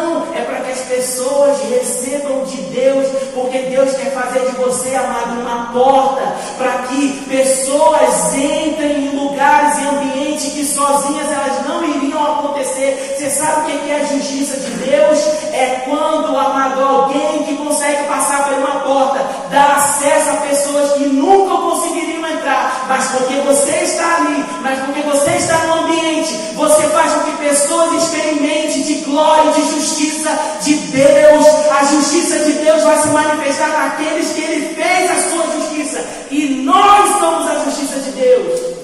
Não, 0.00 0.34
é 0.34 0.40
para 0.42 0.60
que 0.60 0.72
as 0.72 0.80
pessoas 0.80 1.58
recebam 1.68 2.44
de 2.44 2.56
Deus, 2.62 3.06
porque 3.34 3.58
Deus 3.58 3.92
quer 3.92 4.12
fazer 4.12 4.40
de 4.46 4.56
você, 4.56 4.94
amado, 4.94 5.40
uma 5.40 5.72
porta 5.72 6.22
para 6.56 6.86
que 6.88 7.24
pessoas 7.28 8.34
entrem 8.34 9.06
em 9.06 9.18
lugares 9.18 9.78
e 9.78 9.88
ambientes 9.88 10.52
que 10.52 10.64
sozinhas 10.64 11.30
elas 11.30 11.66
não 11.66 11.84
iriam 11.84 12.22
acontecer. 12.22 13.16
Você 13.16 13.28
sabe 13.30 13.72
o 13.72 13.78
que 13.78 13.90
é 13.90 14.00
a 14.00 14.04
justiça 14.04 14.56
de 14.58 14.70
Deus? 14.70 15.18
É 15.52 15.82
quando, 15.84 16.36
amado, 16.36 16.82
alguém 16.82 17.44
que 17.44 17.56
consegue 17.56 18.04
passar 18.04 18.48
por 18.48 18.58
uma 18.58 18.80
porta 18.80 19.26
dá 19.50 19.76
acesso 19.76 20.30
a 20.30 20.46
pessoas 20.46 20.92
que 20.92 21.04
nunca 21.04 21.56
conseguiriam 21.56 22.09
entrar, 22.40 22.86
mas 22.88 23.06
porque 23.08 23.34
você 23.40 23.70
está 23.84 24.16
ali, 24.16 24.44
mas 24.62 24.78
porque 24.80 25.02
você 25.02 25.30
está 25.32 25.58
no 25.66 25.84
ambiente, 25.84 26.34
você 26.54 26.82
faz 26.88 27.12
com 27.12 27.20
que 27.20 27.36
pessoas 27.36 28.02
experimentem 28.02 28.82
de 28.82 28.94
glória 29.04 29.52
de 29.52 29.62
justiça 29.70 30.30
de 30.62 30.74
Deus. 30.74 31.46
A 31.70 31.84
justiça 31.84 32.38
de 32.40 32.52
Deus 32.52 32.82
vai 32.82 32.98
se 32.98 33.08
manifestar 33.08 33.68
naqueles 33.68 34.32
que 34.32 34.40
Ele 34.40 34.74
fez 34.74 35.10
a 35.10 35.30
sua 35.30 35.60
justiça, 35.60 36.04
e 36.30 36.62
nós 36.64 37.18
somos 37.18 37.50
a 37.50 37.64
justiça 37.64 38.00
de 38.00 38.10
Deus. 38.12 38.80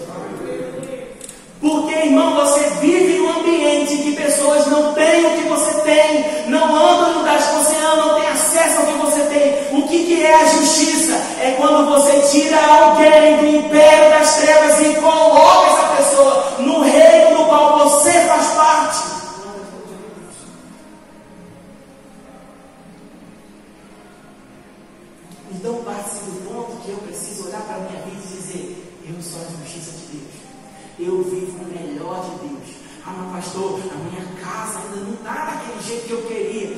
Porque, 1.61 1.95
irmão, 1.95 2.35
você 2.35 2.61
vive 2.81 3.19
num 3.19 3.41
ambiente 3.41 3.97
que 3.97 4.13
pessoas 4.13 4.67
não 4.67 4.93
têm 4.93 5.27
o 5.27 5.31
que 5.37 5.49
você 5.49 5.81
tem, 5.81 6.49
não 6.49 6.77
andam 6.77 7.11
em 7.11 7.19
lugares 7.19 7.45
que 7.47 7.55
você 7.55 7.77
anda, 7.77 7.97
não 7.97 8.15
tem 8.21 8.29
acesso 8.29 8.79
ao 8.79 8.87
que 8.87 8.93
você 8.93 9.21
tem. 9.23 9.66
Que, 9.89 10.05
que 10.05 10.23
é 10.23 10.35
a 10.35 10.45
justiça? 10.47 11.15
É 11.41 11.55
quando 11.57 11.87
você 11.87 12.21
tira 12.23 12.59
alguém 12.61 13.37
do 13.37 13.47
império 13.47 14.11
das 14.11 14.37
trevas 14.39 14.81
e 14.81 14.95
coloca 14.97 15.71
essa 15.71 15.97
pessoa 15.97 16.57
no 16.59 16.83
reino 16.83 17.39
do 17.39 17.45
qual 17.45 17.79
você 17.79 18.11
faz 18.27 18.47
parte. 18.49 18.99
Então 25.53 25.75
parte 25.85 26.11
do 26.17 26.49
ponto 26.49 26.83
que 26.83 26.91
eu 26.91 26.99
preciso 26.99 27.47
olhar 27.47 27.63
para 27.63 27.77
a 27.77 27.81
minha 27.81 28.03
vida 28.03 28.23
e 28.23 28.37
dizer, 28.37 29.03
eu 29.09 29.23
sou 29.23 29.41
a 29.41 29.63
justiça 29.63 29.93
de 29.93 30.19
Deus. 30.19 30.35
Eu 30.99 31.23
vivo 31.23 31.63
o 31.63 31.67
melhor 31.67 32.25
de 32.25 32.49
Deus. 32.49 32.77
Ah, 33.07 33.15
mas 33.19 33.45
pastor, 33.45 33.79
a 33.79 33.95
minha 33.95 34.27
casa 34.43 34.81
ainda 34.81 34.97
não 34.97 35.15
está 35.15 35.45
daquele 35.45 35.81
jeito 35.81 36.07
que 36.07 36.13
eu 36.13 36.23
queria, 36.23 36.76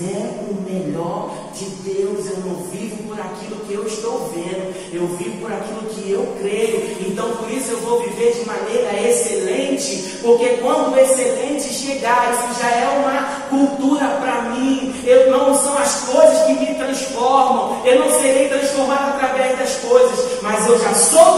é 0.00 0.50
o 0.50 0.62
melhor 0.62 1.30
de 1.54 1.64
Deus. 1.82 2.26
Eu 2.30 2.38
não 2.38 2.56
vivo 2.70 3.02
por 3.04 3.20
aquilo 3.20 3.56
que 3.66 3.74
eu 3.74 3.86
estou 3.86 4.32
vendo, 4.34 4.74
eu 4.92 5.06
vivo 5.16 5.40
por 5.40 5.52
aquilo 5.52 5.82
que 5.90 6.10
eu 6.10 6.26
creio. 6.40 6.96
Então, 7.06 7.30
por 7.36 7.50
isso, 7.50 7.72
eu 7.72 7.80
vou 7.80 8.00
viver 8.00 8.32
de 8.32 8.46
maneira 8.46 9.08
excelente, 9.08 10.18
porque 10.22 10.48
quando 10.62 10.92
o 10.92 10.98
excelente 10.98 11.72
chegar, 11.72 12.32
isso 12.32 12.60
já 12.60 12.70
é 12.70 12.88
uma 12.98 13.42
cultura 13.50 14.06
para 14.20 14.42
mim. 14.50 14.94
Eu 15.04 15.30
não 15.30 15.54
são 15.54 15.76
as 15.78 16.02
coisas 16.02 16.42
que 16.46 16.54
me 16.54 16.74
transformam, 16.74 17.82
eu 17.84 17.98
não 17.98 18.10
serei 18.20 18.48
transformado 18.48 19.14
através 19.14 19.58
das 19.58 19.76
coisas, 19.76 20.42
mas 20.42 20.66
eu 20.66 20.78
já 20.78 20.94
sou 20.94 21.31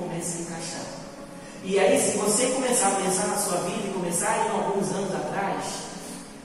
começa 0.00 0.38
a 0.38 0.40
encaixar. 0.42 0.86
E 1.64 1.78
aí, 1.78 2.00
se 2.00 2.16
você 2.18 2.46
começar 2.46 2.88
a 2.88 2.96
pensar 3.02 3.26
na 3.26 3.38
sua 3.38 3.58
vida 3.58 3.88
e 3.88 3.92
começar 3.92 4.46
em 4.46 4.50
alguns 4.50 4.88
anos 4.92 5.14
atrás, 5.14 5.64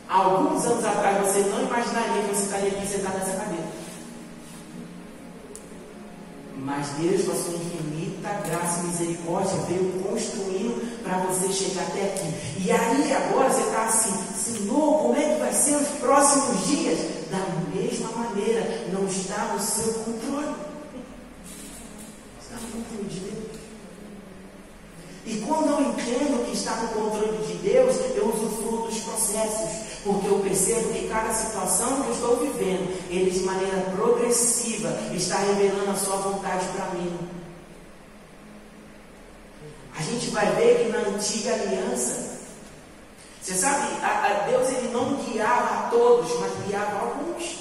alguns 0.10 0.66
anos 0.66 0.84
atrás 0.84 1.28
você 1.28 1.40
não 1.42 1.62
imaginaria 1.62 2.24
que 2.24 2.36
você 2.36 2.44
estaria 2.44 2.70
aqui 2.70 2.88
sentado 2.88 3.20
nessa 3.20 3.38
cadeira. 3.38 3.82
Mas 6.58 6.88
Deus, 7.00 7.26
com 7.26 7.32
a 7.32 7.36
sua 7.36 7.56
infinita 7.56 8.30
graça 8.48 8.80
e 8.80 8.88
misericórdia, 8.88 9.58
veio 9.68 9.92
construindo 10.04 11.04
para 11.04 11.18
você 11.18 11.52
chegar 11.52 11.84
até 11.84 12.04
aqui. 12.04 12.62
E 12.66 12.72
aí 12.72 13.14
agora 13.14 13.50
você 13.50 13.62
está 13.62 13.86
assim, 13.86 14.14
Senhor, 14.36 15.02
como 15.02 15.16
é 15.16 15.34
que 15.34 15.40
vai 15.40 15.54
ser 15.54 15.76
os 15.76 15.88
próximos 16.00 16.68
dias? 16.68 17.00
Da 17.32 17.46
mesma 17.76 18.10
maneira, 18.12 18.88
não 18.92 19.06
está 19.08 19.54
no 19.54 19.60
seu 19.60 19.94
controle. 20.04 20.71
De 23.08 23.20
Deus. 23.20 23.60
E 25.26 25.38
quando 25.48 25.70
eu 25.70 25.82
entendo 25.90 26.46
que 26.46 26.54
está 26.54 26.76
no 26.78 26.88
controle 26.90 27.38
de 27.46 27.54
Deus, 27.56 27.96
eu 28.16 28.28
usufruo 28.28 28.88
dos 28.88 29.00
processos 29.00 29.92
porque 30.04 30.28
eu 30.28 30.40
percebo 30.40 30.94
que 30.94 31.08
cada 31.08 31.32
situação 31.32 32.02
que 32.02 32.08
eu 32.08 32.14
estou 32.14 32.38
vivendo, 32.38 32.92
ele 33.10 33.30
de 33.30 33.42
maneira 33.42 33.82
progressiva 33.96 34.90
está 35.14 35.38
revelando 35.38 35.92
a 35.92 35.96
sua 35.96 36.16
vontade 36.18 36.66
para 36.76 36.90
mim. 36.96 37.20
a 40.02 40.04
gente 40.04 40.32
vai 40.32 40.50
ver 40.56 40.84
que 40.84 40.90
na 40.90 41.00
antiga 41.00 41.54
aliança, 41.54 42.32
você 43.40 43.54
sabe, 43.54 44.04
a, 44.04 44.26
a 44.26 44.48
Deus 44.48 44.68
ele 44.70 44.90
não 44.90 45.16
guiava 45.16 45.88
a 45.88 45.90
todos, 45.90 46.40
mas 46.40 46.52
guiava 46.66 47.06
alguns. 47.06 47.58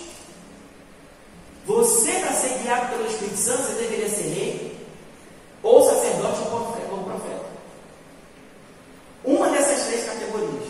Você, 1.67 2.13
para 2.13 2.33
ser 2.33 2.59
guiado 2.63 2.89
pelo 2.91 3.07
Espírito 3.07 3.37
Santo, 3.37 3.63
você 3.63 3.73
deveria 3.75 4.09
ser 4.09 4.23
rei, 4.23 4.70
ou 5.63 5.83
sacerdote 5.83 6.41
ou 6.91 7.05
profeta. 7.05 7.47
Uma 9.25 9.51
dessas 9.51 9.87
três 9.87 10.05
categorias. 10.07 10.69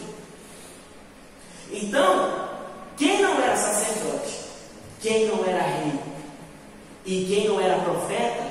Então, 1.70 2.48
quem 2.96 3.22
não 3.22 3.40
era 3.40 3.56
sacerdote, 3.56 4.40
quem 5.00 5.26
não 5.26 5.44
era 5.44 5.62
rei 5.62 6.00
e 7.04 7.24
quem 7.26 7.48
não 7.48 7.60
era 7.60 7.82
profeta, 7.82 8.50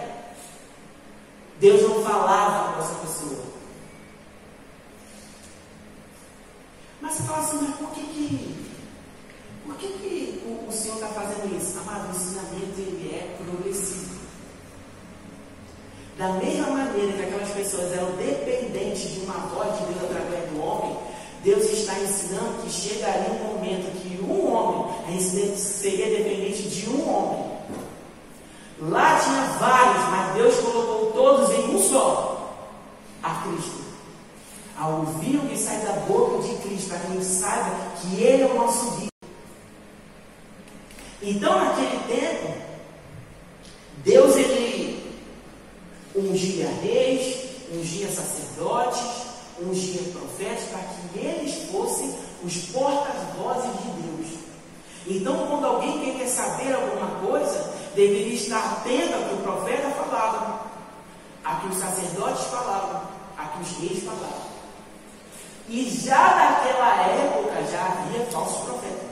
Deus 1.60 1.82
não 1.82 2.04
falava 2.04 2.74
com 2.74 2.82
essa 2.82 2.96
pessoa. 2.96 3.46
Mas 7.02 7.14
você 7.14 7.24
fala 7.24 7.40
assim, 7.40 7.58
mas 7.62 7.76
por 7.76 7.90
que 7.92 8.02
que, 8.02 8.66
por 9.66 9.76
que, 9.76 9.88
que 9.88 10.44
o, 10.46 10.68
o 10.68 10.72
Senhor 10.72 10.96
está 10.96 11.08
fazendo 11.08 11.56
isso? 11.58 11.78
Amado, 11.80 12.08
o 12.08 12.16
ensinamento 12.16 12.80
ele 12.80 13.14
é 13.14 13.38
progressivo. 13.44 14.09
Da 16.20 16.34
mesma 16.34 16.68
maneira 16.68 17.14
que 17.14 17.24
aquelas 17.24 17.50
pessoas 17.52 17.94
eram 17.94 18.12
dependentes 18.18 19.10
de 19.14 19.22
uma 19.22 19.36
voz 19.36 19.72
de 19.80 19.86
Deus 19.86 20.04
através 20.04 20.52
do 20.52 20.62
homem, 20.62 20.98
Deus 21.46 21.64
está 21.72 21.98
ensinando 21.98 22.62
que 22.62 22.70
chegaria 22.70 23.32
um 23.32 23.54
momento 23.54 23.90
que 24.02 24.22
um 24.22 24.54
homem 24.54 25.18
seria 25.56 26.08
dependente 26.08 26.64
de 26.64 26.90
um 26.90 27.10
homem. 27.10 27.52
Lá 28.82 29.18
tinha 29.18 29.44
vários, 29.60 30.10
mas 30.10 30.34
Deus 30.36 30.56
colocou 30.56 31.12
todos 31.14 31.52
em 31.52 31.74
um 31.74 31.80
só: 31.80 32.54
a 33.24 33.36
Cristo. 33.36 33.80
Ao 34.78 35.00
ouvir 35.00 35.38
o 35.38 35.48
que 35.48 35.58
sai 35.58 35.80
da 35.86 35.94
boca 36.02 36.46
de 36.46 36.54
Cristo, 36.56 36.96
a 36.96 36.98
gente 36.98 37.24
saiba 37.24 37.72
que 38.02 38.22
Ele 38.22 38.44
é 38.44 38.46
o 38.46 38.56
nosso 38.56 38.92
guia. 38.98 39.10
Então, 41.22 41.64
naquele 41.64 41.98
tempo, 42.10 42.54
Deus 44.04 44.36
ele 44.36 44.70
ungia 46.40 46.70
reis, 46.82 47.36
ungia 47.74 48.08
sacerdotes, 48.10 49.02
ungia 49.62 50.02
profetas, 50.14 50.64
para 50.70 50.80
que 50.80 51.20
eles 51.20 51.70
fossem 51.70 52.16
os 52.44 52.58
porta-vozes 52.68 53.72
de 53.84 54.02
Deus. 54.02 54.40
Então, 55.06 55.48
quando 55.48 55.66
alguém 55.66 56.18
quer 56.18 56.28
saber 56.28 56.74
alguma 56.74 57.20
coisa, 57.20 57.74
deveria 57.96 58.36
estar 58.36 58.60
atento 58.60 59.16
ao 59.16 59.24
que 59.24 59.34
o 59.34 59.38
profeta 59.38 59.90
falava, 59.90 60.68
a 61.44 61.56
que 61.56 61.68
os 61.68 61.78
sacerdotes 61.78 62.46
falavam, 62.46 63.02
a 63.38 63.46
que 63.46 63.62
os 63.62 63.78
reis 63.80 64.04
falavam. 64.04 64.50
E 65.68 65.90
já 65.90 66.36
naquela 66.36 67.02
época 67.06 67.64
já 67.72 67.86
havia 67.86 68.26
falsos 68.28 68.64
profetas. 68.66 69.10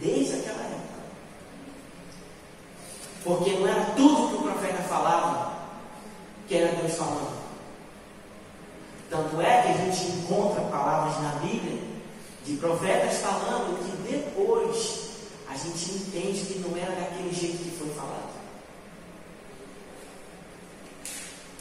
Desde 0.00 0.34
aquela 0.34 0.62
época. 0.62 0.86
Porque 3.24 3.50
não 3.52 3.66
era 3.66 3.84
tudo 3.96 4.28
que 4.28 4.34
o 4.36 4.52
profeta 4.52 4.82
falava 4.84 5.56
falando. 6.88 7.46
Tanto 9.10 9.40
é 9.40 9.62
que 9.62 9.68
a 9.68 9.84
gente 9.84 10.18
encontra 10.18 10.62
palavras 10.62 11.22
na 11.22 11.30
Bíblia 11.40 11.80
de 12.44 12.56
profetas 12.56 13.18
falando 13.18 13.78
que 13.78 14.12
depois 14.12 15.06
a 15.48 15.56
gente 15.56 15.90
entende 15.92 16.40
que 16.40 16.58
não 16.58 16.76
era 16.76 16.92
daquele 16.94 17.32
jeito 17.32 17.58
que 17.58 17.76
foi 17.78 17.88
falado. 17.90 18.36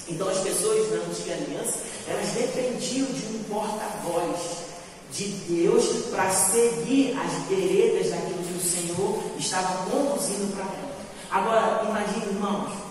Então 0.08 0.30
as 0.30 0.40
pessoas 0.40 0.92
na 0.92 0.98
antiga 0.98 1.34
aliança, 1.34 1.80
elas 2.08 2.30
dependiam 2.30 3.08
de 3.08 3.26
um 3.36 3.44
porta-voz 3.50 4.66
de 5.12 5.28
Deus 5.48 6.08
para 6.12 6.30
seguir 6.30 7.18
as 7.18 7.32
veredas 7.48 8.12
daquilo 8.12 8.44
que 8.44 8.58
o 8.58 8.62
Senhor 8.62 9.24
estava 9.38 9.90
conduzindo 9.90 10.54
para 10.54 10.66
ela. 10.66 10.96
Agora, 11.32 11.84
imagine, 11.90 12.26
irmãos, 12.34 12.85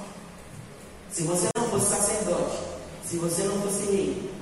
se 1.14 1.22
você 1.22 1.46
não 1.56 1.68
fosse 1.68 1.90
sacerdote, 1.90 2.58
se 3.04 3.18
você 3.18 3.44
não 3.44 3.62
fosse 3.62 3.84
rei, 3.84 4.32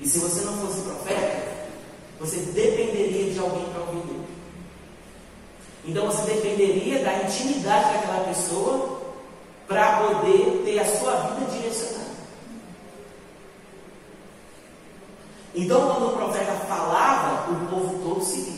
e 0.00 0.08
se 0.08 0.18
você 0.18 0.40
não 0.40 0.56
fosse 0.56 0.80
profeta, 0.80 1.66
você 2.18 2.36
dependeria 2.36 3.30
de 3.30 3.38
alguém 3.38 3.66
para 3.66 3.82
ouvir 3.82 4.06
Deus. 4.06 4.26
Então 5.84 6.06
você 6.06 6.22
dependeria 6.32 7.04
da 7.04 7.24
intimidade 7.24 7.92
daquela 7.92 8.24
pessoa 8.24 9.02
para 9.66 9.98
poder 9.98 10.62
ter 10.64 10.78
a 10.78 10.98
sua 10.98 11.12
vida 11.12 11.50
direcionada. 11.50 12.08
Então, 15.54 15.90
quando 15.90 16.06
o 16.06 16.16
profeta 16.16 16.52
falava, 16.66 17.52
o 17.52 17.66
povo 17.66 17.98
todo 18.02 18.24
seguia. 18.24 18.57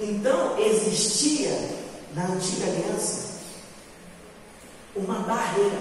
Então, 0.00 0.58
existia 0.58 1.50
na 2.14 2.24
antiga 2.26 2.66
aliança 2.66 3.40
uma 4.94 5.20
barreira 5.20 5.80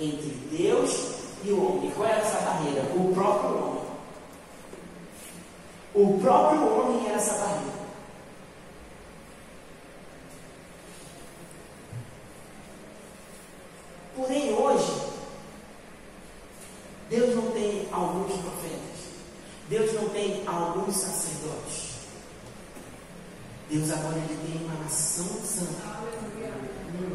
entre 0.00 0.30
Deus 0.56 1.18
e 1.44 1.50
o 1.50 1.64
homem. 1.64 1.88
E 1.88 1.92
qual 1.92 2.08
era 2.08 2.20
essa 2.20 2.40
barreira? 2.40 2.82
O 2.94 3.12
próprio 3.14 3.58
homem. 3.58 3.82
O 5.94 6.18
próprio 6.20 6.60
homem 6.60 7.06
era 7.06 7.16
essa 7.16 7.34
barreira. 7.34 7.78
Porém, 14.16 14.52
hoje, 14.54 15.08
Deus 17.08 17.34
não 17.36 17.50
tem 17.52 17.88
alguns 17.92 18.32
profetas. 18.40 18.78
Deus 19.68 19.92
não 19.92 20.08
tem 20.08 20.42
alguns 20.46 20.96
sacerdotes. 20.96 21.27
Deus 23.70 23.90
agora 23.90 24.16
ele 24.16 24.38
tem 24.46 24.64
uma 24.64 24.82
nação 24.82 25.26
santa. 25.44 25.98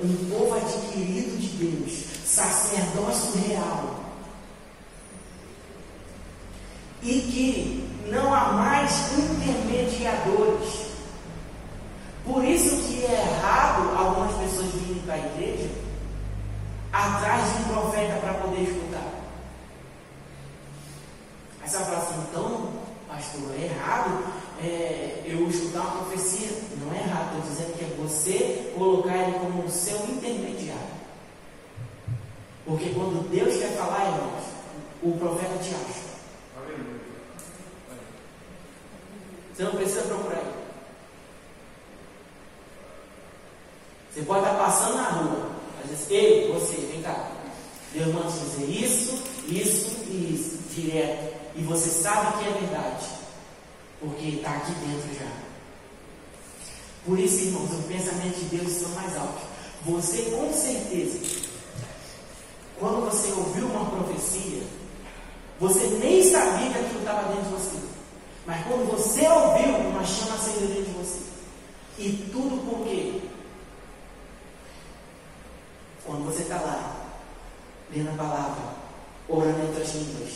Um 0.04 0.30
povo 0.30 0.56
adquirido 0.56 1.40
de 1.40 1.48
Deus. 1.48 2.06
Sacerdócio 2.26 3.42
real. 3.48 4.00
E 7.02 7.22
que 7.22 7.90
não 8.10 8.34
há 8.34 8.54
mais 8.54 8.92
intermediadores. 9.18 10.94
Por 12.24 12.44
isso 12.46 12.88
que 12.88 13.04
é 13.04 13.12
errado 13.12 13.98
algumas 13.98 14.34
pessoas 14.38 14.72
virem 14.74 15.02
para 15.04 15.16
a 15.16 15.18
igreja 15.18 15.70
atrás 16.94 17.44
de 17.44 17.64
um 17.64 17.74
profeta 17.74 18.20
para 18.20 18.34
poder 18.36 18.62
escutar. 18.62 19.12
Aí 21.62 21.70
você 21.70 21.78
vai 21.78 21.86
falar 21.86 21.98
assim, 21.98 22.26
então, 22.30 22.70
pastor, 23.08 23.52
é 23.60 23.64
errado 23.66 24.24
é, 24.62 25.22
eu 25.26 25.50
escutar 25.50 25.82
uma 25.82 26.06
profecia. 26.06 26.50
Não 26.80 26.94
é 26.94 27.00
errado, 27.00 27.38
estou 27.38 27.52
dizendo 27.52 27.78
que 27.78 27.84
é 27.84 27.96
você 27.98 28.63
colocar 28.78 29.16
ele 29.16 29.40
como 29.40 29.64
o 29.64 29.72
seu 29.72 29.98
intermediário. 30.06 31.04
Porque 32.66 32.90
quando 32.90 33.30
Deus 33.30 33.58
quer 33.58 33.76
falar, 33.78 34.06
irmãos, 34.06 34.44
o 35.02 35.18
profeta 35.18 35.58
te 35.64 35.70
acha. 35.76 36.04
Você 39.54 39.64
não 39.64 39.72
precisa 39.72 40.02
procurar 40.04 40.40
ele. 40.40 40.64
Você 44.14 44.22
pode 44.22 44.46
estar 44.46 44.58
passando 44.58 44.96
na 44.96 45.10
rua, 45.10 45.52
às 45.84 45.90
vezes, 45.90 46.12
ei, 46.12 46.52
você, 46.52 46.76
vem 46.78 47.02
cá. 47.02 47.32
Deus 47.94 48.14
manda 48.14 48.32
te 48.32 48.40
dizer 48.40 48.70
isso, 48.70 49.24
isso 49.48 50.06
e 50.08 50.34
isso, 50.34 50.58
direto. 50.74 51.34
E 51.56 51.64
você 51.64 51.90
sabe 51.90 52.38
que 52.38 52.50
é 52.50 52.52
verdade, 52.54 53.06
porque 54.00 54.28
está 54.30 54.52
aqui 54.52 54.72
dentro 54.74 55.14
já. 55.20 55.43
Por 57.06 57.20
isso, 57.20 57.44
irmãos, 57.46 57.70
o 57.72 57.84
pensamento 57.84 58.40
de 58.40 58.58
Deus 58.58 58.72
são 58.72 58.90
mais 58.92 59.16
altos. 59.18 59.44
Você, 59.86 60.22
com 60.32 60.54
certeza, 60.54 61.20
quando 62.80 63.10
você 63.10 63.32
ouviu 63.34 63.68
uma 63.68 63.90
profecia, 63.90 64.64
você 65.60 65.86
nem 66.02 66.24
sabia 66.24 66.70
que 66.72 66.80
aquilo 66.80 67.00
estava 67.00 67.34
dentro 67.34 67.44
de 67.44 67.50
você. 67.50 67.78
Mas 68.46 68.66
quando 68.66 68.92
você 68.92 69.28
ouviu, 69.28 69.76
uma 69.90 70.06
chama 70.06 70.36
acendeu 70.36 70.68
dentro 70.68 70.84
de 70.86 70.92
você. 70.92 71.20
E 72.00 72.30
tudo 72.32 72.70
por 72.70 72.86
quê? 72.86 73.22
Quando 76.06 76.26
você 76.26 76.42
está 76.44 76.56
lá, 76.56 76.96
lendo 77.94 78.10
a 78.10 78.14
palavra, 78.14 78.64
orando 79.28 79.60
em 79.60 79.68
outras 79.68 79.96
línguas, 79.96 80.32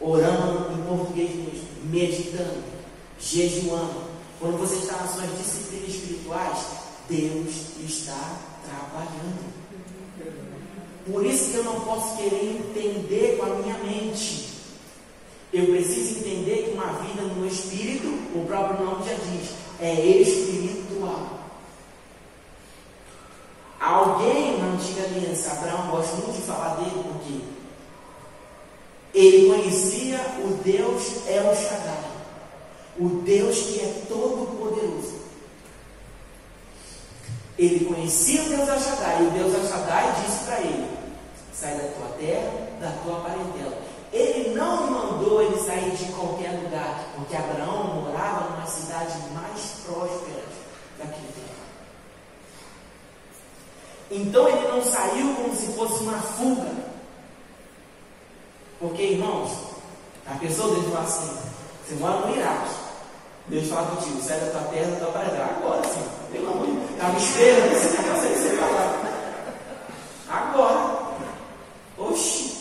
orando 0.00 0.72
em 0.72 0.82
português 0.82 1.30
mesmo, 1.36 1.68
meditando, 1.84 2.64
jejuando, 3.20 4.10
quando 4.40 4.58
você 4.58 4.76
está 4.76 4.96
nas 4.96 5.10
suas 5.10 5.38
disciplinas 5.38 5.88
espirituais, 5.90 6.58
Deus 7.08 7.54
está 7.86 8.38
trabalhando. 8.64 9.52
Por 11.10 11.26
isso 11.26 11.50
que 11.50 11.56
eu 11.58 11.64
não 11.64 11.80
posso 11.80 12.16
querer 12.16 12.56
entender 12.56 13.36
com 13.36 13.46
a 13.46 13.54
minha 13.56 13.78
mente. 13.78 14.48
Eu 15.52 15.66
preciso 15.66 16.20
entender 16.20 16.64
que 16.64 16.70
uma 16.70 16.92
vida 17.02 17.22
no 17.22 17.46
Espírito, 17.46 18.06
o 18.34 18.44
próprio 18.46 18.84
nome 18.84 19.04
já 19.04 19.14
diz, 19.14 19.50
é 19.80 19.94
espiritual. 19.94 21.40
Alguém 23.80 24.58
na 24.58 24.66
antiga 24.66 25.02
aliança, 25.04 25.52
Abraão, 25.52 25.90
gosto 25.90 26.16
muito 26.16 26.36
de 26.36 26.42
falar 26.42 26.76
dele 26.76 27.02
porque 27.02 27.40
ele 29.12 29.48
conhecia 29.48 30.20
o 30.44 30.62
Deus 30.62 31.26
El 31.26 31.54
Shaddai, 31.56 32.09
o 32.98 33.08
Deus 33.22 33.56
que 33.58 33.80
é 33.80 34.04
todo 34.08 34.58
poderoso. 34.58 35.20
Ele 37.58 37.84
conhecia 37.84 38.42
o 38.42 38.48
Deus 38.48 38.68
El 38.68 38.80
Shaddai, 38.80 39.22
e 39.22 39.26
o 39.26 39.30
Deus 39.30 39.54
El 39.54 39.68
Shaddai 39.68 40.14
disse 40.24 40.44
para 40.44 40.60
ele: 40.60 40.88
sai 41.52 41.76
da 41.76 41.88
tua 41.88 42.08
terra, 42.18 42.50
da 42.80 42.90
tua 43.02 43.20
parentela. 43.20 43.78
Ele 44.12 44.54
não 44.54 44.90
mandou 44.90 45.42
ele 45.42 45.60
sair 45.62 45.90
de 45.90 46.06
qualquer 46.12 46.50
lugar, 46.62 47.04
porque 47.14 47.36
Abraão 47.36 48.02
morava 48.02 48.50
numa 48.50 48.66
cidade 48.66 49.14
mais 49.32 49.60
próspera 49.84 50.42
daquele 50.98 51.28
tempo. 51.28 51.50
Então 54.10 54.48
ele 54.48 54.68
não 54.68 54.82
saiu 54.82 55.34
como 55.34 55.54
se 55.54 55.66
fosse 55.74 56.02
uma 56.02 56.18
fuga. 56.18 56.90
Porque, 58.80 59.02
irmãos, 59.02 59.50
a 60.26 60.34
pessoa 60.36 60.74
fala 60.84 61.04
assim, 61.04 61.49
você 61.90 61.94
mora 61.96 62.26
no 62.26 62.36
Iraque. 62.36 62.70
Deus 63.48 63.68
fala 63.68 63.88
contigo, 63.88 64.22
sai 64.22 64.38
da 64.38 64.46
tua 64.52 64.60
terra, 64.70 64.90
da 64.92 64.96
tua 64.96 65.12
parentela. 65.12 65.56
Agora 65.56 65.82
sim, 65.88 66.08
pelo 66.30 66.52
amor 66.52 66.66
de 66.66 66.72
Deus. 66.72 66.90
Estava 66.90 67.18
esperando 67.18 67.72
esse 67.72 67.96
negócio 67.96 68.28
aí 68.28 68.34
você 68.34 68.56
falar. 68.56 69.00
Agora. 70.28 71.00
Oxi. 71.98 72.60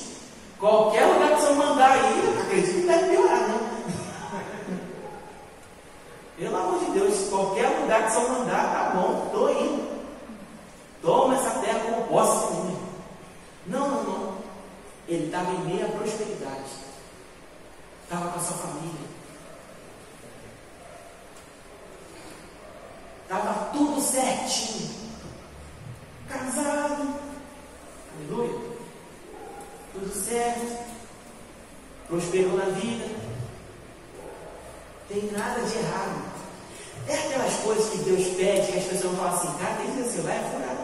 Qualquer 0.59 1.05
lugar 1.05 1.36
que 1.36 1.41
você 1.41 1.53
mandar 1.53 1.91
aí, 1.91 2.41
acredito 2.41 2.73
que 2.73 2.88
deve 2.88 3.09
piorar, 3.09 3.47
né? 3.47 3.69
Pelo 6.38 6.57
amor 6.57 6.80
de 6.80 6.91
Deus, 6.91 7.30
qualquer 7.30 7.67
lugar 7.82 8.05
que 8.05 8.11
você 8.11 8.27
mandar, 8.27 8.73
tá 8.73 8.91
bom, 8.95 9.25
estou 9.25 9.51
indo. 9.51 9.89
Toma 11.01 11.36
essa 11.36 11.51
terra 11.59 11.80
como 11.80 12.07
posse 12.07 12.53
minha. 12.55 12.80
Não, 13.67 13.88
não, 13.88 14.03
não. 14.03 14.34
Ele 15.07 15.27
estava 15.27 15.51
em 15.51 15.59
meia 15.59 15.88
prosperidade. 15.89 16.71
Estava 18.03 18.32
com 18.32 18.39
a 18.39 18.43
sua 18.43 18.57
família. 18.57 19.18
Estava 23.30 23.69
tudo 23.71 24.01
certinho. 24.01 24.89
Casado. 26.27 27.13
Aleluia. 28.17 28.59
Tudo 29.93 30.25
certo. 30.25 30.80
Prosperou 32.07 32.57
na 32.57 32.65
vida. 32.65 33.05
Tem 35.09 35.32
nada 35.32 35.61
de 35.61 35.77
errado. 35.77 36.30
É 37.07 37.13
aquelas 37.13 37.53
coisas 37.57 37.89
que 37.91 37.97
Deus 37.99 38.27
pede 38.36 38.71
que 38.71 38.80
as 38.80 38.86
pessoas 38.86 39.15
falam 39.15 39.36
assim, 39.36 39.57
cara, 39.59 39.75
tem 39.75 39.91
que 39.91 40.09
ser, 40.09 40.21
vai 40.21 40.39
furar. 40.51 40.80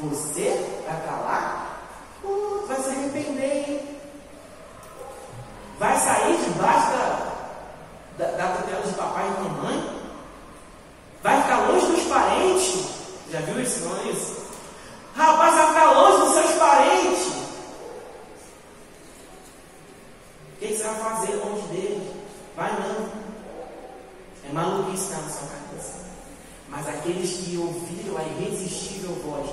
Você 0.00 0.82
vai 0.86 1.00
para 1.00 1.16
lá, 1.16 1.80
uh, 2.22 2.66
vai 2.68 2.82
se 2.82 2.90
arrepender, 2.90 3.68
hein? 3.68 3.98
Vai 5.78 5.98
sair 5.98 6.36
debaixo 6.44 6.90
da, 6.90 7.28
da, 8.18 8.30
da 8.36 8.56
tutela 8.56 8.82
de 8.82 8.94
papai 8.94 9.26
e 9.26 9.42
mamãe? 9.42 10.00
Vai 11.22 11.42
ficar 11.42 11.68
longe 11.68 11.86
dos 11.86 12.04
parentes? 12.04 12.88
Já 13.38 13.44
viu? 13.44 13.54
Não 13.54 14.00
é 14.00 14.10
isso? 14.10 14.36
Rapaz, 15.14 15.94
longe 15.94 16.24
dos 16.24 16.34
seus 16.34 16.58
parentes. 16.58 17.26
O 20.52 20.58
que 20.58 20.74
você 20.74 20.82
vai 20.82 20.94
fazer 20.96 21.36
longe 21.36 21.68
deles? 21.68 22.14
Vai 22.56 22.72
não. 22.72 23.08
É 24.48 24.52
maluquice 24.52 25.10
na 25.12 25.28
sua 25.28 25.48
cabeça. 25.48 25.94
Mas 26.68 26.88
aqueles 26.88 27.30
que 27.36 27.56
ouviram 27.56 28.18
a 28.18 28.24
irresistível 28.24 29.14
voz, 29.22 29.50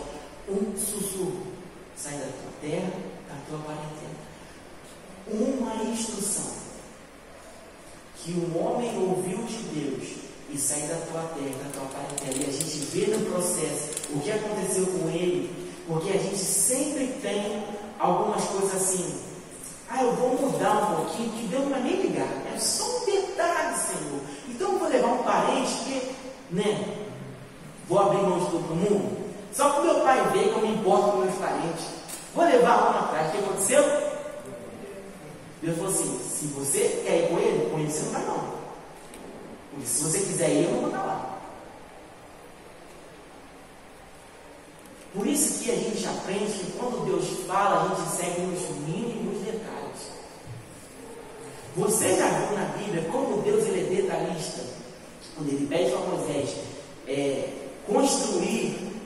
um 0.49 0.75
sussurro, 0.75 1.45
sai 1.95 2.13
da 2.13 2.25
tua 2.25 2.51
terra, 2.61 2.91
da 3.29 3.35
tua 3.47 3.59
parentela. 3.59 4.15
Uma 5.27 5.75
instrução 5.91 6.55
que 8.15 8.31
o 8.31 8.57
homem 8.57 8.97
ouviu 8.97 9.37
de 9.43 9.57
Deus 9.57 10.24
e 10.49 10.57
sai 10.57 10.81
da 10.81 10.95
tua 11.11 11.21
terra, 11.35 11.63
da 11.63 11.79
tua 11.79 11.87
parentela. 11.89 12.43
E 12.43 12.49
a 12.49 12.51
gente 12.51 12.77
vê 12.91 13.07
no 13.07 13.31
processo 13.31 14.13
o 14.13 14.19
que 14.19 14.31
aconteceu 14.31 14.85
com 14.85 15.09
ele, 15.09 15.73
porque 15.87 16.09
a 16.09 16.21
gente 16.21 16.37
sempre 16.37 17.07
tem 17.21 17.63
algumas 17.99 18.43
coisas 18.45 18.75
assim. 18.75 19.21
Ah, 19.89 20.03
eu 20.03 20.13
vou 20.13 20.39
mudar 20.39 20.77
um 20.77 20.95
pouquinho, 20.95 21.29
que 21.31 21.47
Deus 21.47 21.63
não 21.63 21.71
vai 21.71 21.81
nem 21.81 22.01
ligar. 22.01 22.27
É 22.53 22.57
só 22.57 22.83
um 22.83 23.05
detalhe, 23.05 23.75
Senhor. 23.77 24.21
Então 24.49 24.73
eu 24.73 24.79
vou 24.79 24.89
levar 24.89 25.07
um 25.07 25.23
parente 25.23 25.73
que, 25.83 26.15
né? 26.51 26.97
Vou 27.87 27.99
abrir 27.99 28.21
mão 28.21 28.39
de 28.39 28.45
todo 28.45 28.75
mundo. 28.75 29.25
Só 29.53 29.69
que 29.69 29.81
meu 29.81 30.01
pai 30.01 30.31
que 30.31 30.39
eu 30.39 30.61
me 30.61 30.73
importo 30.73 31.11
com 31.11 31.17
meus 31.19 31.35
parentes. 31.35 31.85
Vou 32.33 32.43
levar 32.43 32.83
um 32.83 33.05
atrás. 33.05 33.29
O 33.29 33.31
que 33.31 33.37
aconteceu? 33.37 33.83
Deus 35.61 35.77
falou 35.77 35.91
assim: 35.91 36.19
se 36.29 36.47
você 36.47 37.03
quer 37.05 37.23
ir 37.23 37.29
com 37.29 37.39
ele, 37.39 37.69
com 37.69 37.79
ele 37.79 37.89
você 37.89 38.03
não 38.03 38.11
vai 38.11 38.25
não. 38.25 38.54
Se 39.83 40.03
você 40.03 40.19
quiser 40.19 40.49
ir, 40.49 40.65
eu 40.65 40.71
não 40.71 40.79
vou 40.81 40.89
estar 40.89 41.03
lá. 41.03 41.35
Por 45.15 45.27
isso 45.27 45.63
que 45.63 45.71
a 45.71 45.75
gente 45.75 46.05
aprende 46.05 46.51
que 46.51 46.71
quando 46.73 47.05
Deus 47.05 47.47
fala, 47.47 47.83
a 47.83 47.95
gente 47.95 48.15
segue 48.17 48.41
nos 48.41 48.69
mínimos 48.79 49.43
detalhes. 49.45 50.11
Você 51.77 52.17
já 52.17 52.27
viu 52.27 52.57
na 52.57 52.65
Bíblia 52.77 53.09
como 53.11 53.41
Deus 53.41 53.65
ele 53.65 53.81
é 53.81 54.01
detalhista? 54.01 54.61
Quando 55.35 55.49
ele 55.49 55.67
pede 55.67 55.91
para 55.91 55.99
Moisés 55.99 56.55
é, 57.07 57.49
construir 57.87 59.01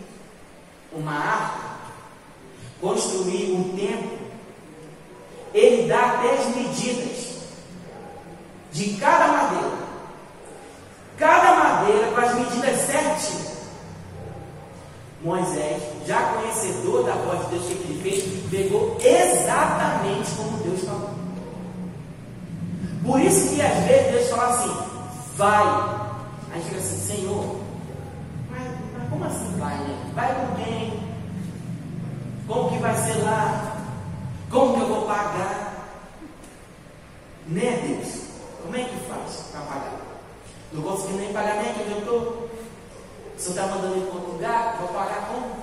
uma 0.91 1.13
arca, 1.13 1.69
construir 2.81 3.51
um 3.51 3.75
templo, 3.75 4.17
ele 5.53 5.87
dá 5.87 6.13
até 6.13 6.37
as 6.37 6.55
medidas 6.55 7.39
de 8.71 8.93
cada 8.97 9.27
madeira. 9.27 9.77
Cada 11.17 11.55
madeira 11.55 12.11
com 12.11 12.21
as 12.21 12.33
medidas 12.35 12.79
certinhas. 12.81 13.49
Moisés, 15.21 15.83
já 16.05 16.33
conhecedor 16.33 17.03
da 17.03 17.13
voz 17.13 17.39
de 17.41 17.51
Deus 17.51 17.65
que 17.65 17.73
ele 17.73 18.01
fez, 18.01 18.49
pegou 18.49 18.97
exatamente 19.01 20.31
como 20.31 20.57
Deus 20.63 20.81
falou. 20.85 21.09
Por 23.05 23.19
isso 23.19 23.53
que 23.53 23.61
às 23.61 23.83
vezes 23.85 24.11
Deus 24.11 24.29
fala 24.29 24.53
assim, 24.53 24.77
vai. 25.35 25.63
Aí 26.53 26.61
fica 26.63 26.77
assim, 26.77 27.17
Senhor, 27.17 27.59
mas, 28.49 28.61
mas 28.97 29.09
como 29.09 29.25
assim 29.25 29.57
vai, 29.57 29.77
né? 29.77 30.11
Vai 30.15 30.35
com 30.35 30.63
quem? 30.63 30.99
Como 32.47 32.69
que 32.69 32.77
vai 32.77 32.95
ser 32.95 33.21
lá? 33.23 33.77
Como 34.49 34.73
que 34.73 34.81
eu 34.81 34.87
vou 34.87 35.05
pagar? 35.05 35.85
Né, 37.47 37.83
Deus? 37.87 38.23
Como 38.63 38.75
é 38.75 38.83
que 38.83 38.95
faz 39.07 39.47
para 39.51 39.61
pagar? 39.61 39.99
Não 40.71 40.81
consegui 40.81 41.13
nem 41.13 41.33
pagar 41.33 41.55
nem 41.55 41.71
onde 41.71 41.91
eu 41.91 41.99
estou. 41.99 42.38
O 43.39 43.41
senhor 43.41 43.55
está 43.55 43.67
mandando 43.67 43.97
ir 43.97 44.01
para 44.01 44.15
outro 44.15 44.31
lugar, 44.33 44.77
vou 44.79 44.89
pagar 44.89 45.29
como? 45.29 45.55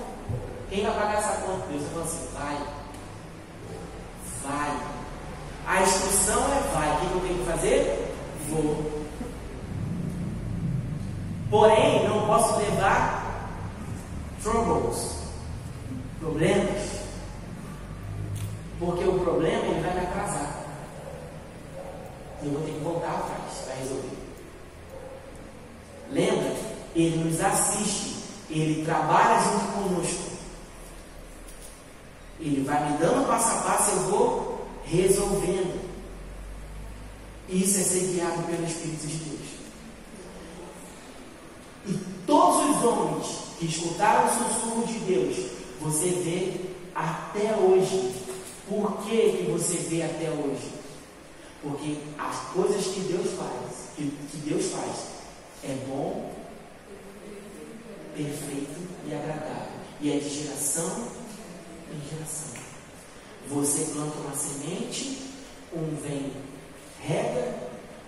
Quem 0.67 0.83
vai 0.83 0.95
pagar 0.95 1.19
essa 1.19 1.41
conta? 1.41 1.67
Deus 1.67 1.87
falou 1.89 2.03
assim, 2.03 2.27
vai. 2.33 2.57
Vai. 4.43 4.79
A 5.67 5.83
instrução 5.83 6.39
é 6.53 6.59
vai. 6.73 6.91
O 6.91 6.99
que 6.99 7.13
eu 7.13 7.21
tenho 7.21 7.37
que 7.37 7.51
fazer? 7.51 8.15
Vou. 8.49 9.03
Porém, 11.51 12.09
não 12.09 12.25
posso 12.25 12.57
levar 12.57 13.51
troubles, 14.41 15.17
problemas, 16.19 17.03
porque 18.79 19.03
o 19.03 19.19
problema 19.19 19.65
ele 19.65 19.81
vai 19.81 19.93
me 19.93 19.99
atrasar. 19.99 20.63
Eu 22.41 22.51
vou 22.53 22.61
ter 22.63 22.71
que 22.71 22.79
voltar 22.79 23.11
atrás 23.11 23.61
para 23.65 23.75
resolver. 23.75 24.17
Lembra? 26.09 26.76
Ele 26.97 27.23
nos 27.23 27.39
assiste, 27.39 28.15
ele 28.49 28.83
trabalha 28.83 29.39
junto 29.39 29.65
conosco. 29.71 30.31
Ele 32.39 32.63
vai 32.63 32.89
me 32.89 32.97
dando 32.97 33.27
passo 33.27 33.49
a 33.49 33.61
passo, 33.61 33.91
eu 33.91 33.99
vou 34.09 34.67
resolvendo. 34.83 35.79
Isso 37.47 37.77
é 37.79 37.83
ser 37.83 37.99
guiado 37.99 38.41
pelo 38.47 38.65
Espírito 38.65 39.05
de 39.05 39.15
Deus. 39.15 39.47
E 41.85 41.93
todos 42.25 42.77
os 42.77 42.83
homens 42.83 43.27
que 43.59 43.67
escutaram 43.67 44.25
o 44.25 44.33
sussurro 44.33 44.87
de 44.87 44.99
Deus, 44.99 45.37
você 45.79 46.09
vê 46.09 46.61
até 46.95 47.55
hoje. 47.57 48.11
Por 48.67 49.03
que, 49.03 49.37
que 49.37 49.51
você 49.51 49.77
vê 49.87 50.01
até 50.01 50.31
hoje? 50.31 50.71
Porque 51.61 51.99
as 52.17 52.37
coisas 52.53 52.87
que 52.87 53.01
Deus 53.01 53.27
faz, 53.37 53.89
que, 53.95 54.09
que 54.31 54.37
Deus 54.49 54.65
faz, 54.71 55.17
é 55.63 55.75
bom, 55.87 56.36
perfeito 58.17 58.81
e 59.05 59.13
agradável. 59.13 59.77
E 60.01 60.11
é 60.11 60.19
de 60.19 60.29
geração 60.29 61.07
em 61.91 62.09
geração. 62.09 62.57
Você 63.49 63.93
planta 63.93 64.17
uma 64.17 64.35
semente, 64.35 65.31
um 65.73 65.95
vem 66.01 66.33
rega, 66.99 67.55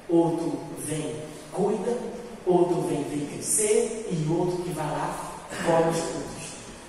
outro 0.10 0.60
vem, 0.86 1.24
cuida, 1.52 1.98
outro 2.46 2.82
vem, 2.82 3.04
vem 3.04 3.28
crescer 3.28 4.10
e 4.12 4.28
outro 4.30 4.64
que 4.64 4.72
vai 4.72 4.88
lá, 4.88 5.46
come 5.66 5.92
os 5.92 5.98
frutos. 5.98 6.30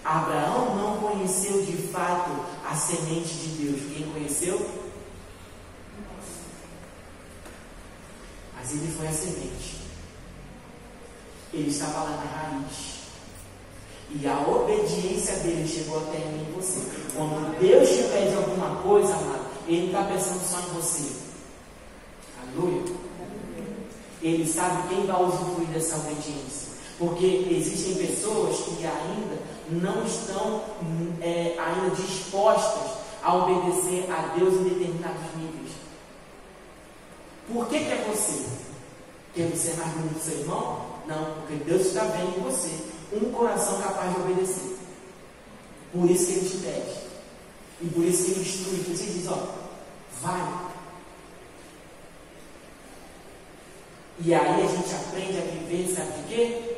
Abraão 0.03 0.75
não 0.75 0.97
conheceu 0.99 1.63
de 1.65 1.77
fato 1.77 2.31
a 2.65 2.75
semente 2.75 3.35
de 3.35 3.49
Deus. 3.65 3.93
Quem 3.93 4.11
conheceu? 4.11 4.81
Mas 8.57 8.73
ele 8.73 8.93
foi 8.97 9.07
a 9.07 9.13
semente. 9.13 9.81
Ele 11.53 11.69
estava 11.69 12.05
lá 12.05 12.11
na 12.17 12.25
raiz. 12.25 12.90
E 14.13 14.27
a 14.27 14.41
obediência 14.41 15.37
dele 15.37 15.69
chegou 15.69 15.99
até 15.99 16.19
mim 16.19 16.47
e 16.49 16.53
você. 16.53 16.81
Quando 17.15 17.59
Deus 17.61 17.89
te 17.89 18.03
pede 18.09 18.35
alguma 18.35 18.83
coisa, 18.83 19.15
amado, 19.15 19.47
Ele 19.69 19.87
está 19.87 20.03
pensando 20.03 20.41
só 20.41 20.59
em 20.59 20.75
você. 20.75 21.13
Aleluia. 22.43 22.93
Ele 24.21 24.47
sabe 24.47 24.89
quem 24.89 25.07
vai 25.07 25.23
usufruir 25.23 25.69
dessa 25.69 25.97
obediência. 25.97 26.71
Porque 26.99 27.47
existem 27.51 27.95
pessoas 27.95 28.57
que 28.57 28.85
ainda 28.85 29.39
não 29.71 30.05
estão 30.05 30.65
é, 31.23 31.57
ainda 31.59 31.95
dispostas 31.95 32.99
a 33.23 33.35
obedecer 33.35 34.11
a 34.11 34.37
Deus 34.37 34.55
em 34.55 34.65
determinados 34.65 35.23
níveis. 35.37 35.73
Por 37.51 37.69
que, 37.69 37.79
que 37.79 37.93
é 37.93 38.05
você? 38.11 38.45
Quer 39.35 39.49
você 39.49 39.73
mais 39.75 39.93
bonito 39.93 40.15
que 40.15 40.25
seu 40.25 40.41
irmão? 40.41 40.91
Não, 41.07 41.35
porque 41.37 41.55
Deus 41.65 41.87
está 41.87 42.05
vendo 42.05 42.39
em 42.39 42.43
você 42.43 43.00
um 43.13 43.33
coração 43.33 43.81
capaz 43.81 44.15
de 44.15 44.21
obedecer. 44.21 44.79
Por 45.93 46.11
isso 46.11 46.27
que 46.27 46.33
Ele 46.33 46.49
te 46.49 46.57
pede. 46.59 47.01
E 47.83 47.89
por 47.89 48.05
isso 48.05 48.25
que 48.25 48.31
Ele 48.33 48.41
instrui. 48.41 48.85
Por 48.85 48.93
isso 48.93 49.03
Ele 49.03 49.13
diz, 49.15 49.29
ó, 49.29 49.55
vai. 50.21 50.71
E 54.23 54.35
aí 54.35 54.63
a 54.63 54.67
gente 54.67 54.95
aprende 54.95 55.39
a 55.39 55.41
viver, 55.41 55.95
sabe 55.95 56.13
de 56.23 56.29
quê? 56.29 56.77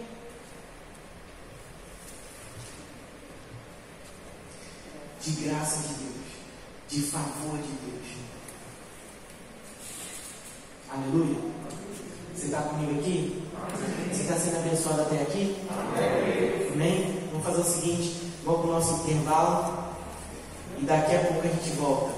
De 5.21 5.31
graça 5.43 5.89
de 5.89 5.95
Deus, 5.95 6.27
de 6.89 7.03
favor 7.03 7.59
de 7.59 7.73
Deus. 7.85 8.07
Aleluia. 10.89 11.53
Você 12.43 12.49
está 12.49 12.63
comigo 12.63 12.99
aqui? 12.99 13.41
Você 14.11 14.23
está 14.23 14.35
sendo 14.35 14.57
abençoado 14.57 15.03
até 15.03 15.23
aqui? 15.23 15.57
Amém? 16.73 17.29
Vamos 17.31 17.47
fazer 17.47 17.61
o 17.61 17.65
seguinte: 17.65 18.33
vamos 18.45 18.63
para 18.63 18.69
o 18.69 18.73
nosso 18.73 18.95
intervalo. 18.95 19.95
E 20.77 20.85
daqui 20.85 21.15
a 21.15 21.21
pouco 21.21 21.47
a 21.47 21.51
gente 21.51 21.71
volta. 21.77 22.13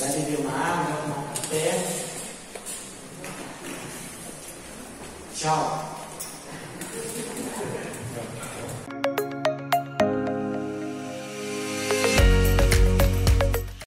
Vai 0.00 0.08
beber 0.08 0.40
uma 0.40 0.50
água, 0.50 0.84
vai 0.84 1.02
tomar 1.02 1.18
um 1.18 1.26
café. 1.28 1.84
Tchau. 5.36 5.90